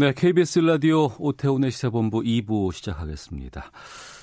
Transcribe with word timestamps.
네, 0.00 0.14
KBS 0.14 0.60
라디오 0.60 1.10
오태훈의 1.18 1.70
시사본부 1.70 2.22
2부 2.22 2.72
시작하겠습니다. 2.72 3.70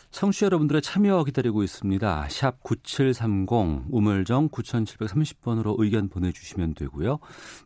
청취자 0.09 0.47
여러분들의 0.47 0.81
참여 0.81 1.23
기다리고 1.25 1.61
있습니다. 1.61 2.29
샵 2.31 2.63
9730 2.63 3.85
우물정 3.91 4.49
9730번으로 4.49 5.75
의견 5.77 6.09
보내주시면 6.09 6.73
되고요. 6.73 7.19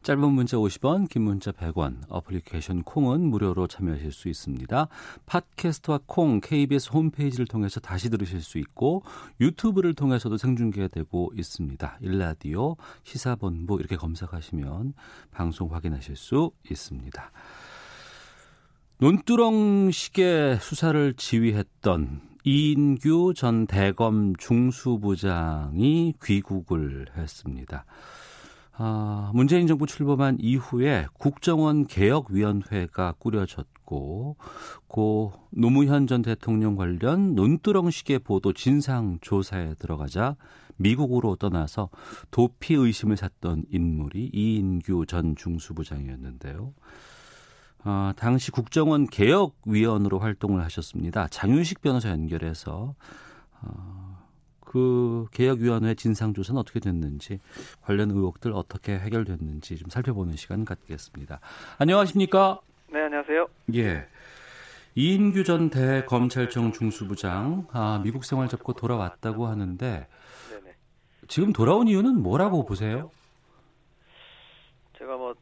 짧은 0.04 0.30
문자 0.30 0.58
50원, 0.58 1.08
긴 1.08 1.22
문자 1.22 1.54
100원, 1.54 2.00
어플리케이션 2.10 2.84
콩은 2.84 3.22
무료로 3.22 3.68
참여하실 3.68 4.12
수 4.12 4.28
있습니다. 4.28 4.90
팟캐스트와 5.26 6.02
콩 6.06 6.42
KBS 6.42 6.90
홈페이지를 6.92 7.46
통해서 7.46 7.80
다시 7.80 8.10
들으실 8.10 8.42
수 8.42 8.58
있고 8.58 9.04
유튜브를 9.40 9.94
통해서도 9.94 10.36
생중계되고 10.36 11.32
있습니다. 11.38 12.00
일라디오 12.02 12.76
시사본부 13.04 13.80
이렇게 13.80 13.96
검색하시면 13.96 14.96
방송 15.32 15.74
확인하실 15.74 16.18
수 16.18 16.52
있습니다. 16.70 17.32
논두렁식의 19.02 20.60
수사를 20.60 21.16
지휘했던 21.16 22.22
이인규 22.44 23.34
전 23.36 23.66
대검 23.66 24.36
중수부장이 24.36 26.14
귀국을 26.24 27.08
했습니다. 27.18 27.86
아, 28.74 29.32
문재인 29.34 29.66
정부 29.66 29.88
출범한 29.88 30.38
이후에 30.40 31.08
국정원 31.18 31.88
개혁위원회가 31.88 33.16
꾸려졌고, 33.18 34.38
고 34.86 35.34
노무현 35.50 36.06
전 36.06 36.22
대통령 36.22 36.76
관련 36.76 37.34
논두렁식의 37.34 38.20
보도 38.20 38.54
진상 38.54 39.18
조사에 39.22 39.74
들어가자 39.80 40.36
미국으로 40.78 41.38
떠나서 41.38 41.90
도피 42.30 42.76
의심을 42.76 43.18
샀던 43.18 43.66
인물이 43.72 44.30
이인규 44.32 45.08
전 45.08 45.36
중수부장이었는데요. 45.36 46.76
어, 47.84 48.12
당시 48.16 48.52
국정원 48.52 49.08
개혁위원으로 49.08 50.20
활동을 50.20 50.64
하셨습니다. 50.64 51.28
장윤식 51.28 51.82
변호사 51.82 52.10
연결해서 52.10 52.96
어, 53.62 54.12
그 54.60 55.26
개혁위원회 55.32 55.96
진상조사는 55.96 56.60
어떻게 56.60 56.80
됐는지 56.80 57.40
관련 57.82 58.12
의혹들 58.12 58.54
어떻게 58.54 58.98
해결됐는지 58.98 59.78
좀 59.78 59.90
살펴보는 59.90 60.36
시간 60.36 60.64
갖겠습니다. 60.64 61.40
안녕하십니까? 61.78 62.60
네, 62.92 63.02
안녕하세요. 63.02 63.48
예. 63.76 64.08
이인규 64.96 65.44
전 65.44 65.70
대검찰청 65.70 66.74
중수부장 66.74 67.68
아, 67.72 68.02
미국 68.04 68.26
생활 68.26 68.50
접고 68.50 68.74
돌아왔다고 68.74 69.48
하는데 69.48 70.08
네네. 70.50 70.76
지금 71.28 71.54
돌아온 71.54 71.88
이유는 71.88 72.22
뭐라고 72.22 72.66
보세요? 72.66 73.10
제가 74.98 75.18
뭐, 75.18 75.34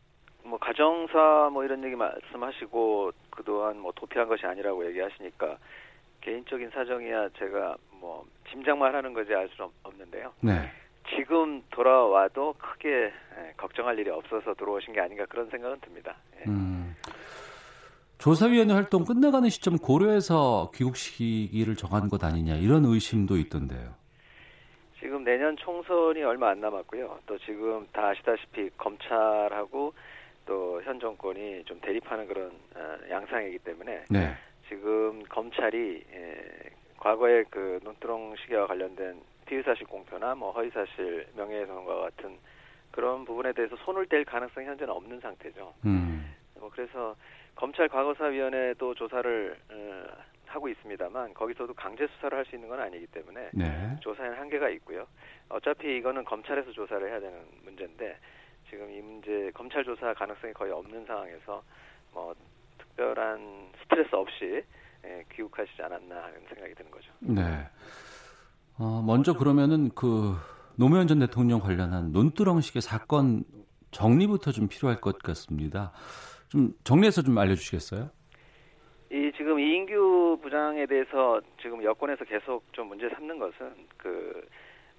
뭐, 0.50 0.58
가정사 0.60 1.50
뭐 1.54 1.64
이런 1.64 1.84
얘기 1.84 1.96
말씀하시고 1.96 3.12
그동안 3.30 3.80
뭐 3.80 3.92
도피한 3.96 4.28
것이 4.28 4.46
아니라고 4.46 4.86
얘기하시니까 4.88 5.58
개인적인 6.22 6.70
사정이야 6.72 7.30
제가 7.38 7.76
뭐 8.00 8.26
짐작만 8.52 8.94
하는 8.96 9.14
거지 9.14 9.34
알 9.34 9.50
없- 9.60 9.72
없는데요. 9.84 10.34
네. 10.42 10.70
지금 11.16 11.64
돌아와도 11.72 12.54
크게 12.60 12.90
예, 12.90 13.54
걱정할 13.58 13.98
일이 13.98 14.10
없어서 14.10 14.54
들어오신 14.54 14.94
게 14.94 15.00
아닌가 15.02 15.26
그런 15.28 15.50
생각은 15.50 15.80
듭니다. 15.80 16.16
예. 16.40 16.44
음, 16.50 16.96
조사위원회 18.20 18.74
활동 18.74 19.06
끝나가는 19.06 19.48
시점 19.50 19.78
고려해서 19.78 20.72
귀국 20.76 20.98
시기를 20.98 21.76
정한 21.76 22.10
것 22.10 22.24
아니냐 22.24 22.56
이런 22.56 22.86
의심도 22.86 23.38
있던데요. 23.38 23.96
지금 25.00 25.24
내년 25.24 25.56
총선이 25.58 26.22
얼마 26.24 26.50
안 26.50 26.60
남았고요. 26.60 27.20
또 27.26 27.38
지금 27.40 27.88
다 27.94 28.10
아시다시피 28.10 28.70
검찰하고 28.78 29.94
또 30.46 30.70
현 30.84 31.00
정권이 31.00 31.64
좀 31.66 31.80
대립하는 31.82 32.28
그런 32.28 32.52
어, 32.76 32.98
양상이기 33.10 33.60
때문에 33.60 34.06
네. 34.10 34.34
지금 34.68 35.24
검찰이 35.30 36.04
예, 36.14 36.70
과거에 36.98 37.44
그 37.50 37.80
논두렁 37.84 38.36
시계와 38.38 38.68
관련된 38.68 39.22
피의사실 39.46 39.88
공표나 39.88 40.36
뭐 40.36 40.52
허위사실 40.52 41.28
명예훼손과 41.36 41.96
같은 41.96 42.38
그런 42.92 43.26
부분에 43.26 43.54
대해서 43.54 43.76
손을 43.78 44.06
뗄 44.08 44.26
가능성이 44.26 44.66
현재는 44.68 44.94
없는 44.94 45.20
상태죠. 45.20 45.74
음, 45.86 46.34
뭐 46.60 46.70
그래서 46.74 47.16
검찰 47.56 47.88
과거사위원회도 47.90 48.96
조사를 48.96 49.58
어, 49.72 50.04
하고 50.48 50.68
있습니다만 50.70 51.34
거기서도 51.36 51.74
강제 51.74 52.08
수사를 52.08 52.36
할 52.38 52.46
수 52.46 52.56
있는 52.56 52.68
건 52.70 52.80
아니기 52.80 53.06
때문에 53.08 53.50
네. 53.54 53.98
조사에는 54.00 54.38
한계가 54.38 54.70
있고요. 54.70 55.06
어차피 55.50 55.98
이거는 55.98 56.24
검찰에서 56.26 56.72
조사를 56.72 57.08
해야 57.08 57.20
되는 57.20 57.38
문제인데 57.64 58.18
지금 58.70 58.90
이 58.92 59.02
문제 59.02 59.52
검찰 59.54 59.84
조사 59.84 60.14
가능성이 60.14 60.54
거의 60.54 60.72
없는 60.72 61.06
상황에서 61.06 61.64
뭐 62.14 62.34
특별한 62.78 63.72
스트레스 63.84 64.16
없이 64.16 64.64
예, 65.06 65.24
귀국하시지 65.34 65.82
않았나 65.82 66.24
하는 66.24 66.42
생각이 66.50 66.76
드는 66.76 66.92
거죠. 66.92 67.12
네. 67.20 67.42
어, 68.78 69.02
먼저 69.06 69.34
그러면은 69.34 69.90
그 69.96 70.36
노무현 70.76 71.08
전 71.08 71.20
대통령 71.20 71.60
관련한 71.60 72.12
논두렁식의 72.12 72.82
사건 72.82 73.44
정리부터 73.92 74.52
좀 74.52 74.68
필요할 74.68 75.02
것 75.02 75.20
같습니다. 75.20 75.92
좀 76.50 76.74
정리해서 76.84 77.22
좀 77.22 77.38
알려주시겠어요? 77.38 78.08
이 79.12 79.32
지금 79.36 79.60
이인규 79.60 80.40
부장에 80.42 80.86
대해서 80.86 81.42
지금 81.62 81.84
여권에서 81.84 82.26
계속 82.26 82.64
좀 82.74 82.88
문제 82.88 83.10
삼는 83.10 83.40
것은 83.40 83.88
그 83.98 84.48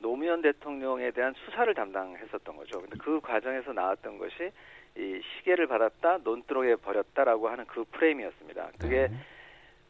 노무현 0.01 0.43
대통령에 0.43 1.11
대한 1.13 1.35
수사를 1.45 1.73
담당했었던 1.73 2.57
거죠. 2.57 2.81
근데 2.81 2.97
그 2.99 3.21
과정에서 3.21 3.73
나왔던 3.73 4.19
것이 4.19 4.51
이 4.97 5.21
시계를 5.23 5.67
받았다 5.67 6.19
논두렁에 6.25 6.77
버렸다라고 6.77 7.49
하는 7.49 7.65
그 7.67 7.85
프레임이었습니다. 7.93 8.71
그게 8.79 9.09
네. 9.09 9.17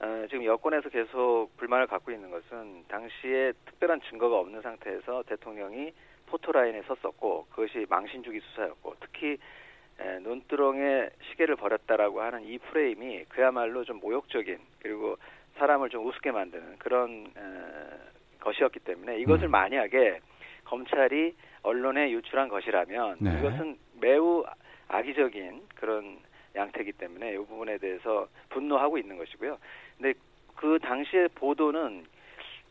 어, 0.01 0.27
지금 0.29 0.45
여권에서 0.45 0.89
계속 0.89 1.49
불만을 1.57 1.87
갖고 1.87 2.11
있는 2.11 2.31
것은 2.31 2.85
당시에 2.89 3.53
특별한 3.67 4.01
증거가 4.09 4.39
없는 4.39 4.63
상태에서 4.63 5.23
대통령이 5.25 5.93
포토라인에 6.27 6.83
섰었고 6.83 7.47
그것이 7.51 7.87
망신주기 7.89 8.41
수사였고 8.41 8.95
특히 9.01 9.37
에, 9.99 10.19
논두렁에 10.21 11.11
시계를 11.31 11.57
버렸다라고 11.57 12.23
하는 12.23 12.45
이 12.45 12.59
프레임이 12.59 13.25
그야말로 13.29 13.85
좀 13.85 14.01
모욕적인 14.01 14.59
그리고 14.81 15.17
사람을 15.59 15.91
좀 15.91 16.07
우습게 16.07 16.31
만드는 16.31 16.79
그런 16.79 17.27
에, 17.37 18.20
것이었기 18.41 18.81
때문에 18.81 19.19
이것을 19.19 19.49
음. 19.49 19.51
만약에 19.51 20.21
검찰이 20.65 21.35
언론에 21.63 22.11
유출한 22.11 22.49
것이라면 22.49 23.17
네. 23.21 23.39
이것은 23.39 23.77
매우 24.01 24.45
악의적인 24.89 25.63
그런 25.75 26.19
양태이기 26.55 26.93
때문에 26.93 27.35
이 27.35 27.37
부분에 27.37 27.79
대해서 27.79 28.29
분노하고 28.49 28.99
있는 28.99 29.19
것이고요. 29.19 29.59
근데 29.97 30.19
그 30.57 30.79
당시의 30.81 31.29
보도는 31.35 32.05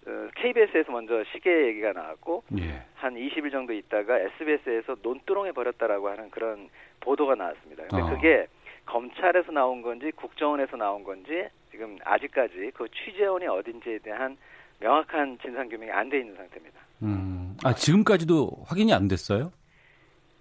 어, 0.08 0.28
KBS에서 0.36 0.92
먼저 0.92 1.24
시계 1.32 1.68
얘기가 1.68 1.94
나왔고 1.94 2.44
예. 2.60 2.82
한 2.96 3.16
20일 3.16 3.52
정도 3.52 3.74
있다가 3.74 4.18
SBS에서 4.20 4.96
논두렁에 5.02 5.52
버렸다라고 5.52 6.10
하는 6.10 6.30
그런 6.30 6.70
보도가 7.02 7.36
나왔습니다. 7.36 7.84
근데 7.90 8.04
어. 8.04 8.10
그게 8.10 8.48
검찰에서 8.86 9.52
나온 9.52 9.82
건지 9.82 10.12
국정원에서 10.16 10.78
나온 10.78 11.04
건지 11.04 11.48
지금 11.72 11.98
아직까지 12.04 12.72
그 12.74 12.88
취재원이 12.90 13.46
어딘지에 13.48 14.00
대한 14.00 14.38
명확한 14.80 15.38
진상 15.42 15.68
규명이 15.70 15.92
안 15.92 16.10
돼 16.10 16.20
있는 16.20 16.36
상태입니다. 16.36 16.80
음, 17.04 17.56
아 17.64 17.74
지금까지도 17.74 18.50
확인이 18.66 18.94
안 18.94 19.08
됐어요? 19.08 19.52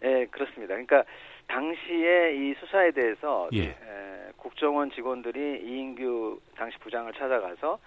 예, 0.04 0.26
그렇습니다. 0.30 0.74
그러니까 0.74 1.04
당시에 1.48 2.34
이 2.36 2.54
수사에 2.60 2.90
대해서 2.92 3.48
예. 3.54 3.64
에, 3.70 3.74
국정원 4.36 4.90
직원들이 4.92 5.62
이인규 5.64 6.40
당시 6.56 6.78
부장을 6.78 7.12
찾아가서 7.14 7.78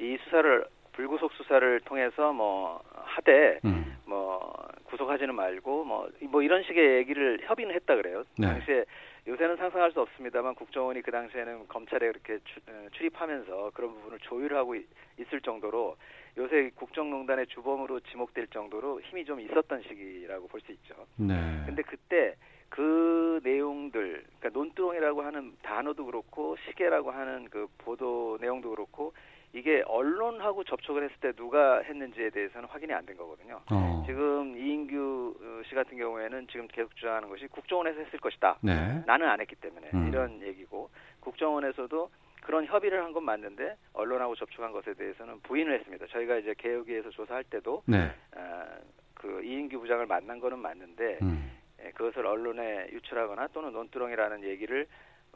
이 0.00 0.18
수사를 0.24 0.66
불구속 0.92 1.32
수사를 1.34 1.80
통해서 1.80 2.32
뭐 2.32 2.82
하되 2.94 3.60
음, 3.64 3.96
뭐 4.06 4.54
구속하지는 4.84 5.34
말고 5.34 5.84
뭐, 5.84 6.08
뭐 6.30 6.42
이런 6.42 6.62
식의 6.64 6.96
얘기를 6.96 7.38
협의는 7.42 7.74
했다 7.74 7.96
그래요. 7.96 8.24
네. 8.38 8.46
당시에 8.48 8.84
요새는 9.26 9.56
상상할 9.56 9.90
수 9.92 10.00
없습니다만 10.00 10.54
국정원이 10.54 11.02
그 11.02 11.10
당시에는 11.10 11.66
검찰에 11.68 12.06
그렇게 12.12 12.38
추, 12.44 12.60
어, 12.68 12.86
출입하면서 12.92 13.72
그런 13.74 13.92
부분을 13.94 14.18
조율하고 14.20 14.74
있- 14.76 14.86
있을 15.18 15.40
정도로 15.40 15.96
요새 16.38 16.70
국정농단의 16.76 17.46
주범으로 17.48 18.00
지목될 18.00 18.46
정도로 18.48 19.00
힘이 19.00 19.24
좀 19.24 19.40
있었던 19.40 19.82
시기라고 19.82 20.46
볼 20.48 20.60
수 20.60 20.70
있죠. 20.72 20.94
네. 21.16 21.34
근데 21.66 21.82
그때 21.82 22.36
그 22.68 23.40
내용들, 23.42 24.24
그러니까 24.38 24.48
논두렁이라고 24.50 25.22
하는 25.22 25.56
단어도 25.62 26.04
그렇고 26.06 26.56
시계라고 26.66 27.10
하는 27.10 27.48
그 27.50 27.66
보도 27.78 28.38
내용도 28.40 28.70
그렇고 28.70 29.12
이게 29.56 29.82
언론하고 29.86 30.64
접촉을 30.64 31.04
했을 31.04 31.16
때 31.20 31.32
누가 31.32 31.78
했는지에 31.80 32.28
대해서는 32.30 32.68
확인이 32.68 32.92
안 32.92 33.06
된 33.06 33.16
거거든요. 33.16 33.60
어. 33.70 34.02
지금 34.06 34.56
이인규 34.56 35.34
어, 35.40 35.62
씨 35.68 35.74
같은 35.74 35.96
경우에는 35.96 36.46
지금 36.48 36.66
계속 36.68 36.94
주장하는 36.96 37.28
것이 37.28 37.46
국정원에서 37.46 38.00
했을 38.00 38.18
것이다. 38.20 38.58
네. 38.60 39.02
나는 39.06 39.28
안 39.28 39.40
했기 39.40 39.54
때문에 39.56 39.90
음. 39.94 40.08
이런 40.08 40.42
얘기고 40.42 40.90
국정원에서도 41.20 42.10
그런 42.42 42.66
협의를 42.66 43.02
한 43.02 43.12
건 43.12 43.24
맞는데 43.24 43.76
언론하고 43.94 44.34
접촉한 44.34 44.72
것에 44.72 44.92
대해서는 44.94 45.40
부인을 45.40 45.78
했습니다. 45.78 46.06
저희가 46.08 46.36
이제 46.36 46.54
개혁위에서 46.58 47.10
조사할 47.10 47.44
때도 47.44 47.82
네. 47.86 48.10
어, 48.36 48.66
그 49.14 49.42
이인규 49.42 49.80
부장을 49.80 50.04
만난 50.06 50.38
거는 50.38 50.58
맞는데 50.58 51.18
음. 51.22 51.50
예, 51.84 51.90
그것을 51.92 52.26
언론에 52.26 52.88
유출하거나 52.92 53.48
또는 53.48 53.72
논두렁이라는 53.72 54.42
얘기를 54.44 54.86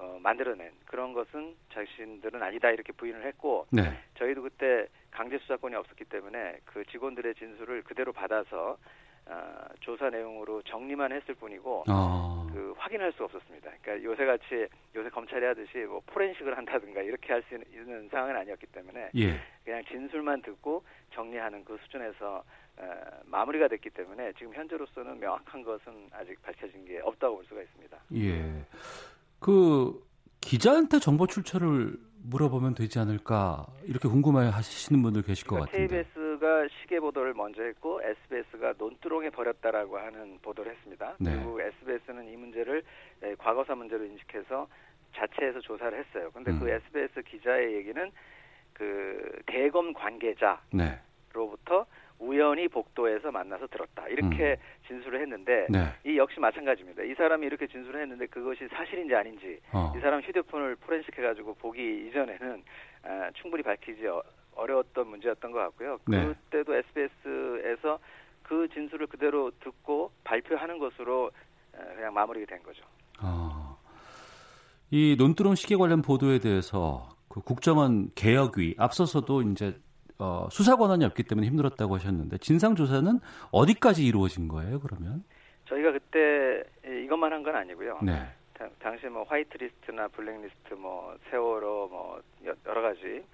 어, 0.01 0.19
만들어낸 0.23 0.73
그런 0.87 1.13
것은 1.13 1.55
자신들은 1.73 2.43
아니다 2.43 2.71
이렇게 2.71 2.91
부인을 2.93 3.27
했고 3.27 3.67
네. 3.71 3.83
저희도 4.19 4.43
그때 4.43 4.87
강제 5.11 5.37
수사권이 5.39 5.75
없었기 5.75 6.05
때문에 6.07 6.59
그 6.65 6.85
직원들의 6.87 7.35
진술을 7.35 7.83
그대로 7.83 8.13
받아서 8.13 8.79
어, 9.27 9.65
조사 9.81 10.09
내용으로 10.09 10.63
정리만 10.63 11.13
했을 11.13 11.35
뿐이고 11.35 11.85
어. 11.89 12.47
그 12.53 12.75
확인할 12.79 13.13
수 13.13 13.25
없었습니다. 13.25 13.71
그러니까 13.83 14.03
요새 14.03 14.25
같이 14.25 14.67
요새 14.97 15.11
검찰이 15.11 15.45
하듯이 15.45 15.79
뭐 15.87 16.01
포렌식을 16.07 16.57
한다든가 16.57 17.03
이렇게 17.03 17.35
할 17.35 17.43
수 17.49 17.55
있는 17.55 18.09
상황은 18.09 18.35
아니었기 18.37 18.67
때문에 18.69 19.11
예. 19.17 19.39
그냥 19.65 19.85
진술만 19.85 20.43
듣고 20.43 20.83
정리하는 21.13 21.65
그 21.65 21.79
수준에서 21.85 22.43
어, 22.79 23.21
마무리가 23.27 23.69
됐기 23.69 23.91
때문에 23.91 24.33
지금 24.39 24.55
현재로서는 24.55 25.21
명확한 25.21 25.63
것은 25.63 26.09
아직 26.13 26.41
밝혀진 26.43 26.87
게 26.87 26.99
없다고 27.01 27.37
볼 27.37 27.45
수가 27.45 27.61
있습니다. 27.61 27.99
예. 28.15 28.65
그 29.41 30.01
기자한테 30.41 30.99
정보 30.99 31.27
출처를 31.27 31.99
물어보면 32.23 32.75
되지 32.75 32.99
않을까 32.99 33.67
이렇게 33.85 34.09
궁금해 34.09 34.49
하시는 34.49 35.03
분들 35.03 35.23
계실 35.23 35.47
것 35.47 35.57
그러니까 35.57 35.73
같은데. 35.73 36.05
KBS가 36.05 36.69
시계 36.81 37.01
보도를 37.01 37.35
먼저 37.35 37.63
했고 37.63 38.01
SBS가 38.03 38.75
논두렁에 38.79 39.31
버렸다라고 39.31 39.99
하는 39.99 40.39
보도를 40.43 40.73
했습니다. 40.73 41.17
네. 41.19 41.35
그리고 41.35 41.61
SBS는 41.61 42.29
이 42.31 42.37
문제를 42.37 42.83
에, 43.23 43.35
과거사 43.37 43.75
문제로 43.75 44.05
인식해서 44.05 44.69
자체에서 45.15 45.61
조사를 45.61 45.99
했어요. 45.99 46.31
근데 46.33 46.53
그 46.53 46.65
음. 46.65 46.69
SBS 46.69 47.23
기자의 47.23 47.75
얘기는 47.75 48.11
그 48.75 49.41
대검 49.47 49.93
관계자로부터 49.93 50.61
네. 50.73 51.01
우연히 52.21 52.69
복도에서 52.69 53.33
만나서 53.33 53.67
들었다. 53.67 54.07
이렇게 54.09 54.51
음. 54.53 54.87
진술을 54.87 55.23
했는데 55.23 55.67
네. 55.71 55.93
이 56.05 56.17
역시 56.19 56.39
마찬가지입니다. 56.39 57.03
이 57.03 57.15
사람이 57.15 57.47
이렇게 57.47 57.67
진술을 57.67 58.03
했는데 58.03 58.27
그것이 58.27 58.69
사실인지 58.69 59.15
아닌지 59.15 59.59
어. 59.73 59.93
이 59.97 60.01
사람 60.01 60.21
휴대폰을 60.21 60.77
포렌식 60.77 61.17
해가지고 61.17 61.55
보기 61.55 62.09
이전에는 62.09 62.63
아, 63.05 63.31
충분히 63.35 63.63
밝히지 63.63 64.07
어, 64.07 64.23
어려웠던 64.55 65.09
문제였던 65.09 65.51
것 65.51 65.59
같고요. 65.59 65.99
네. 66.07 66.27
그때도 66.27 66.75
SBS에서 66.75 67.99
그 68.43 68.69
진술을 68.69 69.07
그대로 69.07 69.51
듣고 69.61 70.13
발표하는 70.23 70.79
것으로 70.79 71.31
어, 71.73 71.93
그냥 71.95 72.13
마무리가 72.13 72.55
된 72.55 72.63
거죠. 72.63 72.85
어. 73.23 73.79
이 74.91 75.17
논두렁 75.19 75.55
시계 75.55 75.77
관련 75.77 76.03
보도에 76.03 76.39
대해서 76.39 77.09
그 77.29 77.41
국정원 77.41 78.11
개혁위 78.15 78.75
앞서서도 78.77 79.43
이제 79.43 79.81
어, 80.21 80.49
수사 80.51 80.77
권한이 80.77 81.05
없기 81.07 81.23
때문에 81.25 81.47
힘들었다고 81.49 81.95
하셨는데 81.97 82.39
진상 82.39 82.75
조사는 82.75 83.19
어디까지 83.53 84.05
이루어진 84.07 84.49
거예요? 84.49 84.79
그러면? 84.81 85.25
저희가 85.67 85.93
그때 85.93 86.63
이- 86.87 87.05
이것만 87.05 87.33
한 87.33 87.43
건 87.43 87.57
아니고요. 87.57 88.01
네. 88.03 88.13
당- 88.55 88.71
당시 88.79 89.07
뭐 89.07 89.23
화이트리스트나 89.25 90.09
블랙리스트 90.09 90.75
뭐 90.75 91.17
세월호 91.31 91.89
뭐 91.91 92.21
여- 92.47 92.55
여러 92.67 92.83
가지 92.83 93.25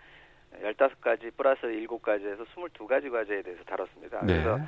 15가지 0.63 1.33
플러스 1.37 1.63
7가지 1.63 2.25
해서 2.31 2.45
22가지 2.55 3.11
과제에 3.11 3.43
대해서 3.43 3.63
다뤘습니다. 3.65 4.25
네. 4.25 4.43
그래서 4.45 4.61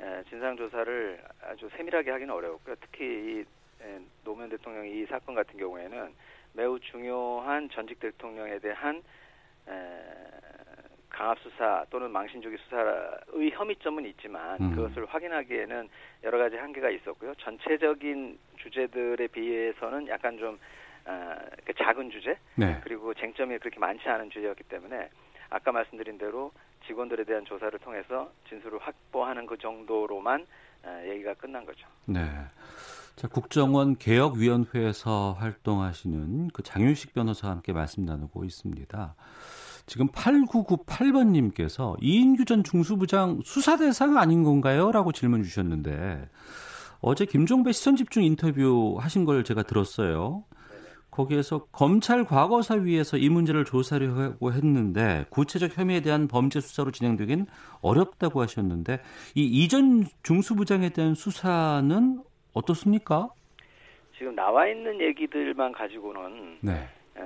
에, 0.00 0.24
진상 0.30 0.56
조사를 0.56 1.22
아주 1.42 1.68
세밀하게 1.76 2.10
하기는 2.10 2.32
어려웠고요. 2.32 2.74
특히 2.80 3.04
이 3.04 3.44
에, 3.84 3.98
노무현 4.24 4.48
대통령의 4.48 4.98
이 4.98 5.06
사건 5.06 5.34
같은 5.34 5.58
경우에는 5.58 6.12
매우 6.54 6.80
중요한 6.80 7.68
전직 7.70 8.00
대통령에 8.00 8.58
대한 8.60 9.02
에, 9.68 9.72
강압 11.10 11.38
수사 11.40 11.84
또는 11.90 12.10
망신주기 12.10 12.56
수사의 12.64 13.50
혐의점은 13.52 14.06
있지만 14.06 14.60
음. 14.60 14.74
그것을 14.74 15.06
확인하기에는 15.06 15.88
여러 16.24 16.38
가지 16.38 16.56
한계가 16.56 16.90
있었고요. 16.90 17.34
전체적인 17.36 18.38
주제들에 18.56 19.26
비해서는 19.28 20.08
약간 20.08 20.38
좀 20.38 20.58
어, 21.06 21.36
그 21.64 21.74
작은 21.74 22.10
주제 22.10 22.36
네. 22.54 22.80
그리고 22.82 23.12
쟁점이 23.14 23.58
그렇게 23.58 23.78
많지 23.78 24.08
않은 24.08 24.30
주제였기 24.30 24.64
때문에 24.64 25.08
아까 25.50 25.72
말씀드린 25.72 26.18
대로 26.18 26.52
직원들에 26.86 27.24
대한 27.24 27.44
조사를 27.44 27.78
통해서 27.80 28.30
진술을 28.48 28.78
확보하는 28.78 29.46
그 29.46 29.58
정도로만 29.58 30.46
어, 30.84 31.02
얘기가 31.06 31.34
끝난 31.34 31.64
거죠. 31.66 31.86
네. 32.06 32.20
자, 33.16 33.28
국정원 33.28 33.96
개혁위원회에서 33.96 35.32
활동하시는 35.34 36.48
그 36.54 36.62
장윤식 36.62 37.12
변호사와 37.12 37.54
함께 37.54 37.72
말씀 37.72 38.04
나누고 38.06 38.44
있습니다. 38.44 39.14
지금 39.90 40.06
8998번님께서 40.06 41.96
이인규 42.00 42.44
전 42.44 42.62
중수부장 42.62 43.40
수사 43.42 43.76
대상 43.76 44.18
아닌 44.18 44.44
건가요? 44.44 44.92
라고 44.92 45.10
질문 45.10 45.42
주셨는데 45.42 46.28
어제 47.00 47.24
김종배 47.24 47.72
시선집중 47.72 48.22
인터뷰 48.22 48.98
하신 49.00 49.24
걸 49.24 49.42
제가 49.42 49.64
들었어요. 49.64 50.44
거기에서 51.10 51.64
검찰 51.72 52.22
과거사위에서 52.22 53.16
이 53.16 53.28
문제를 53.30 53.64
조사하려고 53.64 54.52
했는데 54.52 55.24
구체적 55.28 55.76
혐의에 55.76 56.02
대한 56.02 56.28
범죄 56.28 56.60
수사로 56.60 56.92
진행되긴 56.92 57.46
어렵다고 57.80 58.40
하셨는데 58.42 59.00
이 59.34 59.42
이전 59.42 60.04
중수부장에 60.22 60.90
대한 60.90 61.14
수사는 61.14 62.22
어떻습니까? 62.52 63.28
지금 64.16 64.36
나와 64.36 64.68
있는 64.68 65.00
얘기들만 65.00 65.72
가지고는 65.72 66.58
네. 66.60 66.74
에, 67.16 67.20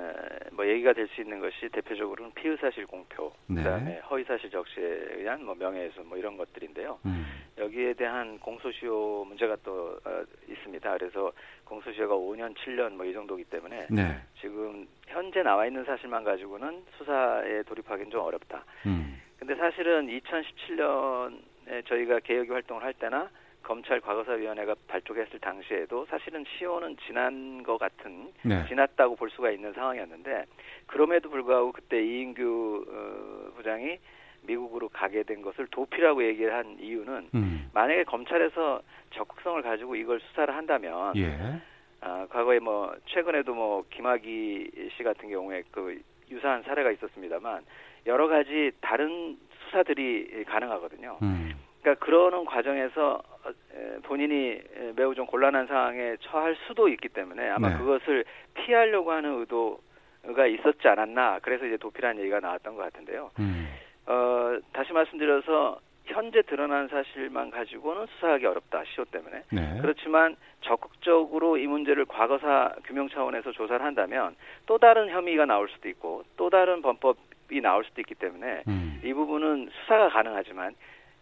뭐 0.54 0.66
얘기가 0.66 0.92
될 0.92 1.08
수 1.08 1.20
있는 1.20 1.40
것이 1.40 1.68
대표적으로는 1.68 2.32
피의 2.34 2.56
사실 2.58 2.86
공표, 2.86 3.32
네. 3.46 3.62
그다음에 3.62 3.98
허위 4.10 4.24
사실 4.24 4.50
적시에 4.50 4.84
의한 5.16 5.44
뭐 5.44 5.54
명예훼손 5.54 6.08
뭐 6.08 6.16
이런 6.18 6.36
것들인데요. 6.36 6.98
음. 7.06 7.24
여기에 7.58 7.94
대한 7.94 8.38
공소시효 8.38 9.24
문제가 9.28 9.56
또 9.62 9.98
어, 10.04 10.24
있습니다. 10.48 10.92
그래서 10.98 11.32
공소시효가 11.64 12.14
5년, 12.14 12.54
7년 12.56 12.92
뭐 12.94 13.04
이 13.06 13.12
정도이기 13.12 13.48
때문에 13.50 13.86
네. 13.90 14.16
지금 14.40 14.88
현재 15.06 15.42
나와 15.42 15.66
있는 15.66 15.84
사실만 15.84 16.24
가지고는 16.24 16.82
수사에 16.98 17.62
돌입하기는 17.64 18.10
좀 18.10 18.20
어렵다. 18.22 18.64
음. 18.86 19.20
근데 19.38 19.54
사실은 19.56 20.06
2017년에 20.08 21.86
저희가 21.86 22.20
개혁이 22.20 22.50
활동을 22.50 22.82
할 22.82 22.92
때나 22.94 23.28
검찰 23.64 24.00
과거사위원회가 24.00 24.74
발족했을 24.86 25.40
당시에도 25.40 26.06
사실은 26.06 26.44
시효는 26.46 26.96
지난 27.06 27.62
것 27.62 27.78
같은 27.78 28.32
네. 28.42 28.64
지났다고 28.68 29.16
볼 29.16 29.30
수가 29.30 29.50
있는 29.50 29.72
상황이었는데 29.72 30.44
그럼에도 30.86 31.30
불구하고 31.30 31.72
그때 31.72 32.00
이인규 32.00 32.84
어, 32.86 33.56
부장이 33.56 33.98
미국으로 34.42 34.88
가게 34.90 35.22
된 35.22 35.42
것을 35.42 35.66
도피라고 35.68 36.22
얘기를 36.24 36.54
한 36.54 36.76
이유는 36.78 37.30
음. 37.34 37.70
만약에 37.72 38.04
검찰에서 38.04 38.82
적극성을 39.12 39.60
가지고 39.62 39.96
이걸 39.96 40.20
수사를 40.20 40.54
한다면 40.54 41.16
예. 41.16 41.60
아, 42.02 42.26
과거에 42.28 42.58
뭐 42.58 42.94
최근에도 43.06 43.54
뭐 43.54 43.84
김학의 43.90 44.90
씨 44.94 45.02
같은 45.02 45.30
경우에 45.30 45.62
그 45.70 45.98
유사한 46.30 46.62
사례가 46.62 46.90
있었습니다만 46.92 47.64
여러 48.06 48.28
가지 48.28 48.70
다른 48.82 49.38
수사들이 49.64 50.44
가능하거든요. 50.46 51.18
음. 51.22 51.54
그러니까 51.84 52.02
그러는 52.04 52.46
과정에서 52.46 53.22
어, 53.44 53.50
에, 53.50 53.98
본인이 54.04 54.52
에, 54.52 54.92
매우 54.96 55.14
좀 55.14 55.26
곤란한 55.26 55.66
상황에 55.66 56.16
처할 56.22 56.56
수도 56.66 56.88
있기 56.88 57.10
때문에 57.10 57.50
아마 57.50 57.68
네. 57.68 57.76
그것을 57.76 58.24
피하려고 58.54 59.12
하는 59.12 59.38
의도가 59.40 60.46
있었지 60.46 60.88
않았나 60.88 61.40
그래서 61.42 61.66
이제 61.66 61.76
도피라는 61.76 62.22
얘기가 62.22 62.40
나왔던 62.40 62.74
것 62.74 62.82
같은데요. 62.84 63.30
음. 63.38 63.68
어, 64.06 64.58
다시 64.72 64.94
말씀드려서 64.94 65.78
현재 66.06 66.42
드러난 66.42 66.88
사실만 66.88 67.50
가지고는 67.50 68.06
수사하기 68.06 68.46
어렵다 68.46 68.84
시효 68.84 69.04
때문에 69.04 69.42
네. 69.52 69.78
그렇지만 69.80 70.36
적극적으로 70.62 71.58
이 71.58 71.66
문제를 71.66 72.06
과거사 72.06 72.76
규명 72.84 73.08
차원에서 73.10 73.52
조사를 73.52 73.84
한다면 73.84 74.36
또 74.66 74.78
다른 74.78 75.10
혐의가 75.10 75.44
나올 75.44 75.68
수도 75.68 75.88
있고 75.90 76.24
또 76.36 76.48
다른 76.48 76.80
범법이 76.80 77.60
나올 77.62 77.84
수도 77.84 78.00
있기 78.00 78.14
때문에 78.14 78.62
음. 78.68 79.00
이 79.02 79.12
부분은 79.12 79.68
수사가 79.80 80.10
가능하지만 80.10 80.74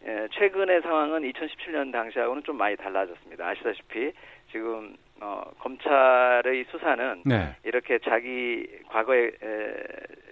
에, 0.05 0.29
최근의 0.33 0.83
상황은 0.83 1.23
2017년 1.23 1.93
당시하고는 1.93 2.43
좀 2.43 2.57
많이 2.57 2.77
달라졌습니다. 2.77 3.47
아시다시피 3.47 4.13
지금 4.51 4.97
어, 5.21 5.45
검찰의 5.61 6.65
수사는 6.71 7.23
네. 7.25 7.55
이렇게 7.65 7.99
자기 8.01 8.67
과거에 8.89 9.27
에, 9.27 9.75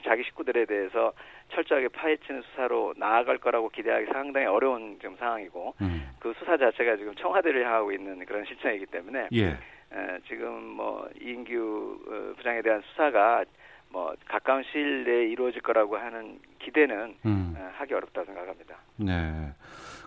자기 0.05 0.25
식구들에 0.25 0.65
대해서 0.65 1.13
철저하게 1.53 1.89
파헤치는 1.89 2.43
수사로 2.43 2.95
나아갈 2.97 3.39
거라고 3.39 3.69
기대하기 3.69 4.07
상당히 4.13 4.47
어려운 4.47 4.99
지금 5.01 5.17
상황이고 5.17 5.75
음. 5.81 6.11
그 6.19 6.35
수사 6.39 6.57
자체가 6.57 6.97
지금 6.97 7.15
청와대를 7.15 7.65
향하고 7.65 7.93
있는 7.93 8.25
그런 8.25 8.45
실정이기 8.45 8.87
때문에 8.87 9.29
예. 9.33 9.47
에, 9.47 9.57
지금 10.27 10.63
뭐 10.65 11.09
이인규 11.21 11.99
어, 12.09 12.35
부장에 12.37 12.63
대한 12.63 12.83
수사가 12.83 13.45
뭐 13.93 14.15
가까운 14.27 14.63
시일 14.71 15.05
내에 15.05 15.29
이루어질 15.31 15.61
거라고 15.63 15.97
하는 15.97 16.39
기대는 16.61 17.15
음. 17.27 17.55
에, 17.57 17.61
하기 17.79 17.95
어렵다 17.95 18.25
생각합니다. 18.25 18.77
네. 18.97 19.53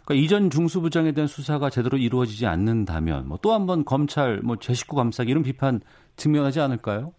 그러니까 0.05 0.13
이전 0.25 0.49
중수부장에 0.49 1.11
대한 1.13 1.27
수사가 1.27 1.69
제대로 1.69 1.97
이루어지지 1.97 2.45
않는다면 2.47 3.27
뭐 3.27 3.37
또 3.37 3.51
한 3.53 3.65
번 3.67 3.83
검찰 3.85 4.39
뭐 4.43 4.55
제 4.57 4.73
식구 4.73 4.95
감싸기 4.95 5.31
이런 5.31 5.43
비판 5.43 5.79
증명하지 6.15 6.59
않을까요? 6.61 7.11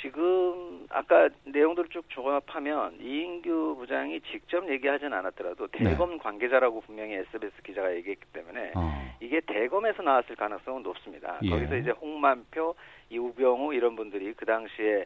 지금 0.00 0.86
아까 0.88 1.28
내용들을 1.44 1.88
쭉 1.90 2.04
종합하면 2.08 2.98
이인규 3.00 3.76
부장이 3.78 4.20
직접 4.32 4.68
얘기하진 4.68 5.12
않았더라도 5.12 5.68
네. 5.68 5.84
대검 5.84 6.10
네. 6.12 6.18
관계자라고 6.18 6.80
분명히 6.80 7.14
SBS 7.14 7.62
기자가 7.62 7.94
얘기했기 7.96 8.24
때문에 8.32 8.72
어. 8.74 8.90
이게 9.20 9.40
대검에서 9.46 10.02
나왔을 10.02 10.34
가능성은 10.36 10.82
높습니다. 10.82 11.38
예. 11.42 11.50
거기서 11.50 11.76
이제 11.76 11.90
홍만표, 11.90 12.74
이우병우 13.10 13.74
이런 13.74 13.94
분들이 13.94 14.32
그 14.34 14.44
당시에 14.46 15.00
에, 15.00 15.04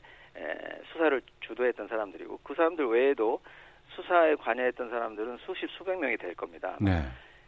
수사를 0.93 1.21
주도했던 1.41 1.89
사람들이고 1.89 2.41
그 2.43 2.55
사람들 2.55 2.87
외에도 2.87 3.41
수사에 3.91 4.35
관여했던 4.37 4.91
사람들은 4.91 5.39
수십 5.39 5.69
수백 5.71 5.99
명이 5.99 6.17
될 6.17 6.35
겁니다. 6.35 6.77
네. 6.81 7.03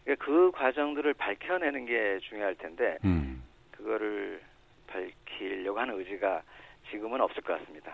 그러니까 0.04 0.24
그 0.24 0.50
과정들을 0.52 1.14
밝혀내는 1.14 1.86
게 1.86 2.18
중요할 2.28 2.54
텐데 2.56 2.98
음. 3.04 3.42
그거를 3.72 4.40
밝히려고 4.86 5.80
하는 5.80 5.98
의지가 5.98 6.42
지금은 6.90 7.20
없을 7.20 7.42
것 7.42 7.58
같습니다. 7.58 7.92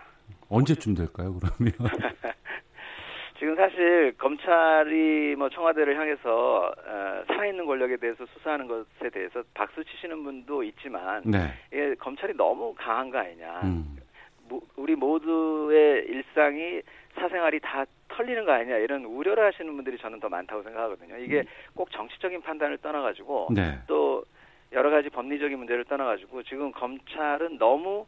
언제쯤 0.49 0.93
될까요, 0.93 1.39
그러면? 1.39 1.73
지금 3.39 3.55
사실 3.55 4.15
검찰이 4.17 5.35
뭐 5.35 5.49
청와대를 5.49 5.97
향해서 5.97 6.67
어, 6.67 7.23
살아있는 7.27 7.65
권력에 7.65 7.97
대해서 7.97 8.25
수사하는 8.27 8.67
것에 8.67 9.09
대해서 9.11 9.43
박수 9.53 9.83
치시는 9.83 10.23
분도 10.23 10.63
있지만 10.63 11.23
네. 11.25 11.51
이게 11.71 11.95
검찰이 11.95 12.33
너무 12.37 12.73
강한 12.75 13.09
거 13.09 13.17
아니냐. 13.17 13.61
음. 13.63 13.97
우리 14.75 14.95
모두의 14.95 16.05
일상이 16.05 16.81
사생활이 17.15 17.59
다 17.59 17.85
털리는 18.09 18.45
거 18.45 18.51
아니냐 18.51 18.77
이런 18.77 19.05
우려를 19.05 19.45
하시는 19.45 19.73
분들이 19.75 19.97
저는 19.97 20.19
더 20.19 20.29
많다고 20.29 20.63
생각하거든요. 20.63 21.17
이게 21.17 21.39
음. 21.39 21.45
꼭 21.75 21.91
정치적인 21.91 22.41
판단을 22.41 22.77
떠나가지고 22.77 23.49
네. 23.51 23.79
또 23.87 24.23
여러 24.71 24.89
가지 24.89 25.09
법리적인 25.09 25.57
문제를 25.57 25.85
떠나가지고 25.85 26.43
지금 26.43 26.71
검찰은 26.71 27.57
너무 27.57 28.05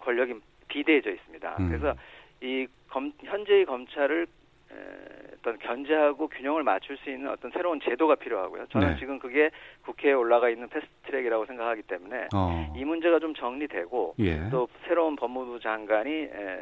권력이 0.00 0.34
비대해져 0.68 1.10
있습니다. 1.10 1.56
음. 1.60 1.68
그래서 1.68 1.94
이 2.40 2.66
검, 2.88 3.12
현재의 3.22 3.64
검찰을 3.64 4.22
에, 4.22 4.26
어떤 5.44 5.58
견제하고 5.58 6.28
균형을 6.28 6.62
맞출 6.62 6.96
수 6.96 7.10
있는 7.10 7.30
어떤 7.30 7.50
새로운 7.50 7.78
제도가 7.80 8.14
필요하고요. 8.14 8.66
저는 8.68 8.94
네. 8.94 8.96
지금 8.98 9.18
그게 9.18 9.50
국회에 9.82 10.12
올라가 10.12 10.48
있는 10.48 10.68
패스트트랙이라고 10.68 11.44
생각하기 11.44 11.82
때문에 11.82 12.28
어. 12.34 12.72
이 12.74 12.84
문제가 12.84 13.18
좀 13.18 13.34
정리되고 13.34 14.14
예. 14.20 14.48
또 14.50 14.68
새로운 14.86 15.16
법무부 15.16 15.60
장관이 15.60 16.10
에, 16.10 16.58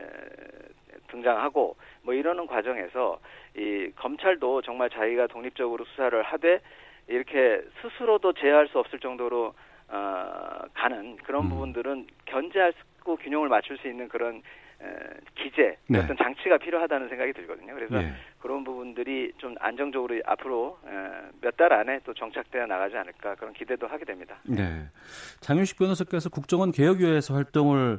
등장하고 1.09 1.77
뭐 2.03 2.15
이러는 2.15 2.47
과정에서 2.47 3.21
이 3.57 3.91
검찰도 3.97 4.63
정말 4.63 4.91
자기가 4.91 5.29
독립적으로 5.29 5.85
수사를 5.85 6.21
하되 6.21 6.61
이렇게 7.07 7.63
스스로도 7.81 8.33
제어할 8.33 8.67
수 8.69 8.79
없을 8.79 8.99
정도로 8.99 9.55
어, 9.89 10.63
가는 10.75 11.17
그런 11.19 11.45
음. 11.45 11.49
부분들은 11.51 12.07
견제할 12.25 12.73
수, 12.73 13.17
균형을 13.17 13.49
맞출 13.49 13.79
수 13.79 13.89
있는 13.89 14.09
그런 14.09 14.37
에, 14.37 14.41
기재 15.35 15.77
네. 15.89 15.99
어떤 16.01 16.17
장치가 16.17 16.59
필요하다는 16.59 17.09
생각이 17.09 17.33
들거든요. 17.33 17.75
그래서 17.75 17.99
네. 18.01 18.13
그런 18.41 18.65
부분들이 18.65 19.33
좀 19.39 19.55
안정적으로 19.61 20.21
앞으로 20.27 20.79
몇 21.41 21.57
달 21.57 21.73
안에 21.73 22.01
또 22.05 22.15
정착되어 22.15 22.67
나가지 22.67 22.97
않을까 22.97 23.35
그런 23.37 23.53
기대도 23.53 23.87
하게 23.87 24.05
됩니다. 24.05 24.37
네. 24.45 24.83
장윤식 25.41 25.79
변호사께서 25.79 26.31
국정원 26.31 26.73
개혁위원회에서 26.73 27.35
활동을 27.35 27.99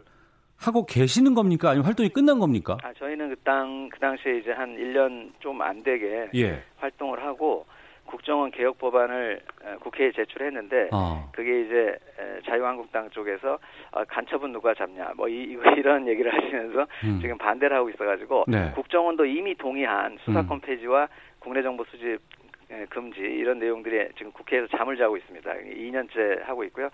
하고 0.57 0.85
계시는 0.85 1.33
겁니까? 1.33 1.69
아니면 1.69 1.85
활동이 1.85 2.09
끝난 2.09 2.39
겁니까? 2.39 2.77
아, 2.83 2.93
저희는 2.93 3.29
그 3.29 3.35
땅, 3.43 3.89
그 3.89 3.99
당시에 3.99 4.37
이제 4.39 4.51
한 4.51 4.75
1년 4.77 5.31
좀 5.39 5.61
안 5.61 5.83
되게 5.83 6.29
예. 6.35 6.63
활동을 6.77 7.21
하고 7.23 7.65
국정원 8.05 8.51
개혁 8.51 8.77
법안을 8.77 9.41
국회에 9.81 10.11
제출했는데 10.11 10.89
어. 10.91 11.29
그게 11.33 11.61
이제 11.61 11.97
자유한국당 12.45 13.09
쪽에서 13.09 13.59
어, 13.91 14.03
간첩은 14.05 14.51
누가 14.51 14.73
잡냐 14.73 15.13
뭐 15.15 15.27
이, 15.27 15.57
이런 15.77 16.07
얘기를 16.07 16.33
하시면서 16.33 16.87
음. 17.03 17.19
지금 17.21 17.37
반대를 17.37 17.75
하고 17.75 17.89
있어가지고 17.89 18.45
네. 18.47 18.71
국정원도 18.75 19.25
이미 19.25 19.55
동의한 19.55 20.17
수사권 20.23 20.57
음. 20.57 20.61
폐지와 20.61 21.07
국내 21.39 21.61
정보 21.61 21.83
수집 21.85 22.19
금지 22.89 23.19
이런 23.19 23.59
내용들이 23.59 24.09
지금 24.17 24.31
국회에서 24.31 24.67
잠을 24.77 24.97
자고 24.97 25.17
있습니다. 25.17 25.51
2년째 25.53 26.43
하고 26.43 26.63
있고요. 26.65 26.89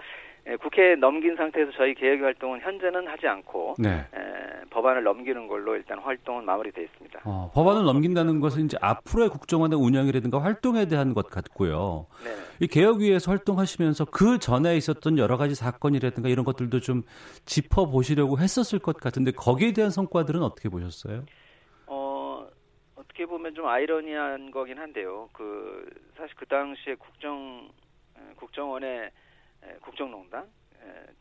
예, 0.50 0.56
국회에 0.56 0.96
넘긴 0.96 1.36
상태에서 1.36 1.72
저희 1.74 1.94
개혁 1.94 2.22
활동은 2.22 2.60
현재는 2.62 3.08
하지 3.08 3.28
않고 3.28 3.76
네. 3.78 3.90
에, 3.90 4.66
법안을 4.72 5.04
넘기는 5.04 5.48
걸로 5.48 5.76
일단 5.76 6.00
활동은 6.00 6.44
마무리돼 6.44 6.84
있습니다. 6.84 7.22
어, 7.26 7.52
법안을 7.54 7.84
넘긴다는 7.84 8.40
것은 8.40 8.66
이제 8.66 8.78
앞으로의 8.82 9.30
국정원의 9.30 9.78
운영이라든가 9.78 10.42
활동에 10.42 10.88
대한 10.88 11.14
것 11.14 11.30
같고요. 11.30 12.08
네. 12.24 12.32
이 12.62 12.68
개혁위에서 12.68 13.32
활동하시면서 13.32 14.06
그 14.06 14.40
전에 14.40 14.76
있었던 14.76 15.20
여러 15.20 15.38
가지 15.38 15.54
사건이라든가 15.54 16.30
이런 16.30 16.46
것들도 16.46 16.80
좀 16.80 17.04
짚어 17.46 17.86
보시려고 17.86 18.40
했었을 18.40 18.80
것 18.80 18.98
같은데 18.98 19.32
거기에 19.32 19.74
대한 19.74 19.92
성과들은 19.92 20.42
어떻게 20.42 20.70
보셨어요? 20.70 21.26
어 21.86 22.48
어떻게 22.96 23.26
보면 23.26 23.54
좀 23.54 23.68
아이러니한 23.68 24.50
거긴 24.50 24.80
한데요. 24.80 25.30
그 25.34 25.88
사실 26.18 26.36
그 26.36 26.46
당시에 26.48 26.96
국정 26.96 27.70
국정원의 28.36 29.12
국정농단, 29.82 30.46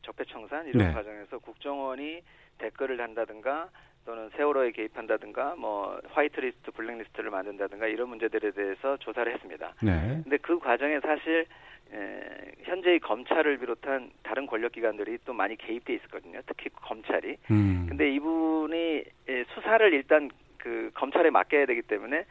적폐청산 0.02 0.66
이런 0.66 0.88
네. 0.88 0.92
과정에서 0.92 1.38
국정원이 1.38 2.22
댓글을 2.58 2.96
단다든가 2.96 3.68
또는 4.04 4.30
세월호에 4.36 4.70
개입한다든가 4.70 5.56
뭐 5.56 6.00
화이트리스트, 6.08 6.70
블랙리스트를 6.70 7.30
만든다든가 7.30 7.86
이런 7.88 8.08
문제들에 8.08 8.52
대해서 8.52 8.96
조사를 8.96 9.30
했습니다. 9.32 9.74
네. 9.82 10.20
근데 10.22 10.38
그 10.38 10.58
과정에 10.58 10.98
사실 11.00 11.46
에, 11.92 12.52
현재의 12.62 13.00
검찰을 13.00 13.58
비롯한 13.58 14.10
다른 14.22 14.46
권력기관들이 14.46 15.18
또 15.24 15.34
많이 15.34 15.56
개입돼 15.56 15.94
있었거든요. 15.94 16.40
특히 16.46 16.70
검찰이. 16.70 17.36
음. 17.50 17.86
근데 17.88 18.10
이분이 18.12 19.04
에, 19.28 19.44
수사를 19.54 19.92
일단 19.92 20.30
그 20.56 20.90
검찰에 20.94 21.28
맡겨야 21.30 21.66
되기 21.66 21.82
때문에 21.82 22.24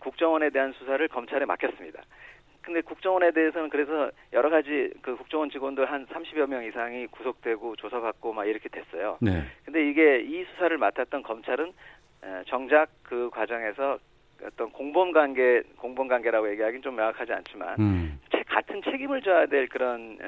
국정원에 0.00 0.50
대한 0.50 0.72
수사를 0.72 1.06
검찰에 1.08 1.44
맡겼습니다. 1.46 2.02
근데 2.66 2.80
국정원에 2.80 3.30
대해서는 3.30 3.68
그래서 3.68 4.10
여러 4.32 4.50
가지 4.50 4.90
그 5.00 5.14
국정원 5.16 5.50
직원들 5.50 5.88
한 5.88 6.04
30여 6.06 6.48
명 6.48 6.64
이상이 6.64 7.06
구속되고 7.06 7.76
조사받고 7.76 8.32
막 8.32 8.44
이렇게 8.44 8.68
됐어요. 8.68 9.18
네. 9.20 9.44
근데 9.64 9.88
이게 9.88 10.18
이 10.18 10.44
수사를 10.52 10.76
맡았던 10.76 11.22
검찰은 11.22 11.72
정작 12.48 12.88
그 13.04 13.30
과정에서 13.30 13.98
어떤 14.44 14.70
공범 14.70 15.12
관계 15.12 15.62
공범 15.76 16.08
관계라고 16.08 16.50
얘기하기는 16.50 16.82
좀 16.82 16.96
명확하지 16.96 17.32
않지만 17.32 17.76
음. 17.78 18.20
같은 18.48 18.82
책임을 18.82 19.22
져야 19.22 19.46
될 19.46 19.68
그런 19.68 20.18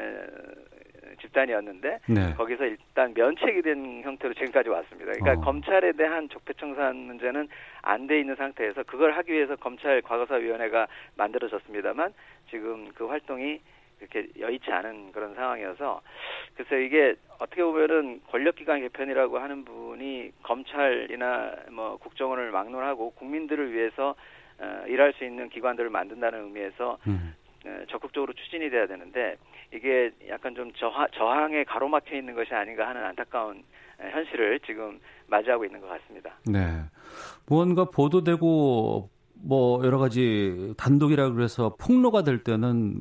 집단이었는데 1.19 1.99
네. 2.09 2.35
거기서 2.35 2.65
일단 2.65 3.13
면책이 3.15 3.63
된 3.63 4.03
형태로 4.03 4.35
지금까지 4.35 4.69
왔습니다. 4.69 5.13
그러니까 5.13 5.41
어. 5.41 5.45
검찰에 5.45 5.93
대한 5.93 6.29
적폐청산 6.29 6.97
문제는 6.97 7.49
안 7.83 8.07
돼 8.07 8.21
있는 8.21 8.35
상태에서 8.37 8.83
그걸 8.85 9.13
하기 9.13 9.33
위해서 9.33 9.55
검찰 9.57 10.01
과거사위원회가 10.03 10.89
만들어졌습니다만 11.17 12.13
지금 12.51 12.89
그 12.95 13.07
활동이 13.07 13.61
이렇게 14.01 14.29
여의치 14.39 14.71
않은 14.71 15.13
그런 15.13 15.35
상황이어서 15.35 16.01
그래서 16.55 16.77
이게 16.77 17.15
어떻게 17.39 17.63
보면은 17.63 18.21
권력기관 18.31 18.81
개편이라고 18.81 19.39
하는 19.39 19.65
분이 19.65 20.33
검찰이나 20.43 21.53
뭐 21.71 21.97
국정원을 21.99 22.51
막론하고 22.51 23.11
국민들을 23.11 23.73
위해서 23.73 24.15
어, 24.61 24.85
일할 24.87 25.13
수 25.15 25.25
있는 25.25 25.49
기관들을 25.49 25.91
만든다는 25.91 26.45
의미에서 26.45 26.99
음. 27.07 27.35
적극적으로 27.91 28.33
추진이 28.33 28.71
돼야 28.71 28.87
되는데 28.87 29.37
이게 29.73 30.11
약간 30.29 30.55
좀 30.55 30.73
저하, 30.75 31.07
저항에 31.09 31.65
가로막혀 31.65 32.17
있는 32.17 32.35
것이 32.35 32.55
아닌가 32.55 32.89
하는 32.89 33.05
안타까운 33.05 33.63
현실을 33.99 34.61
지금 34.61 35.01
맞이하고 35.27 35.65
있는 35.65 35.81
것 35.81 35.89
같습니다. 35.89 36.39
네. 36.47 36.83
무언가 37.47 37.85
보도되고 37.85 39.11
뭐 39.41 39.85
여러 39.85 39.99
가지 39.99 40.75
단독이라 40.77 41.31
그래서 41.31 41.77
폭로가 41.79 42.23
될 42.23 42.43
때는 42.43 43.01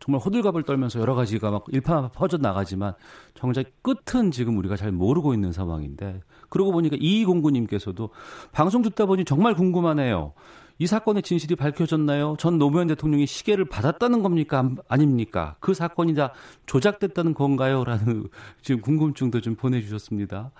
정말 0.00 0.20
호들갑을 0.24 0.62
떨면서 0.62 1.00
여러 1.00 1.14
가지가 1.14 1.50
막 1.50 1.64
일파 1.68 2.08
퍼져 2.08 2.36
나가지만 2.38 2.94
정작 3.34 3.66
끝은 3.82 4.30
지금 4.30 4.56
우리가 4.58 4.76
잘 4.76 4.92
모르고 4.92 5.34
있는 5.34 5.52
상황인데 5.52 6.20
그러고 6.48 6.72
보니까 6.72 6.96
이공구님께서도 7.00 8.10
방송 8.52 8.82
듣다 8.82 9.06
보니 9.06 9.24
정말 9.24 9.54
궁금하네요. 9.54 10.32
이 10.78 10.86
사건의 10.86 11.22
진실이 11.22 11.56
밝혀졌나요? 11.56 12.36
전 12.38 12.58
노무현 12.58 12.86
대통령이 12.86 13.26
시계를 13.26 13.64
받았다는 13.64 14.22
겁니까? 14.22 14.70
아닙니까? 14.88 15.56
그 15.58 15.74
사건이 15.74 16.14
다 16.14 16.32
조작됐다는 16.66 17.34
건가요? 17.34 17.84
라는 17.84 18.28
지금 18.62 18.80
궁금증도 18.80 19.40
좀 19.40 19.56
보내주셨습니다. 19.56 20.52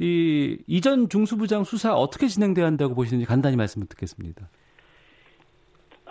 이 0.00 0.58
이전 0.66 1.08
중수부장 1.08 1.64
수사 1.64 1.94
어떻게 1.94 2.26
진행돼야 2.26 2.66
한다고 2.66 2.94
보시는지 2.94 3.26
간단히 3.26 3.56
말씀을 3.56 3.86
듣겠습니다. 3.86 4.48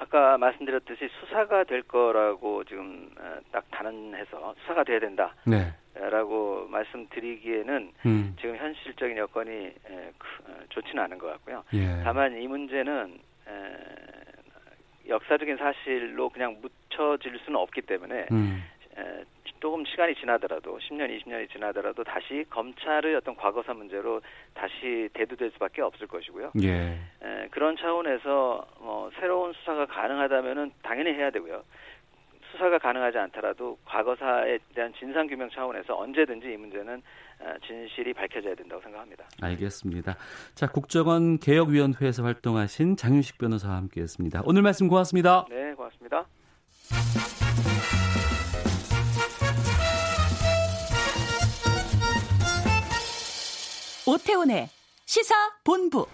아까 0.03 0.37
말씀드렸듯이 0.37 1.09
수사가 1.19 1.63
될 1.63 1.81
거라고 1.83 2.63
지금 2.65 3.09
어, 3.17 3.37
딱 3.51 3.63
단언해서 3.71 4.53
수사가 4.61 4.83
돼야 4.83 4.99
된다. 4.99 5.33
네. 5.45 5.73
라고 5.95 6.67
말씀드리기에는 6.69 7.91
음. 8.05 8.35
지금 8.39 8.57
현실적인 8.57 9.17
여건이 9.17 9.73
어, 9.89 10.11
좋지는 10.69 11.03
않은 11.03 11.17
것 11.17 11.27
같고요. 11.27 11.63
예. 11.73 12.01
다만 12.03 12.35
이 12.41 12.47
문제는 12.47 13.17
에, 13.47 13.51
역사적인 15.07 15.57
사실로 15.57 16.29
그냥 16.29 16.57
묻혀질 16.61 17.39
수는 17.45 17.59
없기 17.59 17.81
때문에 17.83 18.27
음. 18.31 18.63
에, 18.97 19.23
조금 19.59 19.85
시간이 19.85 20.15
지나더라도 20.15 20.77
10년, 20.77 21.09
20년이 21.09 21.49
지나더라도 21.51 22.03
다시 22.03 22.45
검찰의 22.49 23.15
어떤 23.15 23.35
과거사 23.35 23.73
문제로 23.73 24.21
다시 24.53 25.07
대두될 25.13 25.51
수밖에 25.51 25.81
없을 25.81 26.07
것이고요. 26.07 26.51
예. 26.61 26.97
에, 27.21 27.47
그런 27.49 27.77
차원에서 27.77 28.67
뭐 28.79 29.09
새로운 29.19 29.53
수사가 29.53 29.85
가능하다면은 29.85 30.71
당연히 30.81 31.13
해야 31.13 31.31
되고요. 31.31 31.63
수사가 32.53 32.77
가능하지 32.77 33.17
않더라도 33.17 33.77
과거사에 33.85 34.59
대한 34.75 34.93
진상 34.99 35.27
규명 35.27 35.49
차원에서 35.49 35.97
언제든지 35.97 36.53
이 36.53 36.57
문제는 36.57 37.01
어, 37.39 37.53
진실이 37.65 38.13
밝혀져야 38.13 38.55
된다고 38.55 38.81
생각합니다. 38.81 39.25
알겠습니다. 39.41 40.15
자, 40.53 40.67
국정원 40.67 41.39
개혁위원회에서 41.39 42.23
활동하신 42.23 42.95
장윤식 42.95 43.37
변호사와 43.39 43.75
함께했습니다. 43.77 44.43
오늘 44.45 44.61
말씀 44.61 44.87
고맙습니다. 44.87 45.45
네, 45.49 45.73
고맙습니다. 45.73 46.25
오태훈의 54.05 54.69
시사 55.05 55.33
본부. 55.63 56.05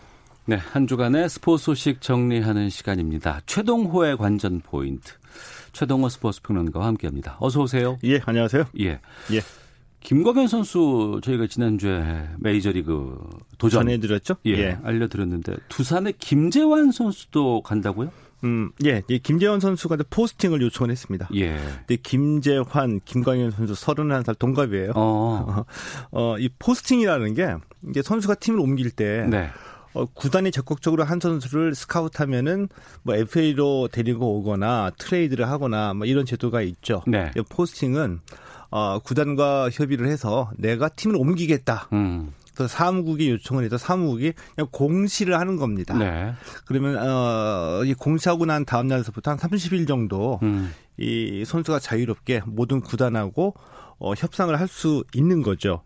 네, 0.46 0.55
한 0.55 0.88
주간의 0.88 1.29
스포츠 1.29 1.65
소식 1.65 2.01
정리하는 2.01 2.69
시간입니다. 2.69 3.41
최동호의 3.46 4.17
관전 4.17 4.62
포인트. 4.62 5.13
최동호 5.74 6.10
스포츠 6.10 6.41
평론가와 6.41 6.88
함께합니다. 6.88 7.38
어서 7.39 7.62
오세요. 7.62 7.98
예, 8.03 8.19
안녕하세요. 8.25 8.65
예. 8.79 9.00
예. 9.31 9.41
김광현 10.01 10.48
선수 10.48 11.19
저희가 11.24 11.48
지난주에 11.48 12.29
메이저리그 12.39 13.19
도전 13.58 13.81
전해드렸죠? 13.81 14.36
예, 14.46 14.77
알려드렸는데 14.84 15.55
두산의 15.67 16.13
김재환 16.19 16.91
선수도 16.91 17.62
간다고요? 17.62 18.12
음, 18.43 18.72
예, 18.86 19.01
이 19.08 19.19
김재환 19.19 19.60
선수가 19.60 19.98
포스팅을 20.10 20.62
요청을 20.62 20.91
했습니다. 20.91 21.29
예. 21.36 21.58
근데 21.58 21.98
김재환, 21.98 23.01
김광현 23.03 23.51
선수 23.51 23.74
31살 23.74 24.38
동갑이에요. 24.39 24.91
어. 24.96 25.65
어, 26.12 26.38
이 26.39 26.50
포스팅이라는 26.60 27.34
게 27.34 27.55
이제 27.89 28.01
선수가 28.01 28.36
팀을 28.36 28.60
옮길 28.60 28.91
때 28.91 29.25
네. 29.29 29.50
어, 29.93 30.05
구단이 30.05 30.51
적극적으로 30.51 31.03
한 31.03 31.19
선수를 31.19 31.75
스카우트하면은 31.75 32.69
뭐 33.03 33.15
FA로 33.15 33.89
데리고 33.91 34.38
오거나 34.38 34.91
트레이드를 34.98 35.50
하거나 35.50 35.93
뭐 35.93 36.05
이런 36.05 36.25
제도가 36.25 36.62
있죠. 36.62 37.03
네. 37.08 37.31
이 37.36 37.41
포스팅은 37.50 38.19
어, 38.72 39.00
구단과 39.00 39.69
협의를 39.72 40.08
해서 40.08 40.51
내가 40.58 40.89
팀을 40.89 41.15
옮기겠다. 41.15 41.89
음. 41.93 42.34
그래서 42.60 42.68
사무국이 42.68 43.30
요청을 43.30 43.63
해서 43.63 43.78
사무국이 43.78 44.34
그냥 44.56 44.68
공시를 44.72 45.39
하는 45.39 45.56
겁니다. 45.56 45.98
네. 45.98 46.34
그러면 46.66 46.98
어, 46.98 47.84
이 47.86 47.94
공시하고 47.94 48.46
난 48.46 48.66
다음 48.66 48.88
날서부터 48.88 49.32
한 49.32 49.38
30일 49.38 49.88
정도 49.88 50.39
음. 50.44 50.74
이 50.98 51.46
선수가 51.46 51.80
자유롭게 51.80 52.42
모든 52.46 52.82
구단하고 52.82 53.54
어, 53.98 54.13
협상을 54.13 54.58
할 54.60 54.68
수 54.68 55.04
있는 55.16 55.42
거죠. 55.42 55.82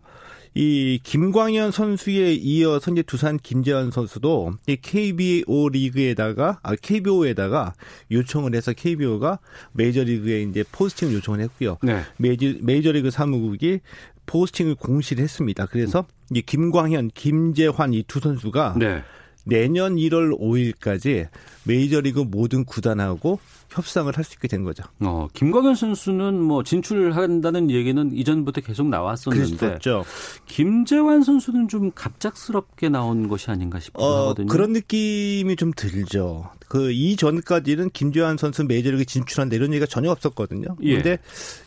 이 0.56 1.00
김광현 1.02 1.72
선수에 1.72 2.34
이어서 2.34 2.92
이제 2.92 3.02
두산 3.02 3.38
김재환 3.38 3.90
선수도 3.90 4.52
이 4.68 4.76
KBO 4.76 5.68
리그에다가 5.70 6.60
아 6.62 6.76
KBO에다가 6.80 7.74
요청을 8.12 8.54
해서 8.54 8.72
KBO가 8.72 9.40
메이저리그에 9.72 10.42
이제 10.42 10.64
포스팅을 10.70 11.14
요청을 11.14 11.40
했고요. 11.40 11.78
네. 11.82 12.02
메이저, 12.18 12.52
메이저리그 12.60 13.10
사무국이 13.10 13.80
포스팅을 14.26 14.74
공시를 14.76 15.22
했습니다. 15.22 15.66
그래서 15.66 16.06
이 16.32 16.42
김광현, 16.42 17.10
김재환 17.14 17.92
이 17.94 18.02
두 18.06 18.20
선수가 18.20 18.76
네. 18.78 19.02
내년 19.46 19.96
1월 19.96 20.38
5일까지 20.40 21.28
메이저리그 21.64 22.20
모든 22.20 22.64
구단하고 22.64 23.38
협상을 23.68 24.14
할 24.16 24.24
수 24.24 24.34
있게 24.34 24.48
된 24.48 24.62
거죠. 24.64 24.84
어, 25.00 25.26
김광현 25.34 25.74
선수는 25.74 26.40
뭐 26.40 26.62
진출한다는 26.62 27.70
얘기는 27.70 28.10
이전부터 28.14 28.60
계속 28.62 28.88
나왔었는데 28.88 29.56
그랬었죠. 29.56 30.04
김재환 30.46 31.22
선수는 31.22 31.68
좀 31.68 31.90
갑작스럽게 31.94 32.88
나온 32.88 33.28
것이 33.28 33.50
아닌가 33.50 33.80
싶기도 33.80 34.02
어, 34.04 34.20
하거든요. 34.22 34.46
그런 34.46 34.72
느낌이 34.72 35.56
좀 35.56 35.72
들죠. 35.76 36.50
그 36.68 36.90
이전까지는 36.92 37.90
김재환 37.90 38.36
선수 38.36 38.64
메이저리그 38.64 39.04
진출한다 39.04 39.56
이런 39.56 39.72
얘기가 39.72 39.86
전혀 39.86 40.10
없었거든요. 40.10 40.76
예. 40.82 40.94
근데 40.94 41.18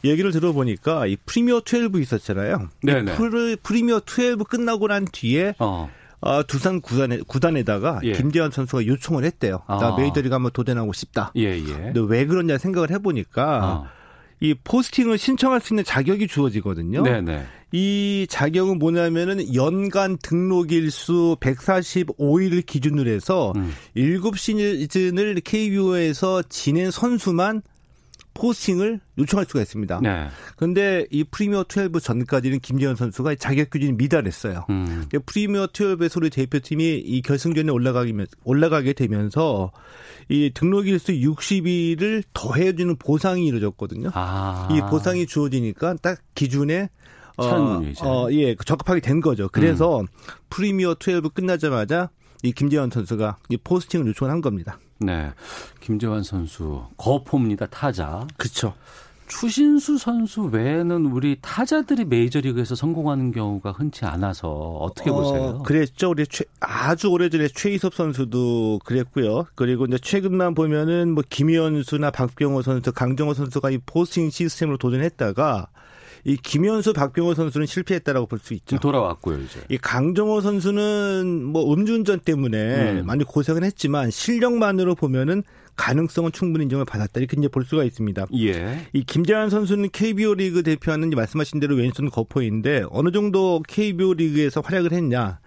얘기를 0.03 0.31
들어보니까 0.31 1.07
이 1.07 1.17
프리미어 1.25 1.61
12 1.65 2.01
있었잖아요. 2.01 2.69
프리, 3.15 3.55
프리미어 3.57 4.01
12 4.05 4.43
끝나고 4.45 4.87
난 4.87 5.05
뒤에 5.11 5.55
어. 5.59 5.89
아, 6.19 6.43
두산 6.43 6.81
구단에, 6.81 7.19
구단에다가 7.27 7.99
예. 8.03 8.13
김재환 8.13 8.51
선수가 8.51 8.87
요청을 8.87 9.23
했대요. 9.23 9.61
아. 9.67 9.77
나 9.77 9.95
메이저리그 9.95 10.33
한번 10.33 10.51
도전하고 10.51 10.93
싶다. 10.93 11.31
예, 11.35 11.57
예. 11.57 11.61
근데 11.61 11.99
왜 12.07 12.25
그러냐 12.25 12.57
생각을 12.57 12.89
해보니까 12.91 13.65
어. 13.65 13.96
이 14.39 14.53
포스팅을 14.53 15.17
신청할 15.17 15.61
수 15.61 15.73
있는 15.73 15.83
자격이 15.83 16.27
주어지거든요. 16.27 17.01
네, 17.01 17.21
네. 17.21 17.45
이 17.71 18.27
자격은 18.29 18.79
뭐냐면은 18.79 19.53
연간 19.53 20.17
등록 20.21 20.71
일수 20.71 21.35
145일을 21.39 22.65
기준으로 22.65 23.09
해서 23.09 23.51
음. 23.57 23.73
7시즌을 23.95 25.43
KBO에서 25.43 26.43
지낸 26.43 26.91
선수만 26.91 27.61
포스팅을 28.37 28.99
요청할 29.17 29.45
수가 29.45 29.61
있습니다. 29.61 29.99
네. 30.01 30.27
그런데 30.55 31.05
이 31.09 31.23
프리미어 31.23 31.65
12 31.67 31.99
전까지는 31.99 32.59
김재현 32.59 32.95
선수가 32.95 33.35
자격 33.35 33.69
규정이 33.71 33.93
미달했어요. 33.93 34.65
음. 34.69 34.85
그러니까 34.85 35.19
프리미어 35.25 35.67
12에서 35.67 36.17
우리 36.17 36.29
대표팀이 36.29 36.97
이 36.99 37.21
결승전에 37.21 37.71
올라가게, 37.71 38.13
올라가게 38.43 38.93
되면서 38.93 39.71
이 40.29 40.51
등록 40.53 40.87
일수 40.87 41.13
60일을 41.13 42.23
더해주는 42.33 42.95
보상이 42.97 43.47
이루어졌거든요. 43.47 44.11
아. 44.13 44.69
이 44.71 44.79
보상이 44.89 45.25
주어지니까 45.25 45.95
딱 46.01 46.19
기준에 46.35 46.89
이제. 47.83 48.03
어, 48.03 48.27
예, 48.31 48.55
적합하게 48.55 48.99
된 49.01 49.21
거죠. 49.21 49.49
그래서 49.51 50.03
프리미어 50.49 50.95
12 50.99 51.29
끝나자마자 51.33 52.09
이 52.43 52.51
김재현 52.51 52.89
선수가 52.89 53.37
이 53.49 53.57
포스팅을 53.57 54.07
요청을 54.07 54.31
한 54.31 54.41
겁니다. 54.41 54.79
네. 54.99 55.31
김재환 55.81 56.23
선수 56.23 56.85
거포입니다. 56.97 57.67
타자. 57.67 58.25
그렇죠. 58.37 58.73
추신수 59.27 59.97
선수 59.97 60.43
외에는 60.43 61.05
우리 61.07 61.37
타자들이 61.41 62.05
메이저리그에서 62.05 62.75
성공하는 62.75 63.31
경우가 63.31 63.73
흔치 63.73 64.05
않아서 64.05 64.49
어떻게 64.49 65.11
보세요? 65.11 65.61
그랬죠. 65.63 66.11
우리 66.11 66.25
최, 66.27 66.45
아주 66.61 67.09
오래전에 67.09 67.49
최희섭 67.49 67.93
선수도 67.93 68.79
그랬고요. 68.85 69.45
그리고 69.55 69.85
이제 69.85 69.97
최근만 69.97 70.55
보면은 70.55 71.11
뭐 71.13 71.23
김현수나 71.29 72.11
박병호 72.11 72.61
선수, 72.61 72.93
강정호 72.93 73.33
선수가 73.33 73.69
이 73.71 73.79
포스팅 73.85 74.29
시스템으로 74.29 74.77
도전했다가 74.77 75.67
이 76.27 76.35
김현수, 76.35 76.91
박병호 76.91 77.33
선수는 77.35 77.65
실패했다라고 77.65 78.27
볼 78.27 78.39
수 78.39 78.53
있죠. 78.53 78.77
돌아왔고요, 78.79 79.39
이제. 79.39 79.61
이 79.69 79.77
강정호 79.77 80.41
선수는 80.41 81.43
뭐 81.43 81.73
음주운전 81.73 82.19
때문에 82.19 82.99
음. 82.99 83.05
많이 83.05 83.23
고생을 83.23 83.63
했지만 83.63 84.11
실력만으로 84.11 84.93
보면은 84.95 85.41
가능성은 85.77 86.33
충분히 86.33 86.63
인정을 86.63 86.85
받았다 86.85 87.19
이렇게 87.19 87.37
이제 87.37 87.47
볼 87.47 87.63
수가 87.63 87.83
있습니다. 87.85 88.25
예. 88.39 88.79
이 88.93 89.03
김재환 89.03 89.49
선수는 89.49 89.89
KBO 89.91 90.33
리그 90.33 90.63
대표하는 90.63 91.09
말씀하신 91.11 91.59
대로 91.61 91.75
왼손 91.75 92.09
거포인데 92.09 92.83
어느 92.89 93.11
정도 93.11 93.63
KBO 93.67 94.15
리그에서 94.15 94.61
활약을 94.61 94.91
했냐? 94.91 95.39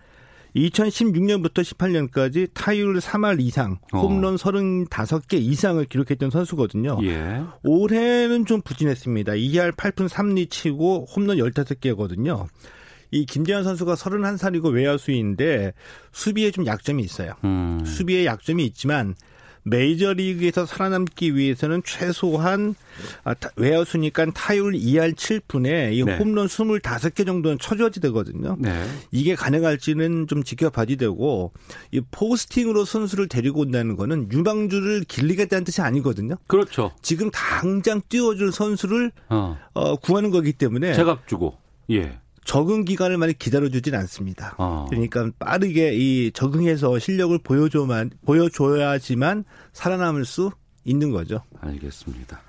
2016년부터 0.56 1.62
18년까지 1.62 2.48
타율 2.54 2.98
3할 2.98 3.40
이상, 3.40 3.78
어. 3.92 4.00
홈런 4.00 4.36
35개 4.36 5.34
이상을 5.34 5.84
기록했던 5.84 6.30
선수거든요. 6.30 6.98
예. 7.02 7.42
올해는 7.62 8.46
좀 8.46 8.60
부진했습니다. 8.60 9.32
2할 9.32 9.72
8푼 9.72 10.08
3리 10.08 10.50
치고 10.50 11.06
홈런 11.14 11.38
15개거든요. 11.38 12.46
이 13.12 13.26
김재환 13.26 13.64
선수가 13.64 13.94
31살이고 13.94 14.72
외야수인데 14.72 15.72
수비에 16.12 16.50
좀 16.50 16.66
약점이 16.66 17.02
있어요. 17.02 17.34
음. 17.44 17.82
수비에 17.84 18.24
약점이 18.24 18.64
있지만 18.66 19.14
메이저리그에서 19.62 20.66
살아남기 20.66 21.36
위해서는 21.36 21.82
최소한 21.84 22.74
아, 23.24 23.34
타- 23.34 23.50
외야수니 23.56 24.10
까 24.10 24.26
타율 24.32 24.72
2할 24.72 25.14
7푼에 25.14 25.92
이 25.94 26.04
네. 26.04 26.16
홈런 26.16 26.46
25개 26.46 27.24
정도는 27.26 27.58
쳐줘야 27.58 27.88
되거든요. 27.90 28.56
네. 28.58 28.84
이게 29.10 29.34
가능할지는 29.34 30.26
좀 30.26 30.42
지켜봐야 30.42 30.86
되고 30.96 31.52
이 31.92 32.00
포스팅으로 32.10 32.84
선수를 32.84 33.28
데리고 33.28 33.60
온다는 33.60 33.96
거는 33.96 34.30
유망주를 34.32 35.04
길리겠다는 35.04 35.64
뜻이 35.64 35.80
아니거든요. 35.82 36.36
그렇죠. 36.46 36.92
지금 37.02 37.30
당장 37.30 38.00
뛰어줄 38.08 38.52
선수를 38.52 39.12
어. 39.28 39.58
어, 39.74 39.96
구하는 39.96 40.30
거기 40.30 40.52
때문에 40.52 40.94
제값 40.94 41.26
주고. 41.26 41.56
예. 41.90 42.18
적응 42.50 42.84
기간을 42.84 43.16
많이 43.16 43.32
기다려주진 43.32 43.94
않습니다. 43.94 44.56
어. 44.58 44.86
그러니까 44.90 45.30
빠르게 45.38 45.92
이 45.94 46.32
적응해서 46.32 46.98
실력을 46.98 47.38
보여줘만 47.38 48.10
보여줘야지만 48.26 49.44
살아남을 49.72 50.24
수 50.24 50.50
있는 50.84 51.12
거죠. 51.12 51.44
알겠습니다. 51.60 52.40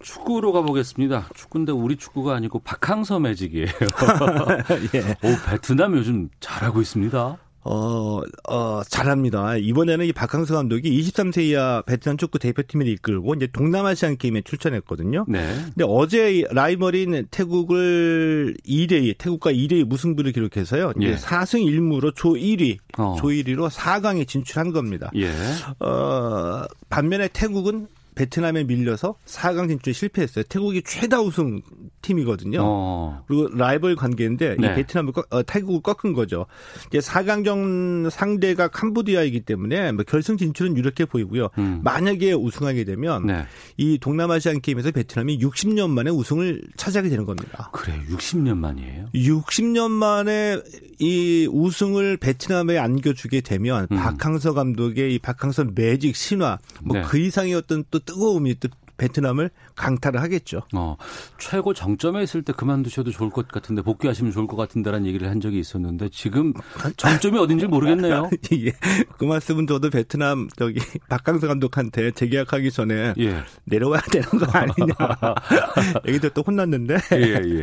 축구로 0.00 0.52
가보겠습니다. 0.52 1.30
축구인데 1.34 1.72
우리 1.72 1.96
축구가 1.96 2.36
아니고 2.36 2.60
박항서 2.60 3.18
매직이에요. 3.18 3.66
예. 4.94 5.00
오, 5.28 5.34
베트남 5.50 5.96
요즘 5.96 6.28
잘하고 6.38 6.80
있습니다. 6.80 7.36
어, 7.64 8.20
어, 8.48 8.82
잘합니다. 8.88 9.56
이번에는 9.56 10.04
이 10.06 10.12
박항서 10.12 10.54
감독이 10.54 11.00
23세 11.00 11.42
이하 11.44 11.82
베트남 11.82 12.18
축구 12.18 12.38
대표팀을 12.38 12.86
이끌고 12.88 13.34
이제 13.34 13.46
동남아시안 13.46 14.18
게임에 14.18 14.42
출전했거든요. 14.42 15.24
네. 15.28 15.54
근데 15.64 15.84
어제 15.86 16.44
라이벌인 16.50 17.26
태국을 17.30 18.54
2대2, 18.66 19.16
태국과 19.16 19.52
2대2 19.52 19.84
무승부를 19.84 20.32
기록해서요. 20.32 20.92
이제 20.98 21.10
예. 21.12 21.16
4승 21.16 21.64
1무로 21.64 22.14
조 22.14 22.34
1위, 22.34 22.78
어. 22.98 23.16
조 23.18 23.28
1위로 23.28 23.70
4강에 23.70 24.28
진출한 24.28 24.72
겁니다. 24.72 25.10
예. 25.16 25.30
어, 25.80 26.64
반면에 26.90 27.28
태국은 27.28 27.88
베트남에 28.14 28.64
밀려서 28.64 29.16
4강 29.26 29.68
진출에 29.68 29.92
실패했어요. 29.92 30.44
태국이 30.48 30.82
최다 30.82 31.20
우승 31.20 31.62
팀이거든요. 32.02 32.58
어. 32.62 33.24
그리고 33.26 33.48
라이벌 33.48 33.96
관계인데 33.96 34.56
네. 34.58 34.66
이 34.66 34.74
베트남을 34.74 35.12
꺾, 35.12 35.26
어, 35.30 35.42
태국을 35.42 35.80
꺾은 35.82 36.12
거죠. 36.12 36.46
이제 36.88 36.98
4강전 36.98 38.10
상대가 38.10 38.68
캄보디아이기 38.68 39.40
때문에 39.40 39.92
뭐 39.92 40.04
결승 40.06 40.36
진출은 40.36 40.76
유력해 40.76 41.06
보이고요. 41.06 41.48
음. 41.58 41.80
만약에 41.82 42.32
우승하게 42.32 42.84
되면 42.84 43.26
네. 43.26 43.44
이 43.76 43.98
동남아시안 43.98 44.60
게임에서 44.60 44.90
베트남이 44.90 45.38
60년 45.38 45.90
만에 45.90 46.10
우승을 46.10 46.62
차지하게 46.76 47.08
되는 47.08 47.24
겁니다. 47.24 47.70
그래, 47.72 47.98
60년 48.10 48.58
만이에요. 48.58 49.06
60년 49.14 49.90
만에 49.90 50.60
이 50.98 51.48
우승을 51.50 52.18
베트남에 52.18 52.78
안겨주게 52.78 53.40
되면 53.40 53.86
음. 53.90 53.96
박항서 53.96 54.54
감독의 54.54 55.14
이 55.14 55.18
박항서 55.18 55.66
매직 55.74 56.16
신화 56.16 56.58
뭐 56.82 56.98
네. 56.98 57.02
그 57.02 57.18
이상의 57.18 57.54
어떤 57.54 57.84
또 57.90 57.98
뜨거움이 58.04 58.60
또 58.60 58.68
베트남을 58.96 59.50
강타를 59.74 60.22
하겠죠. 60.22 60.62
어, 60.74 60.96
최고 61.38 61.74
정점에 61.74 62.22
있을 62.22 62.42
때 62.42 62.52
그만두셔도 62.52 63.10
좋을 63.10 63.30
것 63.30 63.48
같은데 63.48 63.82
복귀하시면 63.82 64.32
좋을 64.32 64.46
것 64.46 64.56
같은데라는 64.56 65.06
얘기를 65.06 65.28
한 65.28 65.40
적이 65.40 65.58
있었는데 65.58 66.10
지금 66.10 66.52
정점이 66.96 67.38
어딘지 67.38 67.66
모르겠네요. 67.66 68.30
예. 68.54 68.72
그 69.18 69.24
말씀은 69.24 69.66
저도 69.66 69.90
베트남 69.90 70.48
저기 70.56 70.80
박항서 71.08 71.48
감독한테 71.48 72.12
재계약하기 72.12 72.70
전에 72.70 73.14
예. 73.18 73.42
내려와야 73.64 74.00
되는 74.02 74.28
거 74.28 74.46
아니냐. 74.46 74.94
여기도 76.06 76.28
또 76.30 76.42
혼났는데 76.46 76.98
예, 77.14 77.42
예. 77.44 77.62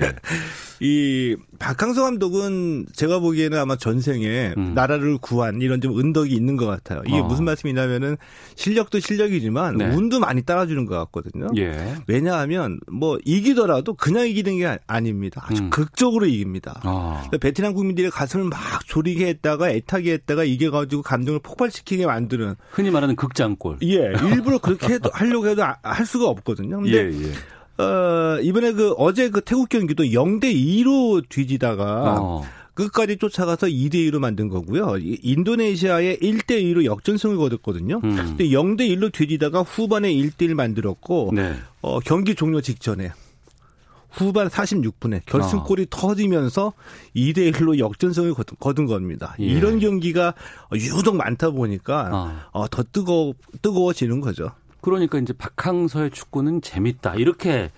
이 0.83 1.35
박항서 1.59 2.01
감독은 2.01 2.87
제가 2.95 3.19
보기에는 3.19 3.55
아마 3.59 3.75
전생에 3.75 4.55
음. 4.57 4.73
나라를 4.73 5.19
구한 5.19 5.61
이런 5.61 5.79
좀 5.79 5.99
은덕이 5.99 6.33
있는 6.33 6.57
것 6.57 6.65
같아요. 6.65 7.03
이게 7.05 7.19
어. 7.19 7.23
무슨 7.23 7.45
말씀이냐면은 7.45 8.17
실력도 8.55 8.99
실력이지만 8.99 9.77
네. 9.77 9.85
운도 9.85 10.19
많이 10.19 10.41
따라주는 10.41 10.87
것 10.87 10.95
같거든요. 10.97 11.49
예. 11.57 11.95
왜냐하면 12.07 12.79
뭐 12.91 13.19
이기더라도 13.25 13.93
그냥 13.93 14.27
이기는 14.27 14.57
게 14.57 14.65
아- 14.65 14.79
아닙니다. 14.87 15.45
아주 15.47 15.61
음. 15.61 15.69
극적으로 15.69 16.25
이깁니다. 16.25 16.81
아. 16.83 17.17
그러니까 17.27 17.37
베트남 17.37 17.75
국민들의 17.75 18.09
가슴을 18.09 18.45
막 18.45 18.59
졸이게 18.87 19.27
했다가 19.27 19.69
애타게 19.69 20.13
했다가 20.13 20.43
이겨가지고 20.45 21.03
감정을 21.03 21.41
폭발시키게 21.43 22.07
만드는 22.07 22.55
흔히 22.71 22.89
말하는 22.89 23.15
극장골. 23.15 23.77
예 23.83 24.13
일부러 24.31 24.57
그렇게 24.57 24.95
해도 24.95 25.11
하려고 25.13 25.47
해도 25.47 25.63
아- 25.63 25.77
할 25.83 26.07
수가 26.07 26.25
없거든요. 26.27 26.81
예, 26.87 27.03
근데 27.03 27.27
예. 27.27 27.31
어, 27.81 28.39
이번에 28.41 28.73
그 28.73 28.91
어제 28.97 29.29
그 29.29 29.41
태국 29.41 29.69
경기도 29.69 30.03
0대 30.03 30.53
2로 30.53 31.23
뒤지다가 31.29 32.17
어. 32.19 32.43
끝까지 32.73 33.17
쫓아가서 33.17 33.67
2대 33.67 33.95
2로 33.95 34.19
만든 34.19 34.47
거고요. 34.47 34.97
이- 34.97 35.19
인도네시아에 35.21 36.17
1대 36.17 36.61
2로 36.63 36.85
역전승을 36.85 37.35
거뒀거든요. 37.37 37.99
음. 38.03 38.15
근데 38.15 38.45
0대 38.49 38.81
1로 38.89 39.11
뒤지다가 39.11 39.61
후반에 39.61 40.11
1대 40.13 40.43
1 40.43 40.55
만들었고 40.55 41.31
네. 41.33 41.55
어, 41.81 41.99
경기 41.99 42.33
종료 42.35 42.61
직전에 42.61 43.11
후반 44.09 44.49
46분에 44.49 45.21
결승골이 45.25 45.87
터지면서 45.89 46.73
2대 47.15 47.53
1로 47.53 47.77
역전승을 47.79 48.33
거둔, 48.33 48.57
거둔 48.59 48.85
겁니다. 48.85 49.35
예. 49.39 49.45
이런 49.45 49.79
경기가 49.79 50.33
유독 50.73 51.15
많다 51.15 51.51
보니까 51.51 52.09
아. 52.11 52.47
어, 52.51 52.67
더 52.69 52.83
뜨거 52.91 53.33
뜨거워지는 53.61 54.19
거죠. 54.19 54.51
그러니까 54.81 55.19
이제 55.19 55.33
박항서의 55.33 56.11
축구는 56.11 56.61
재밌다. 56.61 57.15
이렇게 57.15 57.71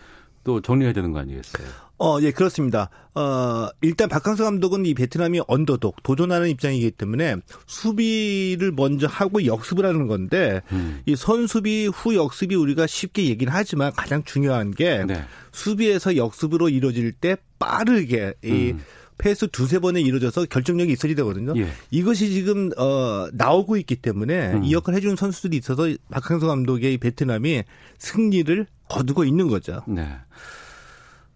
또 0.44 0.62
정리해야 0.62 0.94
되는 0.94 1.12
거 1.12 1.20
아니겠어요? 1.20 1.68
어, 2.00 2.20
예, 2.22 2.32
그렇습니다. 2.32 2.90
어, 3.16 3.70
일단 3.82 4.10
박항서 4.10 4.44
감독은 4.44 4.86
이 4.86 4.94
베트남이 4.94 5.42
언더독, 5.48 6.04
도전하는 6.04 6.50
입장이기 6.50 6.92
때문에 6.92 7.38
수비를 7.66 8.72
먼저 8.72 9.08
하고 9.08 9.46
역습을 9.46 9.86
하는 9.86 10.08
건데, 10.08 10.62
음. 10.72 11.02
이 11.06 11.16
선수비, 11.16 11.88
후 11.88 12.16
역습이 12.16 12.56
우리가 12.56 12.88
쉽게 12.88 13.26
얘기는 13.26 13.52
하지만 13.54 13.94
가장 13.94 14.24
중요한 14.24 14.72
게, 14.72 15.06
네. 15.06 15.24
수비에서 15.54 16.18
역습으로 16.18 16.68
이루어질 16.70 17.14
때 17.14 17.38
빠르게 17.60 18.34
이 18.44 18.72
음. 18.72 18.84
패스 19.18 19.48
두세 19.48 19.80
번에 19.80 20.02
이루어져서 20.02 20.46
결정력이 20.46 20.94
있어야 20.94 21.16
되거든요. 21.16 21.54
예. 21.58 21.68
이것이 21.92 22.32
지금 22.32 22.72
어 22.78 23.28
나오고 23.34 23.78
있기 23.78 23.98
때문에 23.98 24.54
음. 24.54 24.64
이 24.64 24.74
역할을 24.74 24.98
해주는 24.98 25.16
선수들이 25.16 25.58
있어서 25.58 25.88
박항서 26.10 26.48
감독의 26.48 26.94
이 26.94 26.98
베트남이 26.98 27.64
승리를 27.98 28.66
거두고 28.90 29.24
있는 29.24 29.48
거죠. 29.48 29.82
네. 29.88 30.08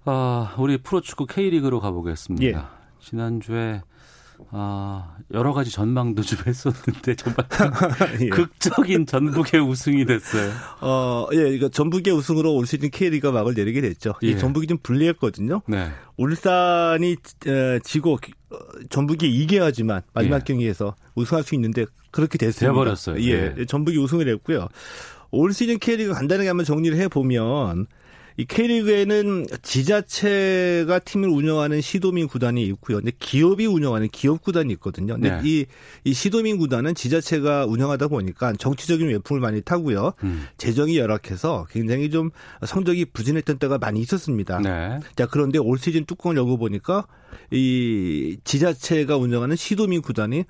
아, 0.06 0.56
우리 0.58 0.78
프로축구 0.78 1.26
K리그로 1.26 1.80
가보겠습니다. 1.80 2.46
예. 2.46 2.56
지난주에 3.00 3.82
아, 4.52 5.18
여러 5.34 5.54
가지 5.54 5.72
전망도 5.72 6.22
좀 6.22 6.40
했었는데 6.46 7.16
정말 7.16 7.46
예. 8.22 8.30
극적인 8.30 9.06
전북의 9.06 9.62
우승이 9.62 10.06
됐어요. 10.06 10.52
어, 10.82 11.28
예, 11.34 11.50
이거 11.50 11.70
전북의 11.70 12.14
우승으로 12.14 12.54
올 12.54 12.66
시즌 12.66 12.90
K리가 12.90 13.32
막을 13.32 13.54
내리게 13.54 13.82
됐죠. 13.82 14.14
이 14.22 14.30
예. 14.30 14.38
전북이 14.38 14.68
좀 14.68 14.78
불리했거든요. 14.82 15.62
네. 15.68 15.90
울산이 16.18 17.16
에, 17.48 17.80
지고 17.84 18.18
어, 18.50 18.58
전북이 18.90 19.28
이겨야지만 19.28 20.02
마지막 20.14 20.38
예. 20.38 20.44
경기에서 20.46 20.96
우승할 21.16 21.44
수 21.44 21.56
있는데 21.56 21.86
그렇게 22.12 22.38
됐습니다. 22.38 22.72
돼버렸어요. 22.74 23.22
예, 23.22 23.54
예. 23.58 23.66
전북이 23.66 23.98
우승을 23.98 24.28
했고요. 24.30 24.68
올 25.32 25.54
시즌 25.54 25.78
K리그 25.78 26.14
간단하게 26.14 26.48
한번 26.48 26.66
정리를 26.66 26.98
해 26.98 27.08
보면 27.08 27.88
이 28.40 28.46
K리그에는 28.46 29.48
지자체가 29.64 31.00
팀을 31.00 31.28
운영하는 31.28 31.82
시도민 31.82 32.28
구단이 32.28 32.64
있고요. 32.68 32.98
근데 32.98 33.12
기업이 33.18 33.66
운영하는 33.66 34.10
기업 34.10 34.44
구단이 34.44 34.72
있거든요. 34.74 35.16
근데 35.16 35.32
네. 35.32 35.42
이, 35.44 35.66
이 36.04 36.14
시도민 36.14 36.60
구단은 36.60 36.94
지자체가 36.94 37.66
운영하다 37.66 38.10
보니까 38.10 38.54
정치적인 38.54 39.08
외풍을 39.08 39.42
많이 39.42 39.62
타고요. 39.62 40.14
음. 40.24 40.46
재정이 40.58 41.00
열악해서 41.00 41.66
굉장히 41.72 42.12
좀 42.12 42.30
성적이 42.64 43.06
부진했던 43.06 43.58
때가 43.58 43.80
많이 43.80 44.02
있었습니다. 44.02 44.60
네. 44.60 45.00
자, 45.16 45.26
그런데 45.26 45.58
올 45.58 45.80
시즌 45.80 46.06
뚜껑을 46.06 46.38
열어보니까 46.38 47.08
이 47.50 48.38
지자체가 48.44 49.18
운영하는 49.18 49.56
시도민 49.56 50.04
구단이 50.04 50.44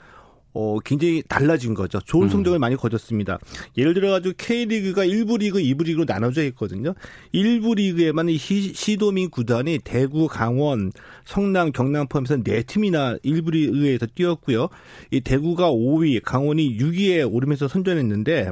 어, 0.60 0.80
굉장히 0.80 1.22
달라진 1.28 1.76
거죠. 1.76 2.00
좋은 2.00 2.24
음. 2.24 2.30
성적을 2.30 2.58
많이 2.58 2.76
거뒀습니다. 2.76 3.38
예를 3.78 3.94
들어가지고 3.94 4.34
K리그가 4.40 5.06
1부 5.06 5.38
리그, 5.38 5.60
2부 5.60 5.84
리그로 5.86 6.06
나눠져 6.08 6.44
있거든요. 6.46 6.96
1부 7.32 7.76
리그에만 7.76 8.30
이 8.30 8.38
시- 8.38 8.74
시도민 8.74 9.30
구단이 9.30 9.80
대구, 9.84 10.28
강원, 10.28 10.92
성남, 11.26 11.72
경남 11.72 12.08
포함해서 12.08 12.42
네 12.44 12.64
팀이나 12.64 13.18
1부 13.24 13.52
리그에서 13.52 14.08
뛰었고요. 14.16 14.70
이 15.12 15.22
대구가 15.22 15.70
5위, 15.72 16.22
강원이 16.24 16.78
6위에 16.80 17.32
오르면서 17.32 17.68
선전했는데 17.68 18.50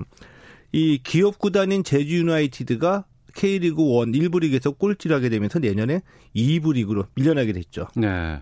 이 0.74 1.00
기업 1.04 1.40
구단인 1.40 1.84
제주 1.84 2.18
유나이티드가 2.18 3.06
K리그 3.36 3.82
1 3.82 4.12
1부 4.12 4.42
리그에서 4.42 4.72
꼴찌를 4.72 5.16
하게 5.16 5.30
되면서 5.30 5.58
내년에 5.58 6.02
2부 6.36 6.74
리그로 6.74 7.06
밀려나게 7.16 7.52
됐죠. 7.54 7.88
네. 7.96 8.40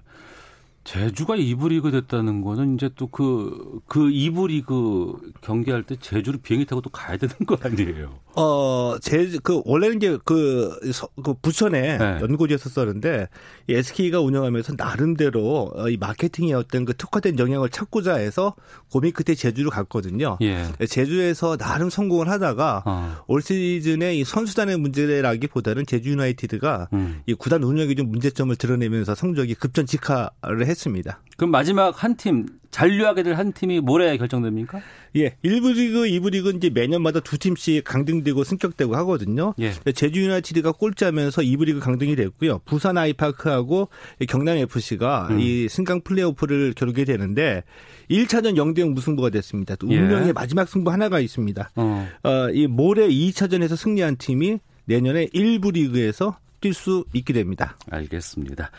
제주가 0.83 1.35
2부 1.37 1.69
리그 1.69 1.91
됐다는 1.91 2.41
거는 2.41 2.75
이제 2.75 2.89
또 2.95 3.07
그, 3.07 3.79
그 3.87 3.99
2부 4.01 4.47
리그 4.47 5.13
경기할 5.41 5.83
때 5.83 5.95
제주로 5.99 6.37
비행기 6.39 6.65
타고 6.65 6.81
또 6.81 6.89
가야 6.89 7.15
되는 7.17 7.33
거 7.45 7.57
아니에요? 7.61 8.19
어, 8.35 8.95
제, 8.99 9.29
그, 9.43 9.61
원래는 9.63 9.97
이제 9.97 10.17
그, 10.25 10.77
서- 10.91 11.07
그 11.23 11.35
부천에 11.35 11.97
네. 11.99 12.17
연고지였었었는데, 12.19 13.27
이 13.67 13.73
SK가 13.75 14.19
운영하면서 14.21 14.73
나름대로 14.75 15.71
어, 15.75 15.87
이 15.87 15.97
마케팅의 15.97 16.53
어떤 16.53 16.83
그 16.83 16.95
특화된 16.95 17.37
영향을 17.37 17.69
찾고자 17.69 18.15
해서 18.15 18.55
고민 18.91 19.13
끝에 19.13 19.35
제주로 19.35 19.69
갔거든요. 19.69 20.37
예. 20.41 20.65
제주에서 20.89 21.57
나름 21.57 21.91
성공을 21.91 22.27
하다가 22.27 22.81
아, 22.85 23.23
올 23.27 23.41
시즌에 23.43 24.15
이 24.15 24.23
선수단의 24.23 24.77
문제라기보다는 24.79 25.85
제주 25.85 26.09
유나이티드가 26.09 26.89
음. 26.93 27.21
이 27.27 27.35
구단 27.35 27.61
운영에 27.63 27.93
좀 27.93 28.09
문제점을 28.09 28.53
드러내면서 28.55 29.13
성적이 29.15 29.53
급전직하를 29.55 30.65
했 30.65 30.72
습니다. 30.75 31.19
그럼 31.37 31.51
마지막 31.51 32.03
한 32.03 32.15
팀 32.15 32.45
잔류하게 32.73 33.21
될 33.23 33.37
한 33.37 33.53
팀이 33.53 33.79
모레 33.81 34.17
결정됩니까? 34.17 34.81
예, 35.15 35.35
1부 35.45 35.73
리그, 35.75 36.01
2부 36.05 36.31
리그 36.31 36.49
이제 36.55 36.69
매년마다 36.71 37.19
두 37.19 37.37
팀씩 37.37 37.83
강등되고 37.83 38.43
승격되고 38.43 38.95
하거든요. 38.97 39.53
예. 39.59 39.73
제주 39.93 40.21
유나이티드가 40.23 40.71
꼴찌하면서 40.73 41.43
2부 41.43 41.65
리그 41.65 41.79
강등이 41.79 42.15
됐고요. 42.15 42.61
부산 42.65 42.97
아이파크하고 42.97 43.89
경남 44.27 44.57
FC가 44.57 45.27
음. 45.29 45.39
이 45.39 45.67
승강 45.69 46.01
플레이오프를 46.01 46.73
겨루게 46.75 47.05
되는데 47.05 47.63
1차전 48.09 48.55
0대 48.55 48.79
0 48.79 48.93
무승부가 48.93 49.29
됐습니다. 49.29 49.75
또 49.75 49.87
운명의 49.87 50.29
예. 50.29 50.33
마지막 50.33 50.67
승부 50.67 50.91
하나가 50.91 51.19
있습니다. 51.19 51.71
어. 51.75 52.07
어, 52.23 52.49
이 52.51 52.65
모레 52.65 53.07
2차전에서 53.07 53.75
승리한 53.75 54.17
팀이 54.17 54.57
내년에 54.85 55.27
1부 55.27 55.73
리그에서 55.73 56.37
뛸 56.59 56.73
수 56.73 57.05
있게 57.13 57.33
됩니다. 57.33 57.77
알겠습니다. 57.91 58.71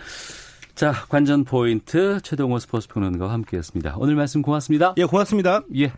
자, 0.74 0.92
관전 1.08 1.44
포인트 1.44 2.20
최동호 2.22 2.58
스포츠 2.58 2.88
평론가와 2.88 3.32
함께했습니다. 3.32 3.94
오늘 3.96 4.16
말씀 4.16 4.42
고맙습니다. 4.42 4.94
예, 4.96 5.04
고맙습니다. 5.04 5.62
예. 5.76 5.92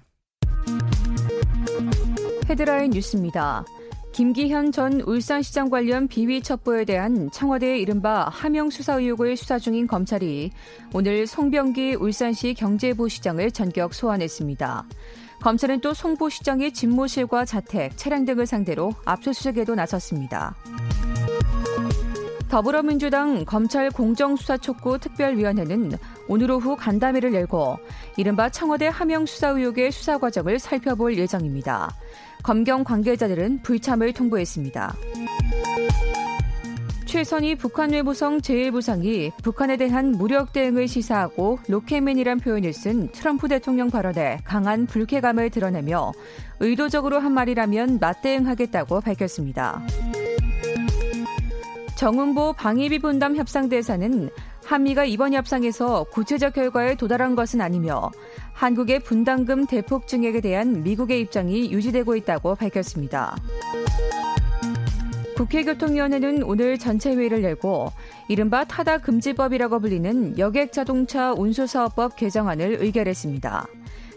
헤드라인 2.48 2.90
뉴스입니다. 2.90 3.64
김기현 4.12 4.72
전 4.72 5.00
울산시장 5.00 5.70
관련 5.70 6.08
비위 6.08 6.42
첩보에 6.42 6.84
대한 6.84 7.30
청와대의 7.30 7.80
이른바 7.80 8.28
하명 8.30 8.70
수사 8.70 8.94
의혹을 8.94 9.36
수사 9.36 9.58
중인 9.58 9.86
검찰이 9.86 10.50
오늘 10.92 11.26
송병기 11.26 11.94
울산시 11.94 12.54
경제부시장을 12.54 13.50
전격 13.52 13.94
소환했습니다. 13.94 14.84
검찰은 15.40 15.80
또 15.80 15.94
송부시장의 15.94 16.72
집무실과 16.72 17.44
자택, 17.44 17.96
차량 17.96 18.24
등을 18.24 18.46
상대로 18.46 18.92
압수수색에도 19.04 19.74
나섰습니다. 19.74 20.54
더불어민주당 22.48 23.44
검찰 23.44 23.90
공정수사 23.90 24.56
촉구 24.56 24.98
특별위원회는 24.98 25.92
오늘 26.28 26.50
오후 26.50 26.76
간담회를 26.76 27.34
열고 27.34 27.78
이른바 28.16 28.48
청와대 28.48 28.86
하명 28.86 29.26
수사 29.26 29.48
의혹의 29.48 29.90
수사 29.90 30.18
과정을 30.18 30.58
살펴볼 30.58 31.18
예정입니다. 31.18 31.94
검경 32.42 32.84
관계자들은 32.84 33.62
불참을 33.62 34.12
통보했습니다. 34.12 34.94
최선희 37.06 37.54
북한 37.54 37.92
외무성 37.92 38.38
제1부상이 38.38 39.32
북한에 39.42 39.76
대한 39.76 40.12
무력 40.12 40.52
대응을 40.52 40.86
시사하고 40.86 41.58
로켓맨이란 41.68 42.40
표현을 42.40 42.72
쓴 42.72 43.10
트럼프 43.12 43.48
대통령 43.48 43.90
발언에 43.90 44.40
강한 44.44 44.86
불쾌감을 44.86 45.50
드러내며 45.50 46.12
의도적으로 46.60 47.18
한 47.18 47.32
말이라면 47.32 47.98
맞대응하겠다고 48.00 49.00
밝혔습니다. 49.00 49.82
정은보 51.96 52.52
방위비 52.52 52.98
분담 52.98 53.36
협상 53.36 53.70
대사는 53.70 54.28
한미가 54.64 55.06
이번 55.06 55.32
협상에서 55.32 56.04
구체적 56.04 56.52
결과에 56.52 56.94
도달한 56.94 57.34
것은 57.34 57.60
아니며 57.62 58.10
한국의 58.52 59.00
분담금 59.00 59.66
대폭 59.66 60.06
증액에 60.06 60.42
대한 60.42 60.82
미국의 60.82 61.22
입장이 61.22 61.72
유지되고 61.72 62.14
있다고 62.16 62.54
밝혔습니다. 62.54 63.34
국회교통위원회는 65.36 66.42
오늘 66.42 66.78
전체 66.78 67.14
회의를 67.14 67.42
열고 67.42 67.92
이른바 68.28 68.64
타다 68.64 68.98
금지법이라고 68.98 69.80
불리는 69.80 70.38
여객 70.38 70.72
자동차 70.72 71.32
운수사업법 71.32 72.16
개정안을 72.16 72.78
의결했습니다. 72.80 73.66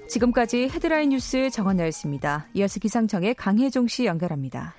지금까지 0.07 0.69
헤드라인 0.69 1.09
뉴스 1.09 1.49
정원나였습니다. 1.49 2.47
이어서 2.55 2.79
기상청의 2.79 3.35
강혜종 3.35 3.87
씨 3.87 4.05
연결합니다. 4.05 4.73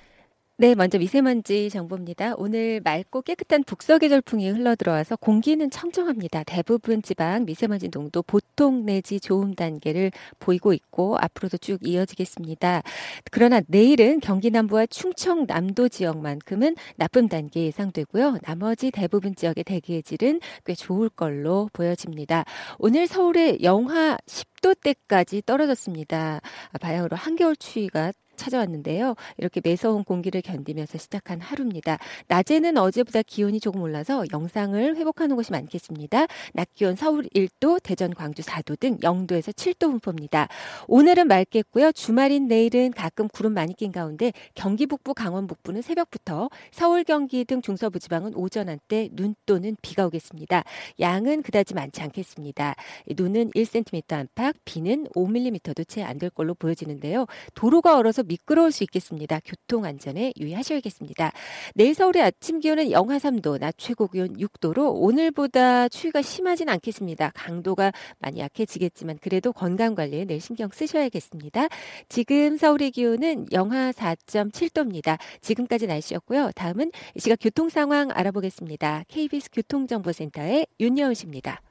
네, 0.61 0.75
먼저 0.75 0.99
미세먼지 0.99 1.71
정보입니다. 1.71 2.35
오늘 2.37 2.81
맑고 2.83 3.23
깨끗한 3.23 3.63
북서계 3.63 4.09
절풍이 4.09 4.47
흘러들어와서 4.47 5.15
공기는 5.15 5.67
청정합니다. 5.71 6.43
대부분 6.43 7.01
지방 7.01 7.45
미세먼지 7.45 7.89
농도 7.89 8.21
보통 8.21 8.85
내지 8.85 9.19
좋음 9.19 9.55
단계를 9.55 10.11
보이고 10.37 10.71
있고 10.73 11.17
앞으로도 11.19 11.57
쭉 11.57 11.79
이어지겠습니다. 11.81 12.83
그러나 13.31 13.61
내일은 13.65 14.19
경기 14.19 14.51
남부와 14.51 14.85
충청 14.85 15.45
남도 15.47 15.89
지역만큼은 15.89 16.75
나쁨 16.95 17.27
단계 17.27 17.63
예상되고요. 17.63 18.37
나머지 18.43 18.91
대부분 18.91 19.33
지역의 19.33 19.63
대기의 19.63 20.03
질은 20.03 20.41
꽤 20.63 20.75
좋을 20.75 21.09
걸로 21.09 21.71
보여집니다. 21.73 22.45
오늘 22.77 23.07
서울의 23.07 23.63
영하 23.63 24.15
10도대까지 24.27 25.43
떨어졌습니다. 25.43 26.39
바야흐로 26.79 27.17
한겨울 27.17 27.55
추위가 27.55 28.11
찾아왔는데요. 28.41 29.15
이렇게 29.37 29.61
매서운 29.63 30.03
공기를 30.03 30.41
견디면서 30.41 30.97
시작한 30.97 31.41
하루입니다. 31.41 31.97
낮에는 32.27 32.77
어제보다 32.77 33.21
기온이 33.23 33.59
조금 33.59 33.81
올라서 33.81 34.25
영상을 34.31 34.95
회복하는 34.95 35.35
곳이 35.35 35.51
많겠습니다. 35.51 36.27
낮 36.53 36.73
기온 36.73 36.95
서울 36.95 37.25
1도, 37.35 37.81
대전, 37.83 38.13
광주 38.13 38.41
4도 38.41 38.79
등 38.79 38.97
0도에서 38.99 39.53
7도 39.53 39.91
분포입니다. 39.91 40.47
오늘은 40.87 41.27
맑겠고요. 41.27 41.91
주말인 41.91 42.47
내일은 42.47 42.91
가끔 42.91 43.27
구름 43.27 43.53
많이 43.53 43.73
낀 43.73 43.91
가운데 43.91 44.31
경기 44.55 44.85
북부, 44.85 45.13
강원 45.13 45.47
북부는 45.47 45.81
새벽부터 45.81 46.49
서울, 46.71 47.03
경기 47.03 47.43
등 47.45 47.61
중서부 47.61 47.99
지방은 47.99 48.35
오전 48.35 48.69
한때 48.69 49.09
눈 49.11 49.35
또는 49.45 49.75
비가 49.81 50.05
오겠습니다. 50.05 50.63
양은 50.99 51.41
그다지 51.43 51.73
많지 51.73 52.01
않겠습니다. 52.01 52.75
눈은 53.17 53.51
1cm 53.51 54.13
안팎, 54.13 54.55
비는 54.63 55.07
5mm도 55.15 55.87
채 55.87 56.01
안 56.03 56.21
될 56.21 56.29
걸로 56.29 56.53
보여지는데요. 56.53 57.25
도로가 57.55 57.97
얼어서 57.97 58.23
미끄러울 58.31 58.71
수 58.71 58.83
있겠습니다. 58.83 59.39
교통 59.43 59.83
안전에 59.85 60.33
유의하셔야겠습니다. 60.39 61.31
내일 61.75 61.93
서울의 61.93 62.23
아침 62.23 62.59
기온은 62.59 62.91
영하 62.91 63.17
3도, 63.17 63.59
낮 63.59 63.75
최고 63.77 64.07
기온 64.07 64.37
6도로 64.37 64.93
오늘보다 64.95 65.89
추위가 65.89 66.21
심하진 66.21 66.69
않겠습니다. 66.69 67.31
강도가 67.33 67.91
많이 68.19 68.39
약해지겠지만 68.39 69.19
그래도 69.21 69.51
건강 69.51 69.95
관리에 69.95 70.25
늘 70.25 70.39
신경 70.39 70.69
쓰셔야겠습니다. 70.71 71.67
지금 72.07 72.57
서울의 72.57 72.91
기온은 72.91 73.47
영하 73.51 73.91
4.7도입니다. 73.91 75.17
지금까지 75.41 75.87
날씨였고요. 75.87 76.51
다음은 76.55 76.91
이 77.15 77.19
시각 77.19 77.37
교통 77.41 77.69
상황 77.69 78.09
알아보겠습니다. 78.11 79.03
KBS 79.09 79.49
교통정보센터의 79.51 80.67
윤여은 80.79 81.13
씨입니다. 81.15 81.61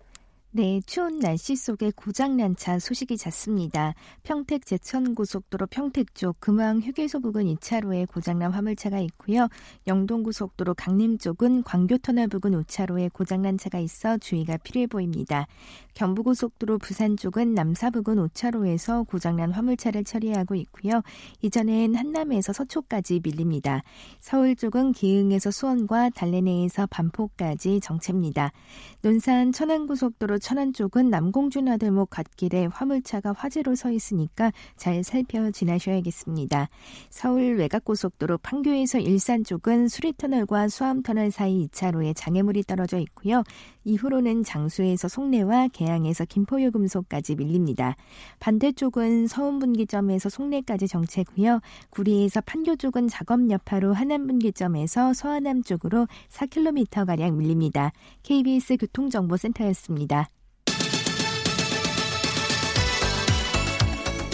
네, 0.52 0.80
추운 0.84 1.20
날씨 1.20 1.54
속에 1.54 1.92
고장난 1.94 2.56
차 2.56 2.80
소식이 2.80 3.16
잦습니다. 3.16 3.94
평택 4.24 4.66
제천고속도로 4.66 5.68
평택 5.68 6.12
쪽 6.16 6.40
금왕 6.40 6.80
휴게소 6.80 7.20
부근 7.20 7.44
2차로에 7.44 8.08
고장난 8.08 8.50
화물차가 8.50 8.98
있고요. 8.98 9.46
영동고속도로 9.86 10.74
강림 10.74 11.18
쪽은 11.18 11.62
광교터널 11.62 12.26
부근 12.26 12.60
5차로에 12.64 13.12
고장난 13.12 13.58
차가 13.58 13.78
있어 13.78 14.18
주의가 14.18 14.56
필요해 14.56 14.88
보입니다. 14.88 15.46
경부고속도로 15.94 16.79
부산 16.79 17.16
쪽은 17.16 17.55
남사 17.55 17.90
부근 17.90 18.16
5차로에서 18.29 19.07
고장난 19.07 19.53
화물차를 19.53 20.05
처리하고 20.05 20.55
있고요. 20.55 21.03
이전엔 21.42 21.94
한남에서 21.94 22.53
서초까지 22.53 23.20
밀립니다. 23.22 23.83
서울 24.20 24.57
쪽은 24.57 24.92
기흥에서 24.92 25.50
수원과 25.50 26.11
달래내에서 26.11 26.87
반포까지 26.87 27.81
정체입니다. 27.81 28.53
논산 29.03 29.53
천안고속도로 29.53 30.38
천안 30.38 30.72
쪽은 30.72 31.11
남공준 31.11 31.68
아들목 31.68 32.11
갓길에 32.11 32.66
화물차가 32.66 33.33
화재로 33.33 33.74
서 33.74 33.90
있으니까 33.90 34.53
잘 34.76 35.03
살펴 35.05 35.50
지나셔야겠습니다. 35.50 36.68
서울 37.09 37.57
외곽고속도로 37.57 38.38
판교에서 38.38 38.98
일산 38.98 39.44
쪽은 39.44 39.88
수리터널과 39.88 40.68
수암터널 40.68 41.31
사이 41.31 41.66
2차로에 41.68 42.14
장애물이 42.14 42.64
떨어져 42.64 42.98
있고요. 42.98 43.42
이후로는 43.90 44.44
장수에서 44.44 45.09
송내와 45.09 45.68
개항에서 45.68 46.24
김포요금소까지 46.24 47.37
밀립니다. 47.37 47.96
반대쪽은 48.38 49.26
서운 49.26 49.59
분기점에서 49.59 50.29
송내까지 50.29 50.88
정체고요. 50.88 51.61
구리에서 51.90 52.40
판교 52.40 52.76
쪽은 52.76 53.09
작업 53.09 53.50
여파로 53.50 53.92
하남 53.92 54.26
분기점에서 54.26 55.12
서하남 55.12 55.62
쪽으로 55.62 56.07
4km가량 56.31 57.35
밀립니다. 57.35 57.92
KBS 58.22 58.76
교통정보센터였습니다. 58.76 60.29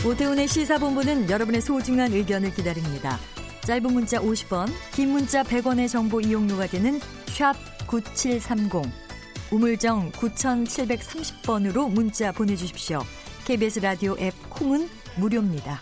오태훈의 0.06 0.46
시사본부는 0.46 1.30
여러분의 1.30 1.60
소중한 1.60 2.12
의견을 2.12 2.54
기다립니다. 2.54 3.18
짧은 3.62 3.92
문자 3.92 4.20
50원, 4.20 4.68
긴 4.92 5.10
문자 5.10 5.42
100원의 5.42 5.88
정보 5.88 6.20
이용료가 6.20 6.68
되는 6.68 7.00
샵 7.26 7.54
9730, 7.88 9.05
우물정 9.52 10.10
9730번으로 10.10 11.90
문자 11.90 12.32
보내주십시오. 12.32 13.00
KBS 13.44 13.78
라디오 13.80 14.16
앱 14.18 14.34
콩은 14.50 14.88
무료입니다. 15.18 15.80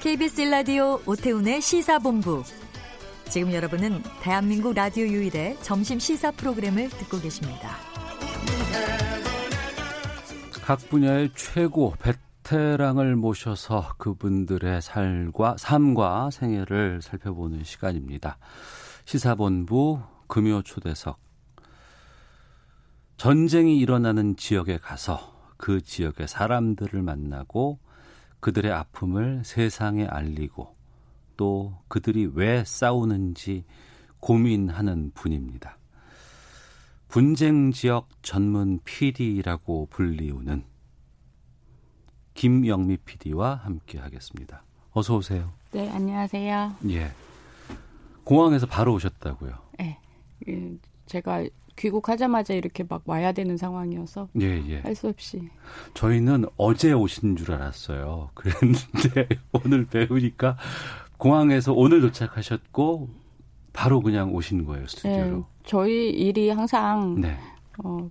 KBS 0.00 0.42
라디오 0.42 1.00
오태훈의 1.06 1.60
시사본부. 1.60 2.42
지금 3.28 3.52
여러분은 3.52 4.02
대한민국 4.20 4.74
라디오 4.74 5.06
유일의 5.06 5.58
점심 5.62 5.98
시사 5.98 6.32
프로그램을 6.32 6.88
듣고 6.88 7.20
계십니다. 7.20 7.76
각 10.62 10.78
분야의 10.88 11.30
최고 11.36 11.94
베테랑을 12.00 13.14
모셔서 13.16 13.94
그분들의 13.98 14.82
삶과 14.82 15.56
삶과 15.56 16.30
생애를 16.32 17.00
살펴보는 17.02 17.62
시간입니다. 17.64 18.38
시사본부 19.04 20.00
금요 20.26 20.62
초대석 20.62 21.27
전쟁이 23.18 23.80
일어나는 23.80 24.36
지역에 24.36 24.78
가서 24.78 25.34
그 25.56 25.80
지역의 25.80 26.28
사람들을 26.28 27.02
만나고 27.02 27.80
그들의 28.38 28.70
아픔을 28.70 29.42
세상에 29.44 30.06
알리고 30.06 30.76
또 31.36 31.76
그들이 31.88 32.30
왜 32.32 32.62
싸우는지 32.64 33.64
고민하는 34.20 35.10
분입니다. 35.14 35.78
분쟁 37.08 37.72
지역 37.72 38.08
전문 38.22 38.78
PD라고 38.84 39.88
불리우는 39.90 40.62
김영미 42.34 42.98
PD와 42.98 43.56
함께 43.56 43.98
하겠습니다. 43.98 44.62
어서 44.92 45.16
오세요. 45.16 45.50
네, 45.72 45.90
안녕하세요. 45.90 46.76
예. 46.90 47.10
공항에서 48.22 48.66
바로 48.66 48.94
오셨다고요? 48.94 49.54
네. 49.80 49.98
제가 51.06 51.44
귀국하자마자 51.78 52.54
이렇게 52.54 52.84
막 52.88 53.02
와야 53.06 53.32
되는 53.32 53.56
상황이어서 53.56 54.28
예, 54.40 54.62
예. 54.68 54.80
할 54.80 54.94
수 54.94 55.08
없이 55.08 55.48
저희는 55.94 56.44
어제 56.56 56.92
오신 56.92 57.36
줄 57.36 57.52
알았어요. 57.52 58.30
그랬는데 58.34 59.28
오늘 59.52 59.86
배우니까 59.86 60.56
공항에서 61.16 61.72
오늘 61.72 62.00
도착하셨고 62.00 63.08
바로 63.72 64.00
그냥 64.00 64.34
오신 64.34 64.64
거예요 64.64 64.86
스튜디오로. 64.88 65.36
네, 65.36 65.42
저희 65.64 66.10
일이 66.10 66.50
항상 66.50 67.14
네. 67.20 67.36
어, 67.84 68.10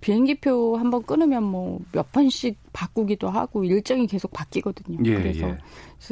비행기표 0.00 0.76
한번 0.76 1.02
끊으면 1.02 1.42
뭐 1.44 1.80
몇 1.92 2.10
번씩 2.12 2.58
바꾸기도 2.72 3.28
하고 3.30 3.64
일정이 3.64 4.06
계속 4.06 4.32
바뀌거든요. 4.32 4.98
예, 5.04 5.14
그래서, 5.14 5.48
예. 5.48 5.58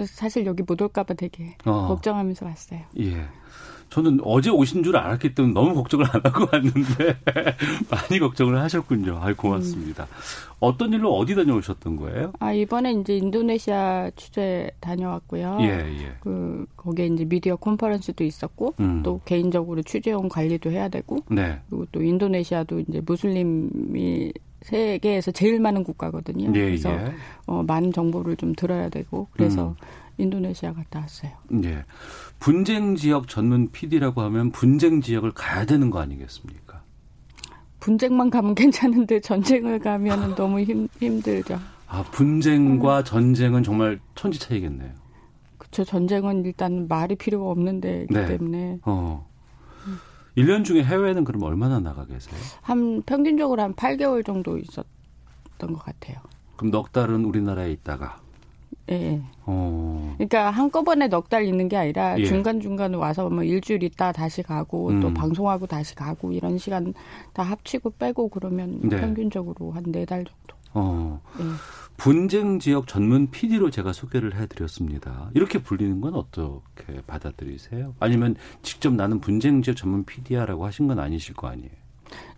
사실 0.07 0.47
여기 0.47 0.63
못 0.63 0.81
올까봐 0.81 1.15
되게 1.15 1.57
어. 1.65 1.89
걱정하면서 1.89 2.47
왔어요. 2.47 2.81
예. 3.01 3.27
저는 3.93 4.21
어제 4.25 4.49
오신 4.49 4.83
줄 4.85 4.97
알았기 4.97 5.35
때문에 5.35 5.53
너무 5.53 5.75
걱정을 5.75 6.07
안 6.11 6.23
하고 6.25 6.47
왔는데 6.51 7.15
많이 7.91 8.19
걱정을 8.19 8.59
하셨군요. 8.59 9.19
아이 9.21 9.35
고맙습니다. 9.35 10.05
음. 10.05 10.09
어떤 10.61 10.95
일로 10.95 11.15
어디 11.15 11.35
다녀오셨던 11.35 11.97
거예요? 11.97 12.33
아 12.39 12.55
이번에 12.55 12.93
이제 12.93 13.19
인도네시아 13.19 14.11
취재 14.17 14.71
다녀왔고요. 14.81 15.59
예, 15.61 15.67
예. 15.67 16.13
그 16.21 16.65
거기에 16.75 17.07
이제 17.09 17.27
미디어 17.27 17.57
컨퍼런스도 17.57 18.25
있었고 18.25 18.75
음. 18.81 19.03
또 19.03 19.21
개인적으로 19.27 19.83
취재원 19.83 20.31
관리도 20.31 20.71
해야 20.71 20.89
되고 20.89 21.19
네. 21.29 21.61
그리고 21.69 21.85
또 21.93 22.03
인도네시아도 22.03 22.81
이제 22.81 23.03
무슬림이 23.05 24.33
세계에서 24.63 25.33
제일 25.33 25.61
많은 25.61 25.85
국가거든요. 25.85 26.51
예, 26.55 26.65
그래서 26.65 26.91
예. 26.93 27.13
어, 27.47 27.63
많은 27.63 27.93
정보를 27.93 28.37
좀 28.37 28.55
들어야 28.55 28.89
되고 28.89 29.29
그래서 29.33 29.69
음. 29.69 29.75
인도네시아 30.19 30.73
갔다 30.73 31.01
왔어요. 31.01 31.33
예. 31.65 31.85
분쟁 32.39 32.97
지역 32.97 33.29
전문 33.29 33.71
PD라고 33.71 34.21
하면 34.23 34.51
분쟁 34.51 35.01
지역을 35.01 35.33
가야 35.33 35.65
되는 35.65 35.91
거 35.91 36.01
아니겠습니까? 36.01 36.83
분쟁만 37.81 38.31
가면 38.31 38.55
괜찮은데 38.55 39.21
전쟁을 39.21 39.79
가면 39.81 40.35
너무 40.37 40.61
힘, 40.61 40.87
힘들죠. 41.01 41.59
아, 41.89 42.03
분쟁과 42.05 42.99
음. 43.01 43.05
전쟁은 43.05 43.63
정말 43.63 44.01
천지 44.15 44.39
차이겠네요. 44.39 44.93
그렇죠. 45.59 45.85
전쟁은 45.85 46.45
일단 46.45 46.87
말이 46.89 47.17
필요가 47.17 47.51
없는 47.51 47.81
데이기 47.81 48.15
네. 48.15 48.27
때문에. 48.27 48.79
어. 48.85 49.29
1년 50.37 50.65
중에 50.65 50.83
해외는 50.83 51.25
그럼 51.25 51.43
얼마나 51.43 51.81
나가 51.81 52.07
계세요? 52.07 52.41
한 52.63 53.03
평균적으로 53.03 53.61
한 53.61 53.75
8개월 53.75 54.25
정도 54.25 54.57
있었던 54.57 54.87
것 55.59 55.77
같아요. 55.85 56.19
그럼 56.57 56.71
넉 56.71 56.93
달은 56.93 57.25
우리나라에 57.25 57.71
있다가 57.73 58.22
예. 58.91 59.23
어. 59.47 60.15
그러니까 60.19 60.51
한꺼번에 60.51 61.07
넉 61.09 61.29
달 61.29 61.45
있는 61.45 61.69
게 61.69 61.77
아니라 61.77 62.19
예. 62.19 62.25
중간중간 62.27 62.95
와서 62.95 63.29
뭐 63.31 63.43
일주일 63.45 63.83
있다 63.85 64.13
다시 64.13 64.43
가고 64.43 64.89
음. 64.89 65.01
또 65.01 65.15
방송하고 65.15 65.67
다시 65.67 65.95
가고 65.95 66.33
이런 66.33 66.59
시간 66.59 66.93
다 67.33 67.43
합치고 67.43 67.91
빼고 67.99 68.29
그러면 68.29 68.81
네. 68.83 69.01
평균적으로 69.01 69.71
한 69.73 69.85
네 69.93 70.05
달 70.05 70.25
정도. 70.25 70.57
어. 70.75 71.21
예. 71.39 71.45
분쟁 71.99 72.59
지역 72.59 72.89
전문 72.89 73.31
PD로 73.31 73.71
제가 73.71 73.93
소개를 73.93 74.35
해드렸습니다. 74.35 75.31
이렇게 75.35 75.63
불리는 75.63 76.01
건 76.01 76.15
어떻게 76.15 77.01
받아들이세요? 77.07 77.95
아니면 78.01 78.35
직접 78.63 78.93
나는 78.95 79.21
분쟁 79.21 79.63
지역 79.63 79.77
전문 79.77 80.05
PD야라고 80.05 80.65
하신 80.67 80.89
건 80.89 80.99
아니실 80.99 81.35
거 81.35 81.47
아니에요? 81.49 81.71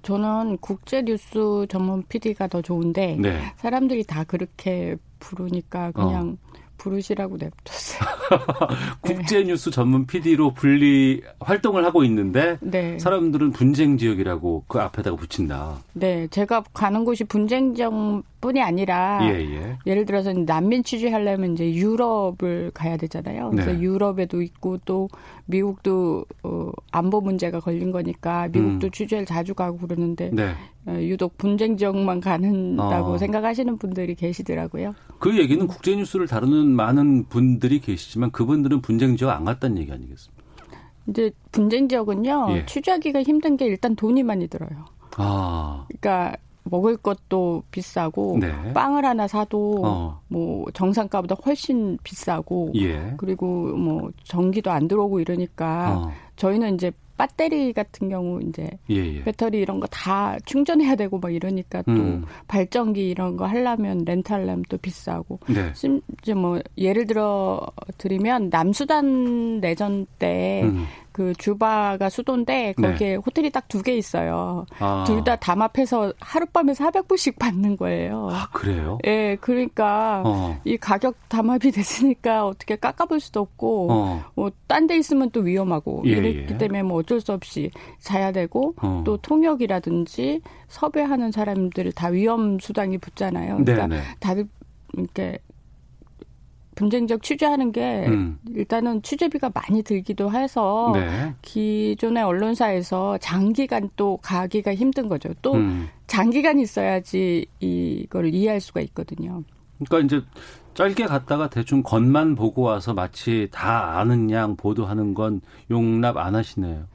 저는 0.02 0.58
국제 0.58 1.02
뉴스 1.02 1.66
전문 1.68 2.02
PD가 2.08 2.46
더 2.48 2.62
좋은데 2.62 3.16
네. 3.18 3.40
사람들이 3.56 4.04
다 4.04 4.24
그렇게 4.24 4.96
부르니까 5.18 5.92
그냥 5.92 6.36
어. 6.40 6.54
부르시라고 6.84 7.38
냅뒀어요. 7.38 8.10
국제 9.00 9.42
뉴스 9.44 9.70
전문 9.70 10.06
PD로 10.06 10.52
분리 10.52 11.22
활동을 11.40 11.84
하고 11.84 12.04
있는데 12.04 12.58
네. 12.60 12.98
사람들은 12.98 13.52
분쟁 13.52 13.96
지역이라고 13.96 14.64
그 14.68 14.80
앞에다가 14.80 15.16
붙인다. 15.16 15.78
네, 15.94 16.26
제가 16.28 16.64
가는 16.74 17.04
곳이 17.04 17.24
분쟁 17.24 17.74
지역뿐이 17.74 18.62
아니라 18.62 19.20
예, 19.22 19.76
예. 19.86 19.94
를 19.94 20.04
들어서 20.04 20.32
난민 20.32 20.84
취재하려면 20.84 21.54
이제 21.54 21.72
유럽을 21.72 22.72
가야 22.74 22.96
되잖아요. 22.96 23.50
그래서 23.50 23.72
네. 23.72 23.80
유럽에도 23.80 24.42
있고 24.42 24.78
또 24.84 25.08
미국도 25.46 26.24
어, 26.42 26.70
안보 26.90 27.20
문제가 27.20 27.60
걸린 27.60 27.90
거니까 27.90 28.48
미국도 28.48 28.86
음. 28.86 28.90
취재를 28.90 29.26
자주 29.26 29.54
가고 29.54 29.78
그러는데 29.78 30.30
네. 30.32 30.54
어, 30.86 30.98
유독 31.00 31.36
분쟁 31.36 31.76
지역만 31.76 32.20
가는다고 32.20 33.12
어. 33.12 33.18
생각하시는 33.18 33.76
분들이 33.78 34.14
계시더라고요. 34.14 34.94
그 35.18 35.38
얘기는 35.38 35.66
국제 35.66 35.94
뉴스를 35.96 36.26
다루는 36.26 36.68
많은 36.68 37.24
분들이 37.28 37.80
계시지만 37.80 38.30
그분들은 38.30 38.80
분쟁 38.80 39.16
지역 39.16 39.30
안 39.30 39.44
갔다는 39.44 39.78
얘기 39.78 39.92
아니겠습니까? 39.92 40.44
이제 41.08 41.30
분쟁 41.52 41.88
지역은요 41.88 42.46
예. 42.50 42.66
취재하기가 42.66 43.22
힘든 43.22 43.56
게 43.56 43.66
일단 43.66 43.94
돈이 43.94 44.22
많이 44.22 44.48
들어요. 44.48 44.86
아. 45.16 45.86
그러니까 45.88 46.36
먹을 46.64 46.96
것도 46.96 47.62
비싸고 47.70 48.38
네. 48.40 48.72
빵을 48.72 49.04
하나 49.04 49.28
사도 49.28 49.82
어. 49.84 50.20
뭐 50.28 50.66
정상가보다 50.72 51.36
훨씬 51.44 51.98
비싸고 52.02 52.72
예. 52.76 53.14
그리고 53.18 53.46
뭐 53.76 54.10
전기도 54.24 54.70
안 54.70 54.88
들어오고 54.88 55.20
이러니까 55.20 55.98
어. 55.98 56.12
저희는 56.36 56.74
이제 56.74 56.90
배터리 57.16 57.72
같은 57.72 58.08
경우 58.08 58.40
이제 58.42 58.68
예, 58.90 58.96
예. 58.96 59.22
배터리 59.22 59.58
이런 59.58 59.78
거 59.78 59.86
다 59.90 60.36
충전해야 60.44 60.96
되고 60.96 61.18
막 61.18 61.32
이러니까 61.32 61.82
또 61.82 61.92
음. 61.92 62.24
발전기 62.48 63.08
이런 63.08 63.36
거 63.36 63.46
하려면 63.46 64.04
렌탈하면 64.04 64.64
또 64.68 64.76
비싸고 64.78 65.38
네. 65.46 65.70
심지어 65.74 66.34
뭐 66.34 66.58
예를 66.76 67.06
들어 67.06 67.60
드리면 67.98 68.48
남수단 68.50 69.60
내전 69.60 70.06
때 70.18 70.62
음. 70.64 70.84
그 71.14 71.32
주바가 71.38 72.08
수도인데 72.10 72.72
거기에 72.72 73.10
네. 73.10 73.14
호텔이 73.14 73.50
딱 73.50 73.68
두 73.68 73.82
개 73.82 73.96
있어요. 73.96 74.66
아. 74.80 75.04
둘다 75.06 75.36
담합해서 75.36 76.12
하룻밤에 76.18 76.72
400불씩 76.72 77.38
받는 77.38 77.76
거예요. 77.76 78.28
아, 78.32 78.48
그래요? 78.52 78.98
예, 79.06 79.36
그러니까 79.40 80.22
어. 80.26 80.60
이 80.64 80.76
가격 80.76 81.14
담합이 81.28 81.70
됐으니까 81.70 82.46
어떻게 82.46 82.74
깎아볼 82.76 83.20
수도 83.20 83.40
없고 83.40 83.88
어. 83.92 84.24
뭐딴 84.34 84.88
데 84.88 84.96
있으면 84.98 85.30
또 85.30 85.40
위험하고 85.40 86.02
예, 86.06 86.10
이랬기 86.10 86.54
예. 86.54 86.58
때문에 86.58 86.82
뭐 86.82 86.98
어쩔 86.98 87.20
수 87.20 87.32
없이 87.32 87.70
자야 88.00 88.32
되고 88.32 88.74
어. 88.82 89.02
또 89.06 89.16
통역이라든지 89.18 90.40
섭외하는 90.68 91.30
사람들 91.30 91.92
다 91.92 92.08
위험 92.08 92.58
수당이 92.58 92.98
붙잖아요. 92.98 93.58
그러니까 93.64 93.86
네네. 93.86 94.02
다들 94.18 94.48
이렇게 94.94 95.38
분쟁적 96.74 97.22
취재하는 97.22 97.72
게 97.72 98.06
음. 98.06 98.38
일단은 98.54 99.02
취재비가 99.02 99.50
많이 99.54 99.82
들기도 99.82 100.30
해서 100.32 100.92
네. 100.94 101.34
기존의 101.42 102.22
언론사에서 102.22 103.18
장기간 103.18 103.90
또 103.96 104.18
가기가 104.18 104.74
힘든 104.74 105.08
거죠. 105.08 105.30
또 105.42 105.54
음. 105.54 105.88
장기간 106.06 106.58
있어야지 106.58 107.46
이걸 107.60 108.34
이해할 108.34 108.60
수가 108.60 108.80
있거든요. 108.82 109.42
그러니까 109.78 110.16
이제 110.16 110.26
짧게 110.74 111.06
갔다가 111.06 111.48
대충 111.48 111.82
겉만 111.82 112.34
보고 112.34 112.62
와서 112.62 112.94
마치 112.94 113.48
다 113.50 113.98
아는 113.98 114.30
양 114.30 114.56
보도하는 114.56 115.14
건 115.14 115.40
용납 115.70 116.16
안 116.16 116.34
하시네요. 116.34 116.86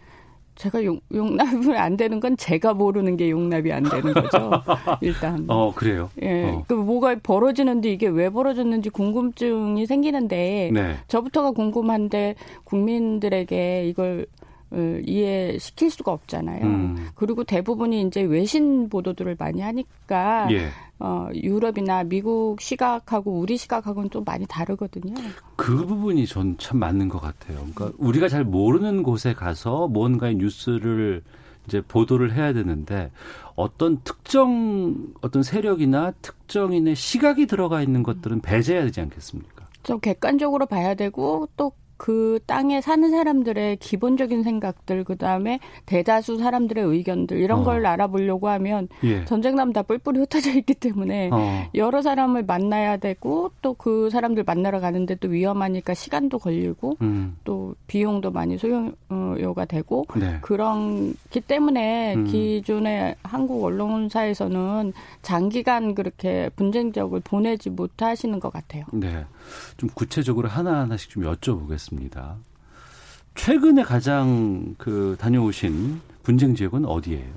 제가 0.59 0.83
용, 0.83 0.99
용납이 1.13 1.73
안 1.77 1.95
되는 1.95 2.19
건 2.19 2.35
제가 2.35 2.73
모르는 2.73 3.15
게 3.15 3.29
용납이 3.29 3.71
안 3.71 3.81
되는 3.81 4.13
거죠. 4.13 4.51
일단. 4.99 5.45
어, 5.47 5.73
그래요? 5.73 6.09
예. 6.21 6.43
어. 6.43 6.65
그 6.67 6.73
뭐가 6.73 7.15
벌어지는데 7.23 7.89
이게 7.89 8.07
왜 8.07 8.29
벌어졌는지 8.29 8.89
궁금증이 8.89 9.85
생기는데 9.85 10.71
네. 10.73 10.97
저부터가 11.07 11.51
궁금한데 11.51 12.35
국민들에게 12.65 13.87
이걸 13.87 14.25
어, 14.38 14.38
이해시킬 15.05 15.89
수가 15.89 16.11
없잖아요. 16.11 16.63
음. 16.63 17.07
그리고 17.15 17.43
대부분이 17.43 18.01
이제 18.03 18.21
외신 18.21 18.89
보도들을 18.89 19.35
많이 19.39 19.61
하니까 19.61 20.47
예. 20.51 20.69
어, 20.99 21.29
유럽이나 21.33 22.03
미국 22.03 22.59
시각하고 22.61 23.39
우리 23.39 23.57
시각하고는 23.57 24.09
좀 24.09 24.23
많이 24.25 24.45
다르거든요. 24.45 25.13
그 25.55 25.85
부분이 25.85 26.27
전 26.27 26.55
참 26.59 26.77
맞는 26.79 27.09
것 27.09 27.19
같아요. 27.19 27.57
그러니까 27.73 27.91
우리가 27.97 28.27
잘 28.27 28.43
모르는 28.43 29.01
곳에 29.03 29.33
가서 29.33 29.87
뭔가의 29.87 30.35
뉴스를 30.35 31.23
이제 31.67 31.81
보도를 31.81 32.33
해야 32.33 32.51
되는데 32.53 33.11
어떤 33.55 33.99
특정 34.03 35.07
어떤 35.21 35.43
세력이나 35.43 36.11
특정인의 36.21 36.95
시각이 36.95 37.45
들어가 37.47 37.81
있는 37.81 38.03
것들은 38.03 38.41
배제해야 38.41 38.83
되지 38.83 39.01
않겠습니까? 39.01 39.65
좀 39.83 39.99
객관적으로 39.99 40.65
봐야 40.65 40.95
되고 40.95 41.47
또 41.55 41.71
그 41.99 42.39
땅에 42.45 42.79
사는 42.79 43.11
사람들의 43.11 43.77
기본적인 43.77 44.43
생각들 44.43 45.03
그다음에 45.03 45.59
대다수 45.85 46.37
사람들의 46.37 46.83
의견들 46.83 47.39
이런 47.39 47.61
어. 47.61 47.63
걸 47.63 47.85
알아보려고 47.85 48.47
하면 48.49 48.87
예. 49.03 49.25
전쟁남 49.25 49.73
다 49.73 49.81
뿔뿔이 49.81 50.19
흩어져 50.19 50.51
있기 50.51 50.73
때문에 50.75 51.29
어. 51.31 51.69
여러 51.75 52.01
사람을 52.01 52.43
만나야 52.45 52.97
되고 52.97 53.51
또 53.61 53.75
그 53.79 54.09
사람들 54.09 54.43
만나러 54.43 54.79
가는데 54.79 55.15
또 55.15 55.29
위험하니까 55.29 55.93
시간도 55.93 56.39
걸리고 56.39 56.97
음. 57.01 57.37
또 57.43 57.75
비용도 57.87 58.29
많이 58.29 58.57
소요가 58.57 59.65
되고 59.65 60.05
네. 60.15 60.37
그런기 60.41 61.41
때문에 61.41 62.15
음. 62.15 62.25
기존의 62.25 63.15
한국 63.23 63.63
언론사에서는 63.63 64.93
장기간 65.21 65.95
그렇게 65.95 66.49
분쟁적을 66.55 67.21
보내지 67.21 67.69
못하시는 67.69 68.39
것 68.39 68.51
같아요. 68.51 68.83
네. 68.91 69.25
좀 69.77 69.89
구체적으로 69.93 70.47
하나하나씩 70.47 71.09
좀 71.09 71.23
여쭤보겠습니다. 71.23 72.35
최근에 73.35 73.83
가장 73.83 74.75
그 74.77 75.15
다녀오신 75.19 76.01
분쟁 76.23 76.55
지역은 76.55 76.85
어디예요? 76.85 77.33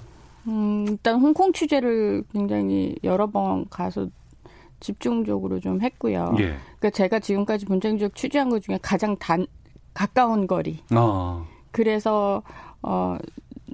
음, 0.48 0.86
일단 0.88 1.20
홍콩 1.20 1.52
취재를 1.52 2.24
굉장히 2.32 2.96
여러 3.04 3.28
번 3.28 3.66
가서 3.70 4.08
집중적으로 4.80 5.60
좀 5.60 5.80
했고요. 5.80 6.34
예. 6.38 6.56
그러니까 6.78 6.90
제가 6.90 7.20
지금까지 7.20 7.66
분쟁 7.66 7.98
지역 7.98 8.14
취재한 8.16 8.50
것 8.50 8.62
중에 8.62 8.78
가장 8.82 9.16
단 9.16 9.46
가까운 9.94 10.46
거리. 10.46 10.80
어. 10.94 11.46
그래서 11.70 12.42
어, 12.82 13.16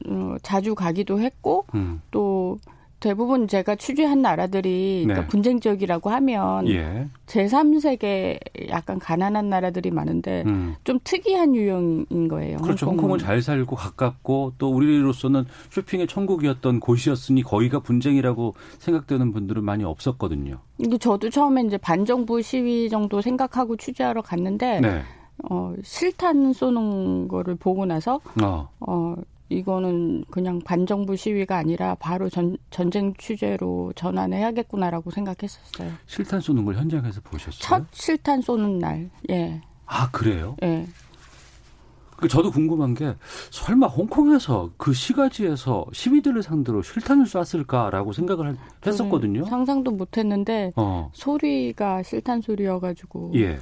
어 0.06 0.36
자주 0.42 0.74
가기도 0.74 1.20
했고 1.20 1.64
음. 1.74 2.02
또 2.10 2.58
대부분 3.00 3.46
제가 3.46 3.76
취재한 3.76 4.22
나라들이 4.22 5.02
그러니까 5.04 5.22
네. 5.22 5.28
분쟁 5.28 5.60
지역이라고 5.60 6.10
하면 6.10 6.68
예. 6.68 7.06
제3세계 7.26 8.38
약간 8.70 8.98
가난한 8.98 9.48
나라들이 9.48 9.90
많은데 9.90 10.42
음. 10.46 10.74
좀 10.82 10.98
특이한 11.04 11.54
유형인 11.54 12.28
거예요. 12.28 12.58
그렇죠. 12.58 12.86
홍콩은. 12.86 13.10
홍콩은 13.10 13.18
잘 13.18 13.40
살고 13.40 13.76
가깝고 13.76 14.54
또 14.58 14.70
우리로서는 14.70 15.44
쇼핑의 15.70 16.08
천국이었던 16.08 16.80
곳이었으니 16.80 17.42
거기가 17.42 17.80
분쟁이라고 17.80 18.54
생각되는 18.78 19.32
분들은 19.32 19.64
많이 19.64 19.84
없었거든요. 19.84 20.58
근데 20.76 20.98
저도 20.98 21.30
처음에 21.30 21.62
이제 21.62 21.76
반정부 21.78 22.42
시위 22.42 22.88
정도 22.88 23.20
생각하고 23.20 23.76
취재하러 23.76 24.22
갔는데 24.22 24.80
네. 24.80 25.02
어, 25.50 25.72
실탄 25.82 26.52
쏘는 26.52 27.28
거를 27.28 27.54
보고 27.54 27.86
나서 27.86 28.20
어. 28.42 28.68
어 28.80 29.14
이거는 29.48 30.24
그냥 30.30 30.58
반정부 30.60 31.16
시위가 31.16 31.56
아니라 31.56 31.94
바로 31.94 32.28
전, 32.28 32.56
전쟁 32.70 33.14
취재로 33.14 33.92
전환해야겠구나라고 33.96 35.10
생각했었어요. 35.10 35.90
실탄 36.06 36.40
쏘는 36.40 36.64
걸 36.64 36.76
현장에서 36.76 37.20
보셨어요? 37.22 37.60
첫 37.60 37.86
실탄 37.92 38.40
쏘는 38.42 38.78
날, 38.78 39.10
예. 39.30 39.60
아, 39.86 40.10
그래요? 40.10 40.56
예. 40.62 40.86
그 42.18 42.26
저도 42.26 42.50
궁금한 42.50 42.94
게 42.94 43.14
설마 43.50 43.86
홍콩에서 43.86 44.70
그 44.76 44.92
시가지에서 44.92 45.86
시위들을 45.92 46.42
상대로 46.42 46.82
실탄을 46.82 47.26
쐈을까라고 47.26 48.12
생각을 48.12 48.56
했었거든요. 48.84 49.44
상상도 49.44 49.92
못했는데 49.92 50.72
어. 50.74 51.10
소리가 51.14 52.02
실탄 52.02 52.40
소리여가지고 52.40 53.32
예. 53.36 53.58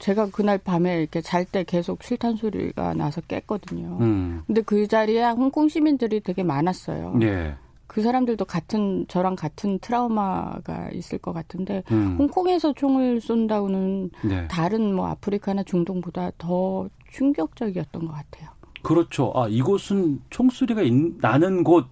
제가 0.00 0.30
그날 0.32 0.58
밤에 0.58 0.98
이렇게 0.98 1.20
잘 1.20 1.44
때 1.44 1.62
계속 1.64 2.02
실탄 2.02 2.36
소리가 2.36 2.94
나서 2.94 3.20
깼거든요. 3.20 3.98
음. 4.00 4.42
근데 4.46 4.62
그 4.62 4.86
자리에 4.86 5.24
홍콩 5.30 5.68
시민들이 5.68 6.20
되게 6.20 6.42
많았어요. 6.42 7.18
예. 7.22 7.54
그 7.86 8.02
사람들도 8.02 8.44
같은 8.44 9.04
저랑 9.08 9.34
같은 9.34 9.78
트라우마가 9.80 10.90
있을 10.92 11.18
것 11.18 11.32
같은데 11.32 11.82
음. 11.90 12.16
홍콩에서 12.18 12.72
총을 12.72 13.20
쏜다고는 13.20 14.10
네. 14.24 14.48
다른 14.48 14.94
뭐 14.94 15.08
아프리카나 15.08 15.64
중동보다 15.64 16.30
더 16.38 16.88
충격적이었던 17.12 18.06
것 18.06 18.12
같아요. 18.12 18.50
그렇죠. 18.82 19.32
아 19.34 19.48
이곳은 19.48 20.20
총소리가 20.30 20.82
나는 21.20 21.64
곳 21.64 21.86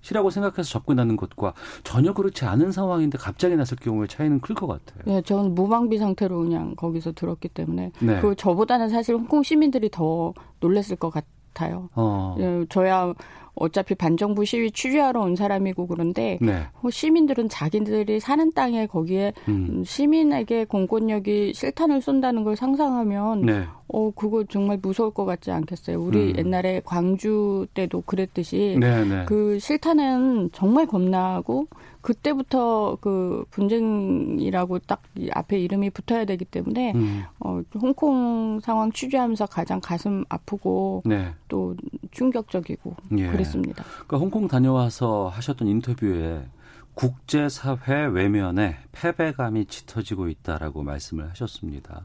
시라고 0.00 0.30
생각해서 0.30 0.62
접근하는 0.62 1.16
것과 1.16 1.54
전혀 1.84 2.12
그렇지 2.12 2.44
않은 2.44 2.72
상황인데 2.72 3.18
갑자기 3.18 3.56
났을 3.56 3.76
경우에 3.76 4.06
차이는 4.06 4.40
클 4.40 4.54
것 4.54 4.66
같아요. 4.66 5.02
네, 5.06 5.22
저는 5.22 5.54
무방비 5.54 5.98
상태로 5.98 6.38
그냥 6.40 6.74
거기서 6.76 7.12
들었기 7.12 7.48
때문에 7.48 7.92
네. 8.00 8.20
그 8.20 8.34
저보다는 8.34 8.88
사실 8.88 9.14
홍콩 9.14 9.42
시민들이 9.42 9.90
더 9.90 10.32
놀랬을 10.60 10.96
것 10.96 11.10
같아요. 11.10 11.88
어. 11.94 12.36
예, 12.38 12.64
저야 12.68 13.12
어차피 13.60 13.94
반정부 13.94 14.46
시위 14.46 14.70
취재하러 14.70 15.20
온 15.20 15.36
사람이고 15.36 15.86
그런데 15.86 16.38
네. 16.40 16.62
뭐 16.80 16.90
시민들은 16.90 17.50
자기들이 17.50 18.18
사는 18.18 18.50
땅에 18.52 18.86
거기에 18.86 19.34
음. 19.48 19.84
시민에게 19.84 20.64
공권력이 20.64 21.52
실탄을 21.54 22.00
쏜다는 22.00 22.42
걸 22.42 22.56
상상하면 22.56 23.42
네. 23.42 23.64
어 23.92 24.10
그거 24.14 24.44
정말 24.44 24.78
무서울 24.80 25.12
것 25.12 25.26
같지 25.26 25.50
않겠어요? 25.50 26.00
우리 26.00 26.30
음. 26.30 26.38
옛날에 26.38 26.80
광주 26.84 27.66
때도 27.74 28.02
그랬듯이 28.02 28.76
네, 28.80 29.04
네. 29.04 29.24
그 29.26 29.58
실탄은 29.58 30.50
정말 30.52 30.86
겁나고 30.86 31.66
그때부터 32.00 32.96
그 33.00 33.44
분쟁이라고 33.50 34.78
딱 34.80 35.02
앞에 35.32 35.58
이름이 35.58 35.90
붙어야 35.90 36.24
되기 36.24 36.44
때문에 36.44 36.92
음. 36.94 37.24
어 37.40 37.60
홍콩 37.74 38.58
상황 38.62 38.90
취재하면서 38.90 39.46
가장 39.46 39.80
가슴 39.80 40.24
아프고 40.28 41.02
네. 41.04 41.28
또 41.48 41.76
충격적이고 42.12 42.94
예. 43.18 43.26
그랬 43.28 43.44
습니다. 43.50 43.84
그러니까 44.06 44.16
홍콩 44.18 44.48
다녀와서 44.48 45.28
하셨던 45.28 45.68
인터뷰에 45.68 46.46
국제사회 46.94 48.06
외면에 48.06 48.78
패배감이 48.92 49.66
짙어지고 49.66 50.28
있다라고 50.28 50.82
말씀을 50.82 51.30
하셨습니다. 51.30 52.04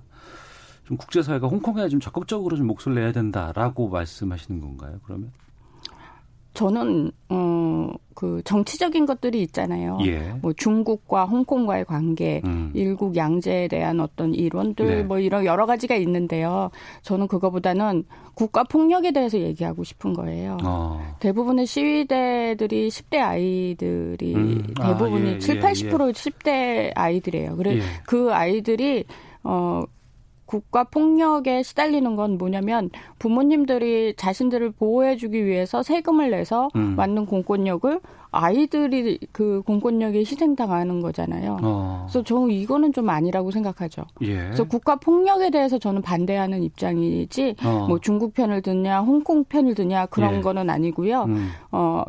좀 0.85 0.97
국제사회가 0.97 1.47
홍콩에 1.47 1.89
좀 1.89 1.99
적극적으로 1.99 2.55
좀 2.55 2.67
목소리를 2.67 3.01
내야 3.01 3.11
된다라고 3.11 3.89
말씀하시는 3.89 4.61
건가요? 4.61 4.99
그러면? 5.03 5.31
저는 6.55 7.11
어 7.29 7.65
그 8.15 8.41
정치적인 8.45 9.05
것들이 9.05 9.41
있잖아요. 9.43 9.99
예. 10.05 10.33
뭐 10.41 10.53
중국과 10.53 11.25
홍콩과의 11.25 11.83
관계, 11.83 12.41
음. 12.45 12.71
일국 12.73 13.17
양제에 13.17 13.67
대한 13.67 13.99
어떤 13.99 14.33
이론들 14.33 14.87
네. 14.87 15.03
뭐 15.03 15.19
이런 15.19 15.45
여러 15.45 15.65
가지가 15.65 15.95
있는데요. 15.95 16.69
저는 17.01 17.27
그거보다는 17.27 18.05
국가 18.33 18.63
폭력에 18.63 19.11
대해서 19.11 19.37
얘기하고 19.37 19.83
싶은 19.83 20.13
거예요. 20.13 20.57
어. 20.63 21.15
대부분의 21.19 21.65
시위대들이 21.65 22.87
10대 22.87 23.17
아이들이 23.17 24.33
음. 24.33 24.73
아, 24.79 24.87
대부분이 24.87 25.29
아, 25.29 25.33
예, 25.33 25.39
7, 25.39 25.59
80% 25.59 26.07
예, 26.07 26.11
10대 26.13 26.91
아이들이에요. 26.95 27.57
그래 27.57 27.77
예. 27.77 27.81
그 28.05 28.33
아이들이 28.33 29.03
어 29.43 29.83
국가 30.45 30.83
폭력에 30.83 31.63
시달리는 31.63 32.15
건 32.15 32.37
뭐냐면 32.37 32.89
부모님들이 33.19 34.15
자신들을 34.15 34.71
보호해주기 34.71 35.45
위해서 35.45 35.83
세금을 35.83 36.31
내서 36.31 36.69
음. 36.75 36.95
만든 36.95 37.25
공권력을 37.25 37.99
아이들이 38.31 39.17
그 39.31 39.61
공권력에 39.65 40.19
희생당하는 40.19 41.01
거잖아요. 41.01 41.57
어. 41.63 42.05
그래서 42.05 42.23
저는 42.23 42.51
이거는 42.51 42.91
좀 42.91 43.09
아니라고 43.09 43.49
생각하죠. 43.51 44.03
예. 44.21 44.35
그래서 44.35 44.65
국가 44.65 44.97
폭력에 44.97 45.49
대해서 45.49 45.79
저는 45.79 46.01
반대하는 46.01 46.61
입장이지 46.61 47.55
어. 47.63 47.85
뭐 47.87 47.99
중국 47.99 48.33
편을 48.33 48.61
드냐 48.61 49.01
홍콩 49.01 49.45
편을 49.45 49.73
드냐 49.73 50.07
그런 50.07 50.35
예. 50.35 50.41
거는 50.41 50.69
아니고요. 50.69 51.23
음. 51.23 51.49
어 51.71 52.03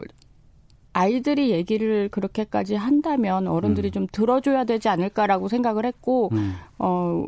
아이들이 0.92 1.50
얘기를 1.50 2.08
그렇게까지 2.08 2.74
한다면 2.74 3.46
어른들이 3.46 3.88
음. 3.88 3.92
좀 3.92 4.06
들어줘야 4.10 4.64
되지 4.64 4.88
않을까라고 4.88 5.46
생각을 5.48 5.84
했고 5.84 6.30
음. 6.32 6.54
어 6.78 7.26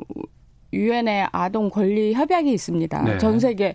유엔의 0.72 1.28
아동 1.32 1.70
권리 1.70 2.12
협약이 2.12 2.52
있습니다. 2.52 3.02
네. 3.02 3.18
전 3.18 3.38
세계 3.40 3.74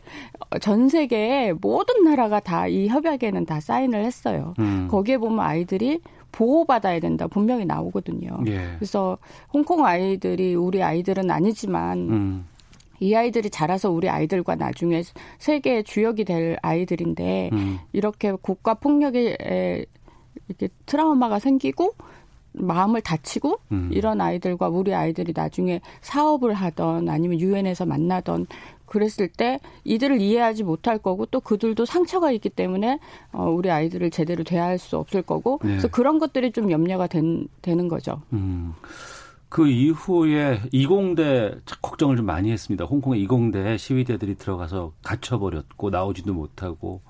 전 0.61 0.89
세계의 0.89 1.55
모든 1.59 2.03
나라가 2.03 2.39
다 2.39 2.67
이 2.67 2.87
협약에는 2.87 3.45
다 3.45 3.59
사인을 3.59 4.03
했어요. 4.05 4.53
음. 4.59 4.87
거기에 4.89 5.17
보면 5.17 5.39
아이들이 5.39 5.99
보호받아야 6.31 6.99
된다 6.99 7.27
분명히 7.27 7.65
나오거든요. 7.65 8.37
예. 8.47 8.73
그래서 8.77 9.17
홍콩 9.53 9.85
아이들이 9.85 10.55
우리 10.55 10.81
아이들은 10.81 11.29
아니지만 11.29 11.97
음. 12.09 12.45
이 12.99 13.13
아이들이 13.15 13.49
자라서 13.49 13.91
우리 13.91 14.07
아이들과 14.09 14.55
나중에 14.55 15.03
세계의 15.39 15.83
주역이 15.83 16.25
될 16.25 16.57
아이들인데 16.61 17.49
음. 17.53 17.79
이렇게 17.91 18.31
국가 18.41 18.75
폭력에 18.75 19.85
이렇게 20.47 20.69
트라우마가 20.85 21.39
생기고 21.39 21.93
마음을 22.53 23.01
다치고 23.01 23.59
음. 23.71 23.89
이런 23.91 24.21
아이들과 24.21 24.69
우리 24.69 24.93
아이들이 24.93 25.33
나중에 25.35 25.81
사업을 26.01 26.53
하던 26.53 27.09
아니면 27.09 27.39
유엔에서 27.39 27.85
만나던 27.85 28.47
그랬을 28.85 29.27
때 29.27 29.59
이들을 29.83 30.21
이해하지 30.21 30.63
못할 30.63 30.99
거고 30.99 31.25
또 31.25 31.39
그들도 31.39 31.85
상처가 31.85 32.31
있기 32.31 32.49
때문에 32.49 32.99
어 33.31 33.49
우리 33.49 33.71
아이들을 33.71 34.11
제대로 34.11 34.43
대할 34.43 34.77
수 34.77 34.97
없을 34.97 35.23
거고 35.23 35.59
네. 35.63 35.69
그래서 35.69 35.87
그런 35.87 36.19
것들이 36.19 36.51
좀 36.51 36.69
염려가 36.69 37.07
된, 37.07 37.47
되는 37.61 37.87
거죠. 37.87 38.21
음. 38.33 38.73
그 39.49 39.67
이후에 39.67 40.61
이공대 40.71 41.55
걱정을 41.81 42.17
좀 42.17 42.25
많이 42.25 42.51
했습니다. 42.51 42.85
홍콩의 42.85 43.21
이공대 43.21 43.77
시위대들이 43.77 44.35
들어가서 44.35 44.93
갇혀버렸고 45.03 45.91
나오지도 45.91 46.33
못하고 46.33 47.01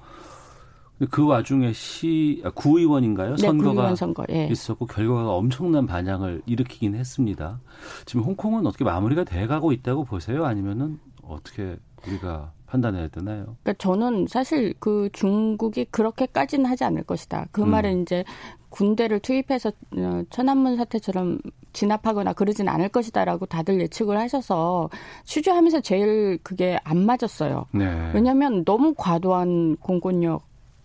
그 1.10 1.26
와중에 1.26 1.74
시 1.74 2.42
아, 2.44 2.50
구의원인가요? 2.52 3.36
네, 3.36 3.48
선거가 3.48 3.96
선거, 3.96 4.26
예. 4.32 4.48
있었고 4.52 4.86
결과가 4.86 5.32
엄청난 5.32 5.86
반향을 5.86 6.42
일으키긴 6.46 6.96
했습니다. 6.96 7.60
지금 8.06 8.24
홍콩은 8.24 8.66
어떻게 8.66 8.84
마무리가 8.84 9.24
돼가고 9.24 9.72
있다고 9.72 10.06
보세요? 10.06 10.46
아니면은 10.46 11.00
어떻게 11.24 11.78
우리가 12.08 12.52
판단해야 12.68 13.08
되나요? 13.08 13.44
그러니까 13.64 13.74
저는 13.78 14.28
사실 14.28 14.74
그 14.80 15.10
중국이 15.14 15.86
그렇게까지는 15.86 16.66
하지 16.66 16.84
않을 16.84 17.04
것이다. 17.04 17.48
그 17.52 17.64
음. 17.64 17.70
말은 17.70 18.02
이제 18.02 18.24
군대를 18.70 19.20
투입해서 19.20 19.72
어, 19.98 20.24
천안문 20.32 20.78
사태처럼 20.78 21.40
진압하거나 21.74 22.34
그러진 22.34 22.68
않을 22.68 22.90
것이다라고 22.90 23.46
다들 23.46 23.80
예측을 23.82 24.18
하셔서 24.18 24.90
취재하면서 25.26 25.82
제일 25.82 26.40
그게 26.44 26.80
안 26.84 27.06
맞았어요. 27.06 27.66
네. 27.74 28.12
왜냐하면 28.14 28.66
너무 28.66 28.94
과도한 28.96 29.78
공권력, 29.78 30.44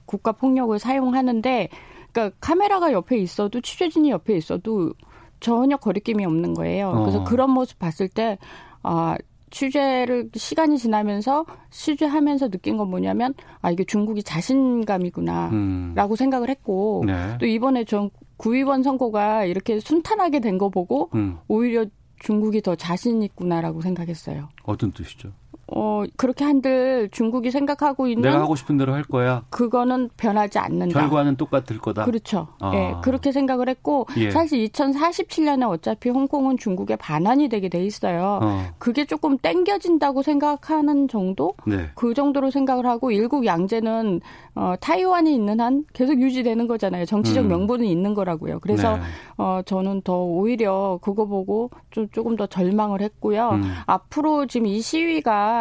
국가 0.09 0.33
폭력을 0.33 0.77
사용하는데, 0.81 1.69
그러니까 2.11 2.37
카메라가 2.41 2.93
옆에 2.93 3.17
있어도 3.19 3.61
취재진이 3.61 4.11
옆에 4.11 4.37
있어도 4.37 4.93
전혀 5.39 5.77
거리낌이 5.77 6.25
없는 6.25 6.55
거예요. 6.55 6.91
그래서 7.03 7.21
어. 7.21 7.25
그런 7.25 7.51
모습 7.51 7.79
봤을 7.79 8.09
때, 8.09 8.39
아, 8.83 9.17
취재를 9.51 10.29
시간이 10.35 10.77
지나면서 10.77 11.47
취재하면서 11.71 12.49
느낀 12.51 12.77
건 12.77 12.91
뭐냐면 12.91 13.33
아 13.63 13.71
이게 13.71 13.83
중국이 13.83 14.23
자신감이구나라고 14.23 15.55
음. 15.55 16.17
생각을 16.17 16.51
했고 16.51 17.03
네. 17.07 17.39
또 17.41 17.47
이번에 17.47 17.85
전 17.85 18.11
구의원 18.37 18.83
선거가 18.83 19.45
이렇게 19.47 19.81
순탄하게 19.81 20.41
된 20.41 20.59
거 20.59 20.69
보고 20.69 21.09
음. 21.15 21.39
오히려 21.49 21.87
중국이 22.21 22.61
더 22.61 22.75
자신 22.75 23.23
있구나라고 23.23 23.81
생각했어요. 23.81 24.51
어떤 24.65 24.93
뜻이죠? 24.93 25.33
어, 25.71 26.05
그렇게 26.17 26.45
한들 26.45 27.11
중국이 27.13 27.51
생각하고 27.51 28.07
있는 28.07 28.23
내가 28.23 28.41
하고 28.41 28.57
싶은 28.57 28.79
대로 28.79 28.95
할 28.95 29.03
거야. 29.03 29.43
그거는 29.51 30.09
변하지 30.17 30.59
않는다. 30.59 30.99
결과는 30.99 31.37
똑같을 31.37 31.79
거다. 31.79 32.05
그렇죠. 32.05 32.49
아. 32.61 32.73
예. 32.75 32.95
그렇게 33.03 33.33
생각을 33.33 33.69
했고 33.69 34.07
예. 34.17 34.31
사실 34.31 34.65
2047년에 34.65 35.69
어차피 35.69 36.09
홍콩은 36.09 36.57
중국의 36.57 36.97
반환이 36.97 37.49
되게 37.49 37.69
돼 37.69 37.85
있어요. 37.85 38.41
어. 38.43 38.65
그게 38.79 39.05
조금 39.05 39.37
땡겨진다고 39.37 40.23
생각하는 40.23 41.09
정도? 41.09 41.53
네. 41.67 41.91
그 41.95 42.15
정도로 42.15 42.51
생각을 42.51 42.87
하고 42.87 43.11
일국 43.11 43.45
양제는 43.45 44.21
어, 44.55 44.75
타이완이 44.81 45.35
있는 45.35 45.61
한 45.61 45.85
계속 45.93 46.21
유지되는 46.21 46.67
거잖아요. 46.67 47.05
정치적 47.05 47.45
음. 47.45 47.49
명분은 47.49 47.85
있는 47.85 48.15
거라고요. 48.15 48.59
그래서 48.61 48.97
네. 48.97 49.03
어, 49.37 49.61
저는 49.65 50.01
더 50.03 50.25
오히려 50.25 50.99
그거 51.03 51.27
보고 51.27 51.71
좀 51.91 52.09
조금 52.11 52.37
더 52.37 52.47
절망을 52.47 53.03
했고요. 53.03 53.51
음. 53.51 53.75
앞으로 53.87 54.47
지금 54.47 54.67
이 54.67 54.81
시위가 54.81 55.58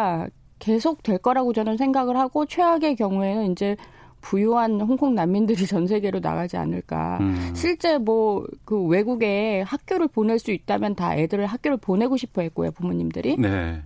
계속 0.58 1.02
될 1.02 1.18
거라고 1.18 1.52
저는 1.52 1.76
생각을 1.76 2.16
하고 2.16 2.44
최악의 2.46 2.96
경우에는 2.96 3.52
이제 3.52 3.76
부유한 4.20 4.80
홍콩 4.80 5.14
난민들이 5.14 5.66
전 5.66 5.86
세계로 5.86 6.18
나가지 6.20 6.56
않을까. 6.56 7.18
음. 7.20 7.52
실제 7.54 7.98
뭐 7.98 8.44
그 8.64 8.82
외국에 8.84 9.62
학교를 9.62 10.08
보낼 10.08 10.38
수 10.38 10.50
있다면 10.50 10.94
다 10.94 11.16
애들을 11.16 11.46
학교를 11.46 11.76
보내고 11.76 12.16
싶어 12.16 12.42
했고요, 12.42 12.72
부모님들이. 12.72 13.36
네. 13.36 13.80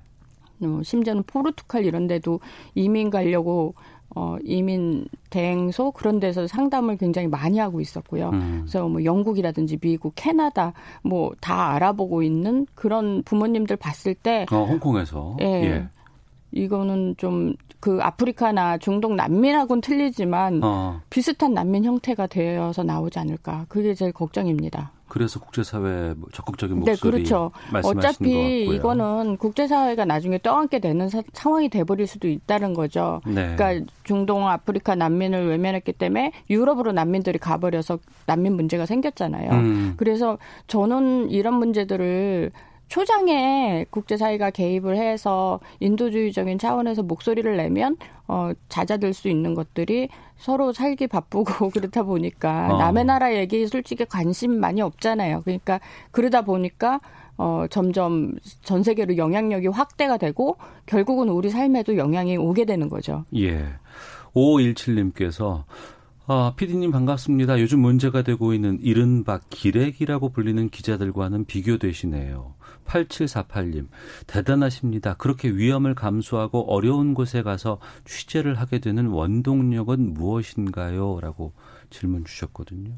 어, 0.62 0.80
심지어는 0.82 1.24
포르투갈 1.24 1.84
이런 1.84 2.06
데도 2.06 2.40
이민 2.74 3.10
가려고 3.10 3.74
어, 4.14 4.36
이민 4.44 5.06
대행소 5.30 5.90
그런 5.92 6.20
데서 6.20 6.46
상담을 6.46 6.96
굉장히 6.96 7.28
많이 7.28 7.58
하고 7.58 7.80
있었고요. 7.80 8.30
음. 8.30 8.60
그래서 8.62 8.88
뭐 8.88 9.04
영국이라든지 9.04 9.78
미국, 9.78 10.12
캐나다 10.16 10.72
뭐 11.02 11.32
다 11.40 11.72
알아보고 11.74 12.22
있는 12.22 12.66
그런 12.74 13.22
부모님들 13.24 13.76
봤을 13.76 14.14
때 14.14 14.46
어, 14.50 14.64
홍콩에서 14.64 15.36
예. 15.40 15.46
예. 15.46 15.88
이거는 16.52 17.16
좀 17.18 17.54
그 17.82 17.98
아프리카나 18.00 18.78
중동 18.78 19.16
난민하고는 19.16 19.80
틀리지만 19.80 20.60
어. 20.62 21.00
비슷한 21.10 21.52
난민 21.52 21.84
형태가 21.84 22.28
되어서 22.28 22.84
나오지 22.84 23.18
않을까. 23.18 23.66
그게 23.68 23.92
제일 23.92 24.12
걱정입니다. 24.12 24.92
그래서 25.08 25.40
국제사회 25.40 26.14
뭐 26.16 26.28
적극적인 26.32 26.78
네, 26.78 26.92
목소리 26.92 27.24
네, 27.24 27.28
그렇죠. 27.28 27.50
어차피 27.82 28.64
이거는 28.66 29.36
국제사회가 29.36 30.04
나중에 30.04 30.38
떠안게 30.38 30.78
되는 30.78 31.08
사, 31.08 31.22
상황이 31.32 31.68
돼버릴 31.68 32.06
수도 32.06 32.28
있다는 32.28 32.72
거죠. 32.72 33.20
네. 33.26 33.56
그러니까 33.56 33.92
중동, 34.04 34.46
아프리카 34.46 34.94
난민을 34.94 35.48
외면했기 35.48 35.92
때문에 35.94 36.30
유럽으로 36.50 36.92
난민들이 36.92 37.38
가버려서 37.40 37.98
난민 38.26 38.54
문제가 38.54 38.86
생겼잖아요. 38.86 39.50
음. 39.50 39.94
그래서 39.96 40.38
저는 40.68 41.30
이런 41.30 41.54
문제들을 41.54 42.52
초장에 42.92 43.86
국제사회가 43.88 44.50
개입을 44.50 44.98
해서 44.98 45.60
인도주의적인 45.80 46.58
차원에서 46.58 47.02
목소리를 47.02 47.56
내면 47.56 47.96
어, 48.28 48.52
잦아들 48.68 49.14
수 49.14 49.30
있는 49.30 49.54
것들이 49.54 50.10
서로 50.36 50.74
살기 50.74 51.06
바쁘고 51.06 51.70
그렇다 51.72 52.02
보니까 52.02 52.68
어. 52.70 52.76
남의 52.76 53.06
나라 53.06 53.34
얘기 53.34 53.66
솔직히 53.66 54.04
관심 54.04 54.60
많이 54.60 54.82
없잖아요. 54.82 55.40
그러니까 55.40 55.80
그러다 56.10 56.42
보니까 56.42 57.00
어, 57.38 57.64
점점 57.70 58.34
전 58.60 58.82
세계로 58.82 59.16
영향력이 59.16 59.68
확대가 59.68 60.18
되고 60.18 60.58
결국은 60.84 61.30
우리 61.30 61.48
삶에도 61.48 61.96
영향이 61.96 62.36
오게 62.36 62.66
되는 62.66 62.90
거죠. 62.90 63.24
예. 63.34 63.68
5517님께서 64.34 65.64
아, 66.26 66.52
피디님 66.56 66.90
반갑습니다. 66.90 67.58
요즘 67.58 67.80
문제가 67.80 68.20
되고 68.20 68.52
있는 68.52 68.78
이른바 68.82 69.40
기레기라고 69.48 70.28
불리는 70.28 70.68
기자들과는 70.68 71.46
비교되시네요. 71.46 72.52
8748님, 72.86 73.86
대단하십니다. 74.26 75.14
그렇게 75.14 75.48
위험을 75.48 75.94
감수하고 75.94 76.72
어려운 76.72 77.14
곳에 77.14 77.42
가서 77.42 77.78
취재를 78.04 78.54
하게 78.54 78.78
되는 78.78 79.08
원동력은 79.08 80.14
무엇인가요? 80.14 81.20
라고 81.20 81.52
질문 81.90 82.24
주셨거든요. 82.24 82.90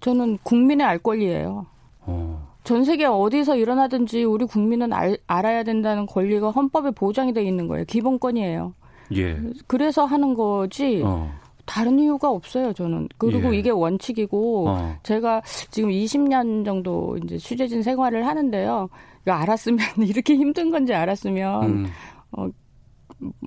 저는 0.00 0.38
국민의 0.42 0.86
알 0.86 0.98
권리예요. 0.98 1.66
어. 2.00 2.56
전 2.64 2.84
세계 2.84 3.04
어디서 3.04 3.56
일어나든지 3.56 4.24
우리 4.24 4.44
국민은 4.44 4.92
알, 4.92 5.18
알아야 5.26 5.62
된다는 5.62 6.06
권리가 6.06 6.50
헌법에 6.50 6.90
보장이 6.90 7.32
돼 7.32 7.44
있는 7.44 7.68
거예요. 7.68 7.84
기본권이에요. 7.84 8.74
예. 9.14 9.40
그래서 9.66 10.04
하는 10.04 10.34
거지. 10.34 11.02
어. 11.04 11.32
다른 11.64 11.98
이유가 11.98 12.30
없어요, 12.30 12.72
저는. 12.72 13.08
그리고 13.18 13.54
예. 13.54 13.58
이게 13.58 13.70
원칙이고, 13.70 14.68
어. 14.68 14.96
제가 15.02 15.42
지금 15.70 15.90
20년 15.90 16.64
정도 16.64 17.18
이제 17.24 17.38
취재진 17.38 17.82
생활을 17.82 18.26
하는데요. 18.26 18.88
이거 19.26 19.32
알았으면, 19.32 19.78
이렇게 20.06 20.36
힘든 20.36 20.70
건지 20.70 20.94
알았으면, 20.94 21.64
음. 21.64 21.86
어, 22.32 22.48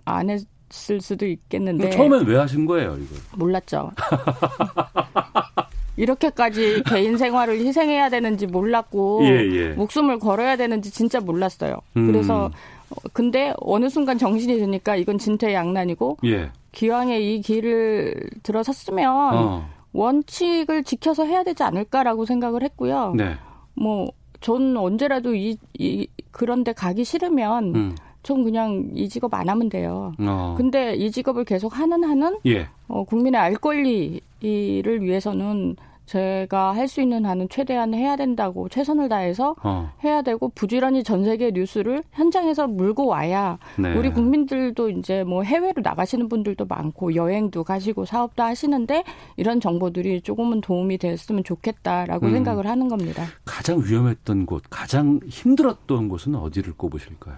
안 0.04 0.30
했을 0.30 1.00
수도 1.00 1.26
있겠는데. 1.26 1.92
처음엔 1.92 2.26
왜 2.26 2.38
하신 2.38 2.66
거예요, 2.66 2.98
이거? 2.98 3.16
몰랐죠. 3.38 3.92
이렇게까지 5.96 6.84
개인 6.86 7.18
생활을 7.18 7.60
희생해야 7.60 8.10
되는지 8.10 8.48
몰랐고, 8.48 9.22
예, 9.24 9.50
예. 9.52 9.70
목숨을 9.70 10.20
걸어야 10.20 10.58
되는지 10.58 10.92
진짜 10.92 11.22
몰랐어요. 11.22 11.78
음. 11.96 12.08
그래서, 12.08 12.52
어, 12.90 12.96
근데 13.14 13.54
어느 13.58 13.90
순간 13.90 14.18
정신이 14.18 14.58
드니까 14.58 14.98
이건 14.98 15.18
진퇴양난이고, 15.18 16.18
예. 16.26 16.52
기왕에 16.74 17.20
이 17.20 17.42
길을 17.42 18.30
들어섰으면 18.44 19.36
어. 19.36 19.70
원칙을 19.92 20.84
지켜서 20.84 21.26
해야 21.26 21.44
되지 21.44 21.64
않을까라고 21.64 22.26
생각을 22.26 22.64
했고요. 22.64 23.14
네. 23.16 23.38
뭐, 23.74 24.12
전 24.42 24.78
언제라도 24.78 25.36
이, 25.36 25.58
이, 25.78 26.08
그런데 26.32 26.74
가기 26.74 27.04
싫으면, 27.04 27.76
음. 27.76 27.96
전 28.24 28.44
그냥 28.44 28.90
이 28.96 29.08
직업 29.08 29.34
안 29.34 29.50
하면 29.50 29.70
돼요. 29.70 30.12
어. 30.20 30.56
근데 30.58 30.96
이 30.96 31.10
직업을 31.12 31.46
계속 31.46 31.78
하는 31.78 32.04
한은, 32.04 32.38
예. 32.46 32.68
어, 32.88 33.04
국민의 33.04 33.40
알 33.40 33.56
권리를 33.56 34.22
위해서는 34.42 35.76
제가 36.10 36.74
할 36.76 36.90
수 36.90 37.02
있는 37.02 37.24
한은 37.24 37.50
최대한 37.50 37.94
해야 37.94 38.16
된다고 38.16 38.68
최선을 38.68 39.10
다해서 39.10 39.56
어. 39.62 39.92
해야 40.04 40.24
되고 40.24 40.50
부지런히 40.50 41.04
전 41.04 41.24
세계 41.24 41.52
뉴스를 41.52 42.04
현장에서 42.14 42.66
물고 42.66 43.06
와야 43.06 43.60
네. 43.78 43.96
우리 43.96 44.10
국민들도 44.10 44.90
이제 44.90 45.24
뭐 45.24 45.44
해외로 45.44 45.84
나가시는 45.84 46.28
분들도 46.28 46.66
많고 46.66 47.14
여행도 47.14 47.64
가시고 47.64 48.06
사업도 48.06 48.42
하시는데 48.42 49.04
이런 49.38 49.62
정보들이 49.62 50.22
조금은 50.22 50.62
도움이 50.62 50.98
됐으면 50.98 51.44
좋겠다라고 51.44 52.26
음. 52.26 52.32
생각을 52.32 52.66
하는 52.66 52.88
겁니다. 52.88 53.26
가장 53.46 53.80
위험했던 53.86 54.48
곳, 54.48 54.64
가장 54.72 55.20
힘들었던 55.28 56.10
곳은 56.10 56.34
어디를 56.34 56.74
꼽으실까요? 56.74 57.38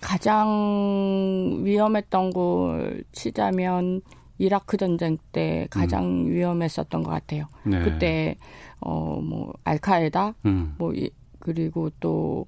가장 0.00 1.60
위험했던 1.64 2.30
곳 2.30 3.02
치자면 3.10 4.02
이라크 4.38 4.76
전쟁 4.76 5.18
때 5.32 5.66
가장 5.70 6.04
음. 6.04 6.30
위험했었던 6.30 7.02
것 7.02 7.10
같아요. 7.10 7.46
네. 7.64 7.82
그때 7.82 8.36
어뭐 8.80 9.54
알카에다 9.64 10.34
음. 10.44 10.74
뭐 10.78 10.92
이, 10.92 11.10
그리고 11.38 11.90
또 12.00 12.46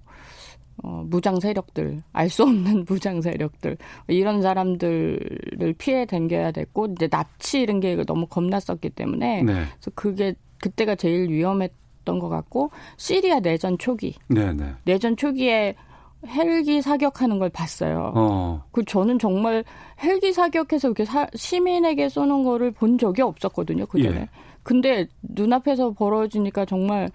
어, 0.84 1.04
무장 1.06 1.40
세력들, 1.40 2.02
알 2.12 2.30
수 2.30 2.44
없는 2.44 2.84
무장 2.88 3.20
세력들, 3.20 3.76
이런 4.06 4.42
사람들을 4.42 5.74
피해 5.76 6.06
댕겨야 6.06 6.52
됐고, 6.52 6.86
이제 6.92 7.08
납치 7.08 7.60
이런 7.60 7.80
게 7.80 7.96
너무 8.04 8.26
겁났었기 8.26 8.90
때문에, 8.90 9.42
네. 9.42 9.52
그래서 9.52 9.90
그게 9.94 10.34
그때가 10.60 10.94
제일 10.94 11.30
위험했던 11.30 12.20
것 12.20 12.28
같고, 12.28 12.70
시리아 12.96 13.40
내전 13.40 13.76
초기. 13.78 14.14
네, 14.28 14.52
네. 14.52 14.72
내전 14.84 15.16
초기에 15.16 15.74
헬기 16.26 16.82
사격하는 16.82 17.38
걸 17.38 17.48
봤어요. 17.48 18.12
어. 18.14 18.64
그 18.72 18.84
저는 18.84 19.18
정말 19.18 19.64
헬기 20.02 20.32
사격해서 20.32 20.88
이렇게 20.88 21.04
사, 21.04 21.26
시민에게 21.34 22.08
쏘는 22.08 22.42
거를 22.44 22.70
본 22.72 22.98
적이 22.98 23.22
없었거든요. 23.22 23.86
그 23.86 24.02
전에. 24.02 24.20
예. 24.22 24.28
근데 24.62 25.06
눈앞에서 25.22 25.92
벌어지니까 25.92 26.64
정말 26.64 27.08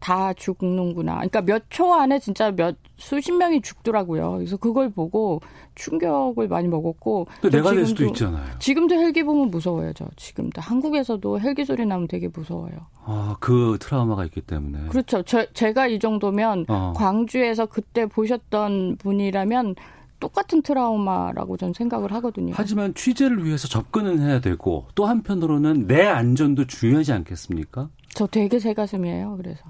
다 0.00 0.32
죽는구나. 0.32 1.14
그러니까 1.16 1.42
몇 1.42 1.62
초 1.68 1.92
안에 1.94 2.18
진짜 2.18 2.50
몇 2.50 2.76
수십 3.00 3.32
명이 3.32 3.62
죽더라고요. 3.62 4.32
그래서 4.32 4.56
그걸 4.56 4.90
보고 4.90 5.40
충격을 5.74 6.48
많이 6.48 6.68
먹었고. 6.68 7.26
내가 7.50 7.72
될 7.72 7.86
수도 7.86 8.04
있잖아요. 8.06 8.44
지금도 8.58 8.94
헬기 8.94 9.22
보면 9.22 9.50
무서워요, 9.50 9.92
저. 9.94 10.06
지금도 10.16 10.60
한국에서도 10.60 11.40
헬기 11.40 11.64
소리 11.64 11.86
나면 11.86 12.06
되게 12.08 12.28
무서워요. 12.28 12.72
아, 13.04 13.36
그 13.40 13.78
트라우마가 13.80 14.24
있기 14.26 14.42
때문에. 14.42 14.88
그렇죠. 14.88 15.22
저, 15.22 15.44
제가 15.52 15.86
이 15.86 15.98
정도면 15.98 16.66
어. 16.68 16.92
광주에서 16.94 17.66
그때 17.66 18.06
보셨던 18.06 18.96
분이라면 18.98 19.74
똑같은 20.20 20.60
트라우마라고 20.60 21.56
저는 21.56 21.72
생각을 21.72 22.12
하거든요. 22.12 22.52
하지만 22.54 22.92
취재를 22.94 23.44
위해서 23.44 23.66
접근은 23.66 24.20
해야 24.20 24.40
되고 24.40 24.86
또 24.94 25.06
한편으로는 25.06 25.86
내 25.86 26.06
안전도 26.06 26.66
중요하지 26.66 27.12
않겠습니까? 27.14 27.88
저 28.12 28.26
되게 28.26 28.58
새 28.58 28.74
가슴이에요. 28.74 29.38
그래서 29.38 29.62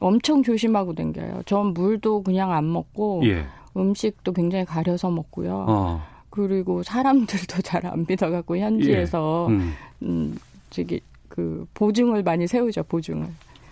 엄청 0.00 0.42
조심하고 0.42 0.94
댕겨요. 0.94 1.42
전 1.46 1.74
물도 1.74 2.22
그냥 2.22 2.52
안 2.52 2.70
먹고 2.72 3.22
예. 3.24 3.46
음식도 3.76 4.32
굉장히 4.32 4.64
가려서 4.64 5.10
먹고요. 5.10 5.64
어. 5.68 6.02
그리고 6.30 6.82
사람들도 6.82 7.62
잘 7.62 7.84
안 7.86 8.04
믿어갖고 8.08 8.56
현지에서 8.58 9.46
예. 9.50 9.54
음. 9.54 9.72
음, 10.02 10.38
저기 10.70 11.00
그 11.28 11.66
보증을 11.74 12.22
많이 12.22 12.46
세우죠. 12.46 12.82
보증을. 12.84 13.26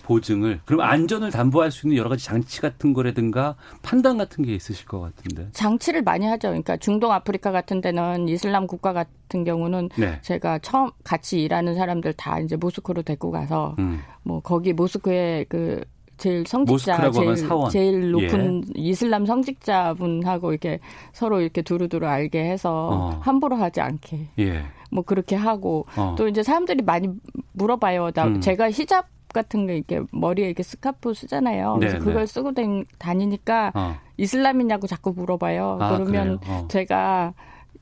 보증을 0.04 0.60
그럼 0.64 0.82
안전을 0.82 1.32
담보할 1.32 1.72
수 1.72 1.86
있는 1.88 1.96
여러 1.98 2.08
가지 2.08 2.24
장치 2.24 2.60
같은 2.60 2.92
거라든가 2.92 3.56
판단 3.82 4.16
같은 4.16 4.44
게 4.44 4.54
있으실 4.54 4.86
것 4.86 5.00
같은데 5.00 5.48
장치를 5.52 6.02
많이 6.02 6.24
하죠. 6.26 6.48
그러니까 6.48 6.76
중동 6.76 7.10
아프리카 7.10 7.50
같은 7.50 7.80
데는 7.80 8.28
이슬람 8.28 8.68
국가 8.68 8.92
같은 8.92 9.42
경우는 9.42 9.88
네. 9.98 10.20
제가 10.22 10.60
처음 10.60 10.92
같이 11.02 11.42
일하는 11.42 11.74
사람들 11.74 12.12
다 12.12 12.38
이제 12.38 12.54
모스크로 12.54 13.02
데리고 13.02 13.32
가서 13.32 13.74
음. 13.80 13.98
뭐 14.22 14.38
거기 14.40 14.72
모스크에 14.72 15.44
그 15.48 15.84
제일 16.16 16.46
성직자 16.46 17.10
제일, 17.10 17.36
제일 17.70 18.10
높은 18.10 18.62
예. 18.76 18.80
이슬람 18.80 19.26
성직자분하고 19.26 20.52
이렇게 20.52 20.78
서로 21.12 21.40
이렇게 21.40 21.62
두루두루 21.62 22.06
알게 22.06 22.42
해서 22.42 22.88
어. 22.92 23.20
함부로 23.22 23.56
하지 23.56 23.80
않게 23.80 24.28
예. 24.38 24.62
뭐 24.90 25.04
그렇게 25.04 25.36
하고 25.36 25.86
어. 25.96 26.14
또 26.16 26.28
이제 26.28 26.42
사람들이 26.42 26.82
많이 26.82 27.08
물어봐요. 27.52 28.12
나 28.12 28.26
음. 28.26 28.40
제가 28.40 28.70
히잡 28.70 29.06
같은 29.32 29.66
거 29.66 29.72
이렇게 29.72 30.00
머리에 30.12 30.46
이렇게 30.46 30.62
스카프 30.62 31.12
쓰잖아요. 31.12 31.76
그래서 31.78 31.98
네, 31.98 32.04
그걸 32.04 32.22
네. 32.22 32.26
쓰고 32.26 32.52
다니니까 32.98 33.72
어. 33.74 33.96
이슬람이냐고 34.16 34.86
자꾸 34.86 35.12
물어봐요. 35.12 35.78
아, 35.80 35.98
그러면 35.98 36.38
어. 36.46 36.66
제가 36.68 37.34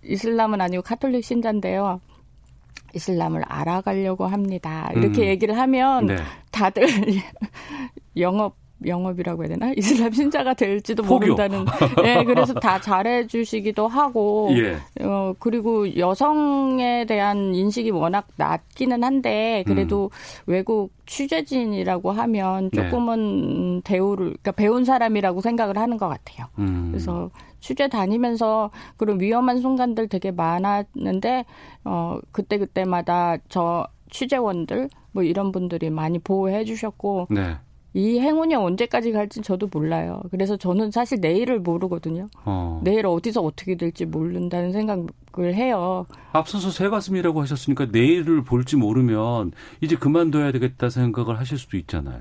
이슬람은 0.02 0.60
아니고 0.60 0.82
카톨릭 0.82 1.24
신자인데요. 1.24 2.00
이슬람을 2.94 3.42
알아가려고 3.46 4.26
합니다. 4.26 4.90
이렇게 4.94 5.22
음. 5.22 5.26
얘기를 5.26 5.58
하면 5.58 6.06
네. 6.06 6.16
다들 6.50 6.86
영업 8.16 8.56
영업이라고 8.86 9.44
해야 9.44 9.48
되나? 9.48 9.72
이슬람 9.76 10.12
신자가 10.12 10.54
될지도 10.54 11.02
포교. 11.02 11.26
모른다는. 11.26 11.64
예, 12.04 12.16
네, 12.16 12.24
그래서 12.24 12.54
다 12.54 12.80
잘해 12.80 13.26
주시기도 13.26 13.88
하고. 13.88 14.50
예. 14.52 14.76
어, 15.02 15.34
그리고 15.38 15.96
여성에 15.96 17.06
대한 17.06 17.54
인식이 17.54 17.90
워낙 17.90 18.26
낮기는 18.36 19.02
한데 19.02 19.64
그래도 19.66 20.10
음. 20.12 20.52
외국 20.52 20.90
취재진이라고 21.06 22.12
하면 22.12 22.70
네. 22.72 22.82
조금은 22.82 23.76
네. 23.76 23.80
대우를 23.84 24.26
그러니까 24.26 24.52
배운 24.52 24.84
사람이라고 24.84 25.40
생각을 25.40 25.78
하는 25.78 25.96
것 25.96 26.08
같아요. 26.08 26.46
음. 26.58 26.88
그래서 26.90 27.30
취재 27.64 27.88
다니면서 27.88 28.70
그런 28.98 29.18
위험한 29.18 29.62
순간들 29.62 30.08
되게 30.08 30.30
많았는데 30.30 31.46
어 31.84 32.18
그때 32.30 32.58
그때마다 32.58 33.38
저 33.48 33.86
취재원들 34.10 34.90
뭐 35.12 35.22
이런 35.22 35.50
분들이 35.50 35.88
많이 35.88 36.18
보호해 36.18 36.64
주셨고 36.66 37.28
네. 37.30 37.56
이 37.94 38.18
행운이 38.20 38.54
언제까지 38.54 39.12
갈지 39.12 39.40
저도 39.40 39.68
몰라요. 39.72 40.20
그래서 40.30 40.58
저는 40.58 40.90
사실 40.90 41.20
내일을 41.22 41.60
모르거든요. 41.60 42.28
어. 42.44 42.82
내일 42.84 43.06
어디서 43.06 43.40
어떻게 43.40 43.76
될지 43.76 44.04
모른다는 44.04 44.72
생각을 44.72 45.54
해요. 45.54 46.04
앞서서 46.32 46.70
새 46.70 46.90
가슴이라고 46.90 47.40
하셨으니까 47.40 47.86
내일을 47.92 48.44
볼지 48.44 48.76
모르면 48.76 49.52
이제 49.80 49.96
그만둬야 49.96 50.52
되겠다 50.52 50.90
생각을 50.90 51.38
하실 51.38 51.56
수도 51.56 51.78
있잖아요. 51.78 52.20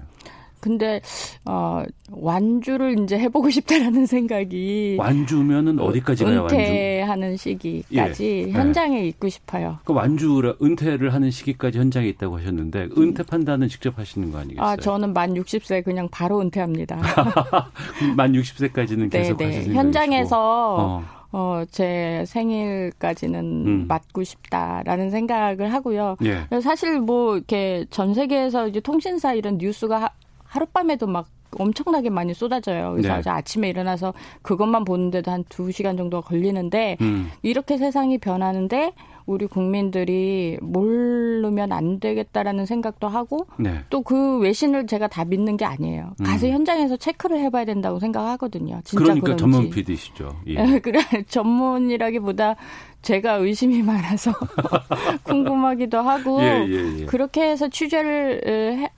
근데 0.64 1.01
어 1.45 1.84
완주를 2.09 2.97
이제 2.99 3.20
해보고 3.20 3.49
싶다라는 3.49 4.05
생각이 4.05 4.95
완주면은 4.97 5.78
어디까지 5.78 6.24
가요? 6.24 6.47
은퇴하는 6.49 7.36
시기까지 7.36 8.45
예. 8.47 8.51
현장에 8.51 9.03
예. 9.03 9.07
있고 9.09 9.28
싶어요. 9.28 9.80
그 9.84 9.91
완주 9.91 10.55
은퇴를 10.61 11.14
하는 11.14 11.32
시기까지 11.32 11.80
현장에 11.80 12.07
있다고 12.07 12.38
하셨는데 12.38 12.89
은퇴 12.97 13.24
판단은 13.24 13.68
직접 13.68 13.99
하시는 13.99 14.32
거 14.32 14.39
아니겠어요? 14.39 14.66
아 14.66 14.78
저는 14.78 15.14
만 15.14 15.34
60세 15.34 15.84
그냥 15.84 16.07
바로 16.09 16.39
은퇴합니다. 16.39 16.95
만 18.16 18.32
60세까지는 18.32 19.11
계속 19.11 19.38
네네. 19.38 19.57
하실 19.57 19.74
현장에서 19.74 20.76
어. 20.80 21.24
어, 21.36 21.64
제 21.72 22.24
생일까지는 22.28 23.39
음. 23.66 23.86
맞고 23.88 24.24
싶다라는 24.24 25.09
생각을 25.09 25.74
하고요. 25.74 26.16
예. 26.24 26.47
사실 26.61 26.99
뭐 26.99 27.36
이렇게 27.36 27.86
전 27.89 28.14
세계에서 28.14 28.68
이제 28.68 28.80
통신사 28.80 29.34
이런 29.34 29.57
뉴스가 29.57 30.11
하룻밤에도 30.54 31.08
막 31.08 31.28
엄청나게 31.56 32.10
많이 32.10 32.34
쏟아져요. 32.34 32.93
그래서 32.95 33.22
네. 33.22 33.30
아침에 33.30 33.70
일어나서 33.70 34.14
그것만 34.41 34.86
보는데도 34.86 35.30
한 35.32 35.43
두 35.49 35.72
시간 35.72 35.97
정도가 35.97 36.28
걸리는데 36.28 36.97
음. 37.01 37.30
이렇게 37.43 37.78
세상이 37.78 38.18
변하는데 38.18 38.93
우리 39.28 39.45
국민들이 39.45 40.58
모르면 40.62 41.72
안 41.72 41.99
되겠다라는 41.99 42.66
생각도 42.66 43.08
하고 43.08 43.45
네. 43.58 43.82
또그 43.91 44.39
외신을 44.39 44.88
제가 44.88 45.08
다 45.08 45.26
믿는 45.26 45.56
게 45.58 45.64
아니에요. 45.66 46.14
가서 46.26 46.47
음. 46.47 46.54
현장에서 46.54 46.97
체크를 46.97 47.39
해봐야 47.39 47.66
된다고 47.66 47.99
생각하거든요. 47.99 48.82
진짜 48.84 49.04
그러니까 49.04 49.24
그런지. 49.26 49.41
전문 49.41 49.70
PD시죠. 49.70 50.36
예. 50.47 50.56
그래 50.82 50.99
전문이라기보다 51.30 52.56
제가 53.04 53.34
의심이 53.36 53.82
많아서 53.84 54.32
궁금하기도 55.24 55.99
하고 56.01 56.41
예, 56.41 56.66
예, 56.68 56.99
예. 57.01 57.06
그렇게 57.06 57.43
해서 57.49 57.68
취재를 57.70 58.41
해, 58.82 58.89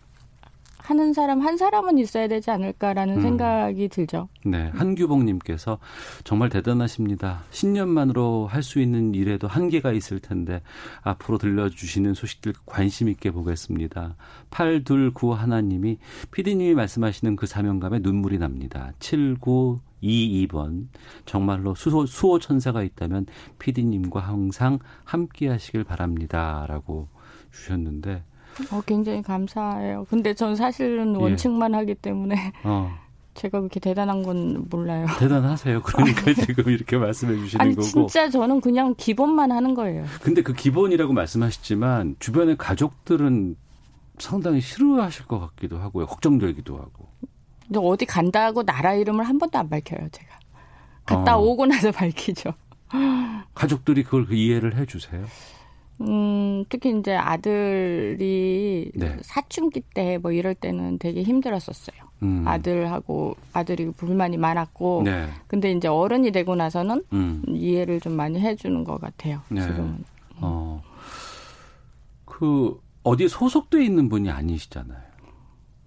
하는 0.89 1.13
사람 1.13 1.41
한 1.41 1.57
사람은 1.57 1.97
있어야 1.97 2.27
되지 2.27 2.51
않을까라는 2.51 3.17
음. 3.17 3.21
생각이 3.21 3.87
들죠. 3.89 4.27
네, 4.45 4.69
한규봉님께서 4.75 5.79
정말 6.23 6.49
대단하십니다. 6.49 7.43
10년만으로 7.51 8.47
할 8.47 8.65
수 8.65 8.81
있는 8.81 9.13
일에도 9.13 9.47
한계가 9.47 9.93
있을 9.93 10.19
텐데 10.19 10.61
앞으로 11.03 11.37
들려주시는 11.37 12.15
소식들 12.15 12.53
관심 12.65 13.07
있게 13.07 13.31
보겠습니다. 13.31 14.15
829 14.49 15.33
하나님이 15.33 15.99
피디님이 16.31 16.73
말씀하시는 16.73 17.35
그 17.35 17.45
사명감에 17.45 17.99
눈물이 17.99 18.39
납니다. 18.39 18.91
7922번 18.99 20.87
정말로 21.25 21.75
수호, 21.75 22.05
수호 22.05 22.39
천사가 22.39 22.83
있다면 22.83 23.27
피디님과 23.59 24.19
항상 24.19 24.79
함께 25.03 25.47
하시길 25.47 25.83
바랍니다라고 25.83 27.07
주셨는데 27.51 28.23
어, 28.71 28.81
굉장히 28.85 29.21
감사해요. 29.21 30.05
근데 30.09 30.33
전 30.33 30.55
사실은 30.55 31.15
예. 31.15 31.23
원칙만 31.23 31.73
예. 31.73 31.77
하기 31.77 31.95
때문에 31.95 32.53
어. 32.63 32.95
제가 33.35 33.59
그렇게 33.59 33.81
대단한 33.81 34.23
건 34.23 34.65
몰라요. 34.69 35.07
대단하세요. 35.19 35.81
그러니까 35.81 36.33
지금 36.45 36.71
이렇게 36.71 36.97
말씀해 36.97 37.35
주시는 37.35 37.61
아니, 37.65 37.75
거고. 37.75 37.85
진짜 37.85 38.29
저는 38.29 38.61
그냥 38.61 38.95
기본만 38.97 39.51
하는 39.51 39.73
거예요. 39.75 40.05
근데 40.21 40.41
그 40.41 40.53
기본이라고 40.53 41.11
말씀하셨지만 41.11 42.15
주변의 42.19 42.55
가족들은 42.57 43.57
상당히 44.19 44.61
싫어하실 44.61 45.25
것 45.25 45.39
같기도 45.39 45.77
하고요. 45.79 46.05
걱정되기도 46.05 46.77
하고. 46.77 47.09
근데 47.67 47.79
어디 47.81 48.05
간다고 48.05 48.63
나라 48.63 48.93
이름을 48.93 49.25
한 49.25 49.37
번도 49.37 49.57
안 49.59 49.69
밝혀요, 49.69 50.07
제가. 50.11 50.39
갔다 51.05 51.37
어. 51.37 51.41
오고 51.41 51.65
나서 51.65 51.91
밝히죠. 51.93 52.53
가족들이 53.53 54.03
그걸 54.03 54.25
그 54.25 54.35
이해를 54.35 54.77
해 54.77 54.85
주세요? 54.85 55.25
음, 56.01 56.65
특히 56.69 56.97
이제 56.97 57.15
아들이 57.15 58.91
네. 58.95 59.17
사춘기 59.21 59.81
때 59.81 60.17
뭐 60.17 60.31
이럴 60.31 60.53
때는 60.55 60.97
되게 60.99 61.23
힘들었었어요. 61.23 61.95
음. 62.23 62.43
아들하고 62.47 63.35
아들이 63.53 63.89
불만이 63.91 64.37
많았고, 64.37 65.03
네. 65.05 65.27
근데 65.47 65.71
이제 65.71 65.87
어른이 65.87 66.31
되고 66.31 66.55
나서는 66.55 67.03
음. 67.13 67.43
이해를 67.47 67.99
좀 67.99 68.13
많이 68.13 68.39
해주는 68.39 68.83
것 68.83 68.99
같아요. 68.99 69.41
네. 69.49 69.61
지금은. 69.61 70.03
어. 70.41 70.81
그 72.25 72.79
어디 73.03 73.27
소속돼 73.27 73.83
있는 73.83 74.09
분이 74.09 74.29
아니시잖아요. 74.29 74.99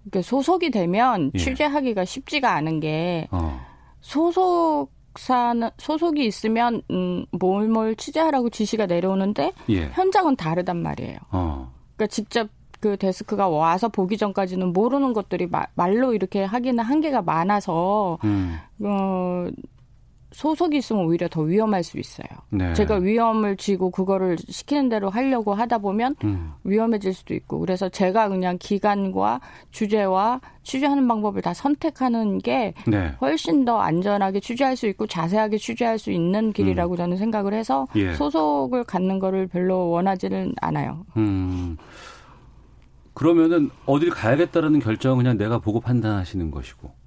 그러니까 0.09 0.21
소속이 0.27 0.71
되면 0.71 1.31
예. 1.35 1.37
취재하기가 1.39 2.05
쉽지가 2.05 2.53
않은 2.55 2.79
게 2.79 3.27
어. 3.31 3.59
소속 4.01 4.91
사는 5.15 5.69
소속이 5.77 6.25
있으면 6.25 6.81
음, 6.91 7.25
뭘뭘 7.31 7.95
취재하라고 7.95 8.49
지시가 8.49 8.85
내려오는데 8.85 9.53
예. 9.69 9.89
현장은 9.89 10.35
다르단 10.35 10.77
말이에요. 10.77 11.17
어. 11.31 11.71
그러니까 11.95 12.07
직접 12.07 12.49
그 12.79 12.95
데스크가 12.97 13.49
와서 13.49 13.89
보기 13.89 14.17
전까지는 14.17 14.71
모르는 14.73 15.13
것들이 15.13 15.47
마, 15.47 15.65
말로 15.75 16.13
이렇게 16.13 16.43
하기는 16.43 16.81
한계가 16.83 17.21
많아서 17.21 18.17
음. 18.23 18.57
어 18.81 19.47
소속이 20.31 20.77
있으면 20.77 21.05
오히려 21.05 21.27
더 21.27 21.41
위험할 21.41 21.83
수 21.83 21.97
있어요. 21.97 22.27
네. 22.49 22.73
제가 22.73 22.95
위험을 22.95 23.57
지고 23.57 23.89
그거를 23.89 24.37
시키는 24.37 24.89
대로 24.89 25.09
하려고 25.09 25.53
하다 25.53 25.79
보면 25.79 26.15
음. 26.23 26.53
위험해질 26.63 27.13
수도 27.13 27.33
있고 27.33 27.59
그래서 27.59 27.89
제가 27.89 28.29
그냥 28.29 28.57
기간과 28.59 29.41
주제와 29.71 30.39
취재하는 30.63 31.07
방법을 31.07 31.41
다 31.41 31.53
선택하는 31.53 32.37
게 32.37 32.73
네. 32.85 33.11
훨씬 33.21 33.65
더 33.65 33.79
안전하게 33.79 34.39
취재할 34.39 34.75
수 34.75 34.87
있고 34.87 35.07
자세하게 35.07 35.57
취재할 35.57 35.97
수 35.97 36.11
있는 36.11 36.53
길이라고 36.53 36.93
음. 36.93 36.97
저는 36.97 37.17
생각을 37.17 37.53
해서 37.53 37.87
예. 37.95 38.13
소속을 38.13 38.83
갖는 38.83 39.17
거를 39.17 39.47
별로 39.47 39.89
원하지는 39.89 40.53
않아요. 40.61 41.05
음. 41.17 41.75
그러면은 43.13 43.69
어딜 43.85 44.11
가야겠다라는 44.11 44.79
결정은 44.79 45.17
그냥 45.17 45.37
내가 45.37 45.57
보고 45.59 45.79
판단하시는 45.81 46.51
것이고. 46.51 46.98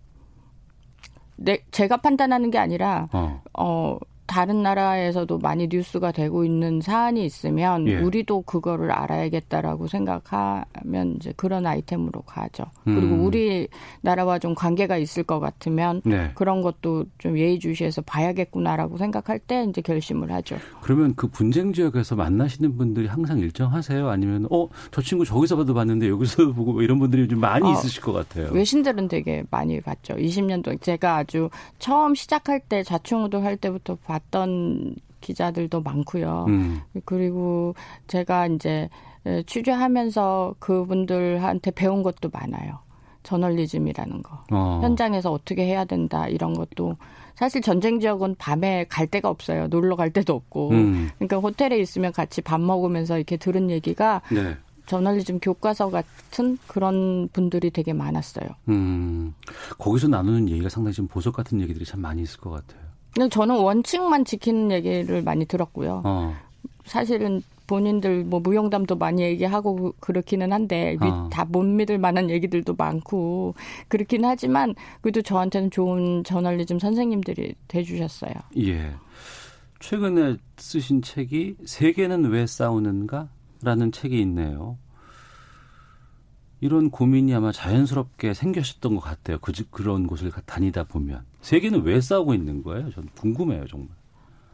내, 1.37 1.59
제가 1.70 1.99
판단하는 1.99 2.51
게 2.51 2.59
아니라 2.59 3.09
어. 3.12 3.43
어 3.59 3.99
다른 4.33 4.62
나라에서도 4.62 5.39
많이 5.39 5.68
뉴스가 5.70 6.11
되고 6.11 6.43
있는 6.45 6.80
사안이 6.80 7.22
있으면 7.24 7.87
예. 7.87 7.99
우리도 7.99 8.43
그거를 8.43 8.91
알아야겠다라고 8.91 9.89
생각하면 9.89 11.16
이제 11.16 11.35
그런 11.37 11.66
아이템으로 11.66 12.22
가죠. 12.22 12.64
음. 12.89 12.95
그리고 12.95 13.16
우리나라와 13.16 14.39
좀 14.39 14.55
관계가 14.55 14.97
있을 14.97 15.22
것 15.22 15.39
같으면 15.39 16.01
네. 16.05 16.30
그런 16.35 16.62
것도 16.62 17.05
좀 17.18 17.39
예의주시해서 17.39 18.01
봐야겠구나라고 18.03 18.97
생각할 18.97 19.39
때 19.39 19.66
이제 19.68 19.83
결심을 19.83 20.33
하죠. 20.33 20.57
그러면 20.80 21.14
그 21.14 21.26
분쟁 21.26 21.74
지역에서 21.74 22.16
만나시는 22.16 22.76
분들이 22.78 23.07
항상 23.07 23.39
일정하세요? 23.39 24.09
아니면 24.09 24.47
어 24.51 24.62
저 24.91 25.01
친구 25.01 25.24
저기서 25.24 25.57
봐도 25.57 25.74
봤는데 25.74 26.09
여기서 26.09 26.53
보고 26.53 26.72
뭐 26.72 26.83
이런 26.83 26.99
분들이 26.99 27.28
좀 27.28 27.41
많이 27.41 27.66
어, 27.66 27.72
있으실 27.72 28.03
것 28.03 28.12
같아요. 28.12 28.51
외신들은 28.53 29.09
되게 29.09 29.43
많이 29.51 29.80
봤죠. 29.80 30.14
20년 30.14 30.62
동안 30.62 30.78
제가 30.80 31.16
아주 31.16 31.51
처음 31.78 32.14
시작할 32.14 32.61
때 32.61 32.83
자충우도 32.83 33.41
할 33.41 33.57
때부터 33.57 33.97
봤 33.97 34.22
봤던 34.31 34.97
기자들도 35.20 35.83
많고요. 35.83 36.47
음. 36.49 36.81
그리고 37.05 37.75
제가 38.09 38.47
이제 38.49 38.89
취재하면서 39.47 40.57
그분들한테 40.59 41.70
배운 41.73 42.03
것도 42.03 42.31
많아요. 42.33 42.81
저널리즘이라는 43.23 44.23
거. 44.23 44.41
어. 44.51 44.81
현장에서 44.83 45.31
어떻게 45.31 45.64
해야 45.64 45.85
된다 45.85 46.27
이런 46.27 46.55
것도 46.55 46.97
사실 47.37 47.62
전쟁 47.62 48.01
지역은 48.01 48.35
밤에 48.37 48.85
갈 48.89 49.07
데가 49.07 49.29
없어요. 49.29 49.68
놀러 49.68 49.95
갈 49.95 50.11
데도 50.11 50.35
없고. 50.35 50.70
음. 50.70 51.11
그러니까 51.18 51.39
호텔에 51.39 51.79
있으면 51.79 52.12
같이 52.12 52.41
밥 52.41 52.61
먹으면서 52.61 53.16
이렇게 53.16 53.37
들은 53.37 53.70
얘기가 53.70 54.23
네. 54.33 54.57
저널리즘 54.87 55.39
교과서 55.39 55.91
같은 55.91 56.59
그런 56.66 57.29
분들이 57.33 57.70
되게 57.70 57.93
많았어요. 57.93 58.49
음. 58.68 59.35
거기서 59.79 60.09
나누는 60.09 60.49
얘기가 60.49 60.68
상당히 60.68 60.95
좀 60.95 61.07
보석 61.07 61.37
같은 61.37 61.61
얘기들이 61.61 61.85
참 61.85 62.01
많이 62.01 62.23
있을 62.23 62.41
것 62.41 62.51
같아요. 62.51 62.82
저는 63.31 63.57
원칙만 63.57 64.25
지키는 64.25 64.71
얘기를 64.73 65.23
많이 65.23 65.45
들었고요. 65.45 66.03
어. 66.05 66.35
사실은 66.85 67.43
본인들 67.67 68.25
뭐 68.25 68.41
무용담도 68.41 68.97
많이 68.97 69.23
얘기하고 69.23 69.95
그렇기는 70.01 70.53
한데 70.53 70.97
어. 71.01 71.29
다못 71.33 71.65
믿을 71.65 71.99
만한 71.99 72.29
얘기들도 72.29 72.75
많고 72.77 73.55
그렇긴 73.89 74.25
하지만 74.25 74.75
그래도 75.01 75.23
저한테는 75.23 75.71
좋은 75.71 76.25
저널리즘 76.25 76.79
선생님들이 76.79 77.55
돼주셨어요. 77.69 78.33
예. 78.59 78.93
최근에 79.81 80.37
쓰신 80.57 81.03
책이 81.03 81.57
세계는 81.65 82.27
왜 82.27 82.47
싸우는가라는 82.47 83.91
책이 83.93 84.21
있네요. 84.21 84.77
이런 86.63 86.91
고민이 86.91 87.35
아마 87.35 87.51
자연스럽게 87.51 88.35
생겼었던 88.35 88.95
것 88.95 89.01
같아요. 89.01 89.39
그, 89.41 89.53
그런 89.71 90.07
곳을 90.07 90.31
다니다 90.47 90.85
보면. 90.85 91.25
세계는 91.41 91.83
왜 91.83 92.01
싸우고 92.01 92.35
있는 92.35 92.63
거예요? 92.63 92.89
저는 92.93 93.09
궁금해요, 93.19 93.67
정말. 93.67 93.89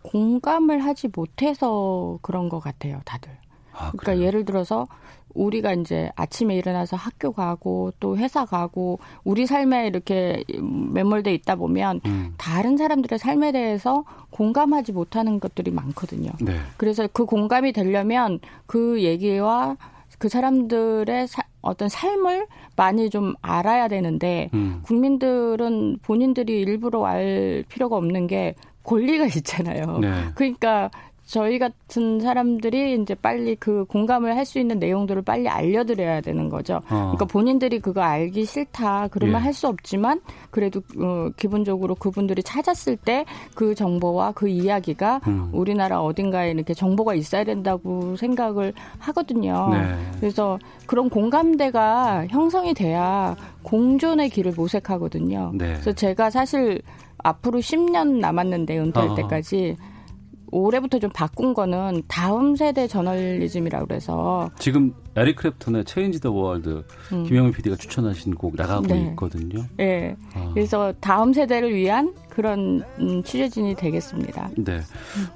공감을 0.02 0.82
하지 0.82 1.08
못해서 1.14 2.18
그런 2.22 2.48
것 2.48 2.60
같아요, 2.60 3.02
다들. 3.04 3.30
아, 3.72 3.90
그러니까 3.90 4.14
그래요? 4.14 4.22
예를 4.22 4.46
들어서 4.46 4.88
우리가 5.34 5.74
이제 5.74 6.10
아침에 6.16 6.56
일어나서 6.56 6.96
학교 6.96 7.32
가고 7.32 7.92
또 8.00 8.16
회사 8.16 8.46
가고 8.46 8.98
우리 9.22 9.44
삶에 9.44 9.86
이렇게 9.86 10.42
매몰돼 10.58 11.34
있다 11.34 11.56
보면 11.56 12.00
음. 12.06 12.34
다른 12.38 12.78
사람들의 12.78 13.18
삶에 13.18 13.52
대해서 13.52 14.04
공감하지 14.30 14.92
못하는 14.92 15.40
것들이 15.40 15.70
많거든요. 15.70 16.30
네. 16.40 16.58
그래서 16.78 17.06
그 17.12 17.26
공감이 17.26 17.72
되려면 17.72 18.40
그 18.64 19.02
얘기와 19.02 19.76
그 20.18 20.28
사람들의 20.28 21.28
사, 21.28 21.42
어떤 21.62 21.88
삶을 21.88 22.46
많이 22.76 23.10
좀 23.10 23.34
알아야 23.40 23.88
되는데 23.88 24.50
음. 24.54 24.80
국민들은 24.84 25.98
본인들이 26.02 26.60
일부러 26.60 27.04
알 27.04 27.64
필요가 27.68 27.96
없는 27.96 28.26
게 28.26 28.54
권리가 28.84 29.26
있잖아요. 29.36 29.98
네. 29.98 30.10
그러니까 30.34 30.90
저희 31.28 31.58
같은 31.58 32.20
사람들이 32.20 32.94
이제 32.94 33.14
빨리 33.14 33.54
그 33.54 33.84
공감을 33.84 34.34
할 34.34 34.48
수 34.48 34.58
있는 34.58 34.78
내용들을 34.78 35.20
빨리 35.22 35.46
알려드려야 35.46 36.22
되는 36.22 36.48
거죠. 36.48 36.76
어. 36.88 37.12
그러니까 37.12 37.26
본인들이 37.26 37.80
그거 37.80 38.00
알기 38.00 38.46
싫다 38.46 39.08
그러면 39.08 39.40
예. 39.40 39.44
할수 39.44 39.68
없지만 39.68 40.22
그래도 40.50 40.80
어, 40.98 41.28
기본적으로 41.36 41.94
그분들이 41.94 42.42
찾았을 42.42 42.96
때 42.96 43.26
그 43.54 43.74
정보와 43.74 44.32
그 44.32 44.48
이야기가 44.48 45.20
음. 45.26 45.50
우리나라 45.52 46.00
어딘가에 46.00 46.52
이렇게 46.52 46.72
정보가 46.72 47.14
있어야 47.14 47.44
된다고 47.44 48.16
생각을 48.16 48.72
하거든요. 49.00 49.68
네. 49.72 49.96
그래서 50.20 50.58
그런 50.86 51.10
공감대가 51.10 52.26
형성이 52.28 52.72
돼야 52.72 53.36
공존의 53.62 54.30
길을 54.30 54.52
모색하거든요. 54.56 55.50
네. 55.54 55.72
그래서 55.72 55.92
제가 55.92 56.30
사실 56.30 56.80
앞으로 57.18 57.58
10년 57.58 58.18
남았는데 58.20 58.78
은퇴할 58.78 59.10
어. 59.10 59.14
때까지 59.16 59.76
올해부터 60.50 60.98
좀 60.98 61.10
바꾼 61.12 61.54
거는 61.54 62.02
다음 62.08 62.56
세대 62.56 62.86
저널리즘이라고 62.86 63.86
그래서 63.86 64.50
지금 64.58 64.94
에릭 65.16 65.36
크랩톤의 65.36 65.86
Change 65.86 66.20
the 66.20 66.30
World 66.30 66.84
김영민 67.08 67.52
PD가 67.52 67.76
추천하신 67.76 68.34
곡 68.34 68.54
나가고 68.56 68.86
네. 68.86 69.08
있거든요. 69.10 69.64
네. 69.76 70.16
아. 70.34 70.50
그래서 70.54 70.92
다음 71.00 71.32
세대를 71.32 71.74
위한 71.74 72.14
그런 72.30 72.84
음, 73.00 73.22
취재진이 73.24 73.74
되겠습니다. 73.74 74.50
네. 74.58 74.80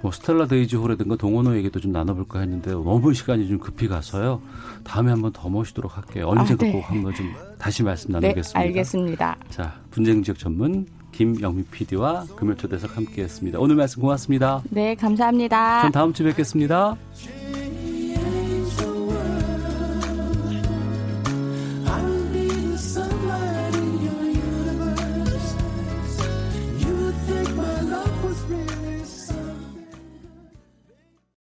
뭐 0.03 0.13
스텔라 0.13 0.47
데이지호라든가 0.47 1.17
동원호 1.17 1.57
얘기도 1.57 1.81
좀 1.81 1.91
나눠볼까 1.91 2.39
했는데 2.41 2.71
너무 2.71 3.13
시간이 3.13 3.49
좀 3.49 3.59
급히 3.59 3.89
가서요. 3.89 4.41
다음에 4.85 5.11
한번 5.11 5.33
더 5.33 5.49
모시도록 5.49 5.97
할게요. 5.97 6.29
언제가 6.29 6.65
아, 6.65 6.71
네. 6.71 6.73
꼭 6.73 6.89
한번 6.89 7.13
좀 7.15 7.33
다시 7.59 7.83
말씀 7.83 8.13
네, 8.13 8.21
나누겠습니다. 8.21 8.59
네, 8.61 8.67
알겠습니다. 8.67 9.37
자, 9.51 9.75
분쟁 9.91 10.23
지역 10.23 10.39
전문 10.39 10.87
김영미 11.13 11.65
PD와 11.65 12.27
금요초대석 12.37 12.97
함께했습니다. 12.97 13.59
오늘 13.59 13.77
말씀 13.77 14.03
고맙습니다. 14.03 14.63
네, 14.71 14.95
감사합니다. 14.95 15.83
전 15.83 15.93
다음 15.93 16.13
주에 16.13 16.27
뵙겠습니다. 16.29 16.97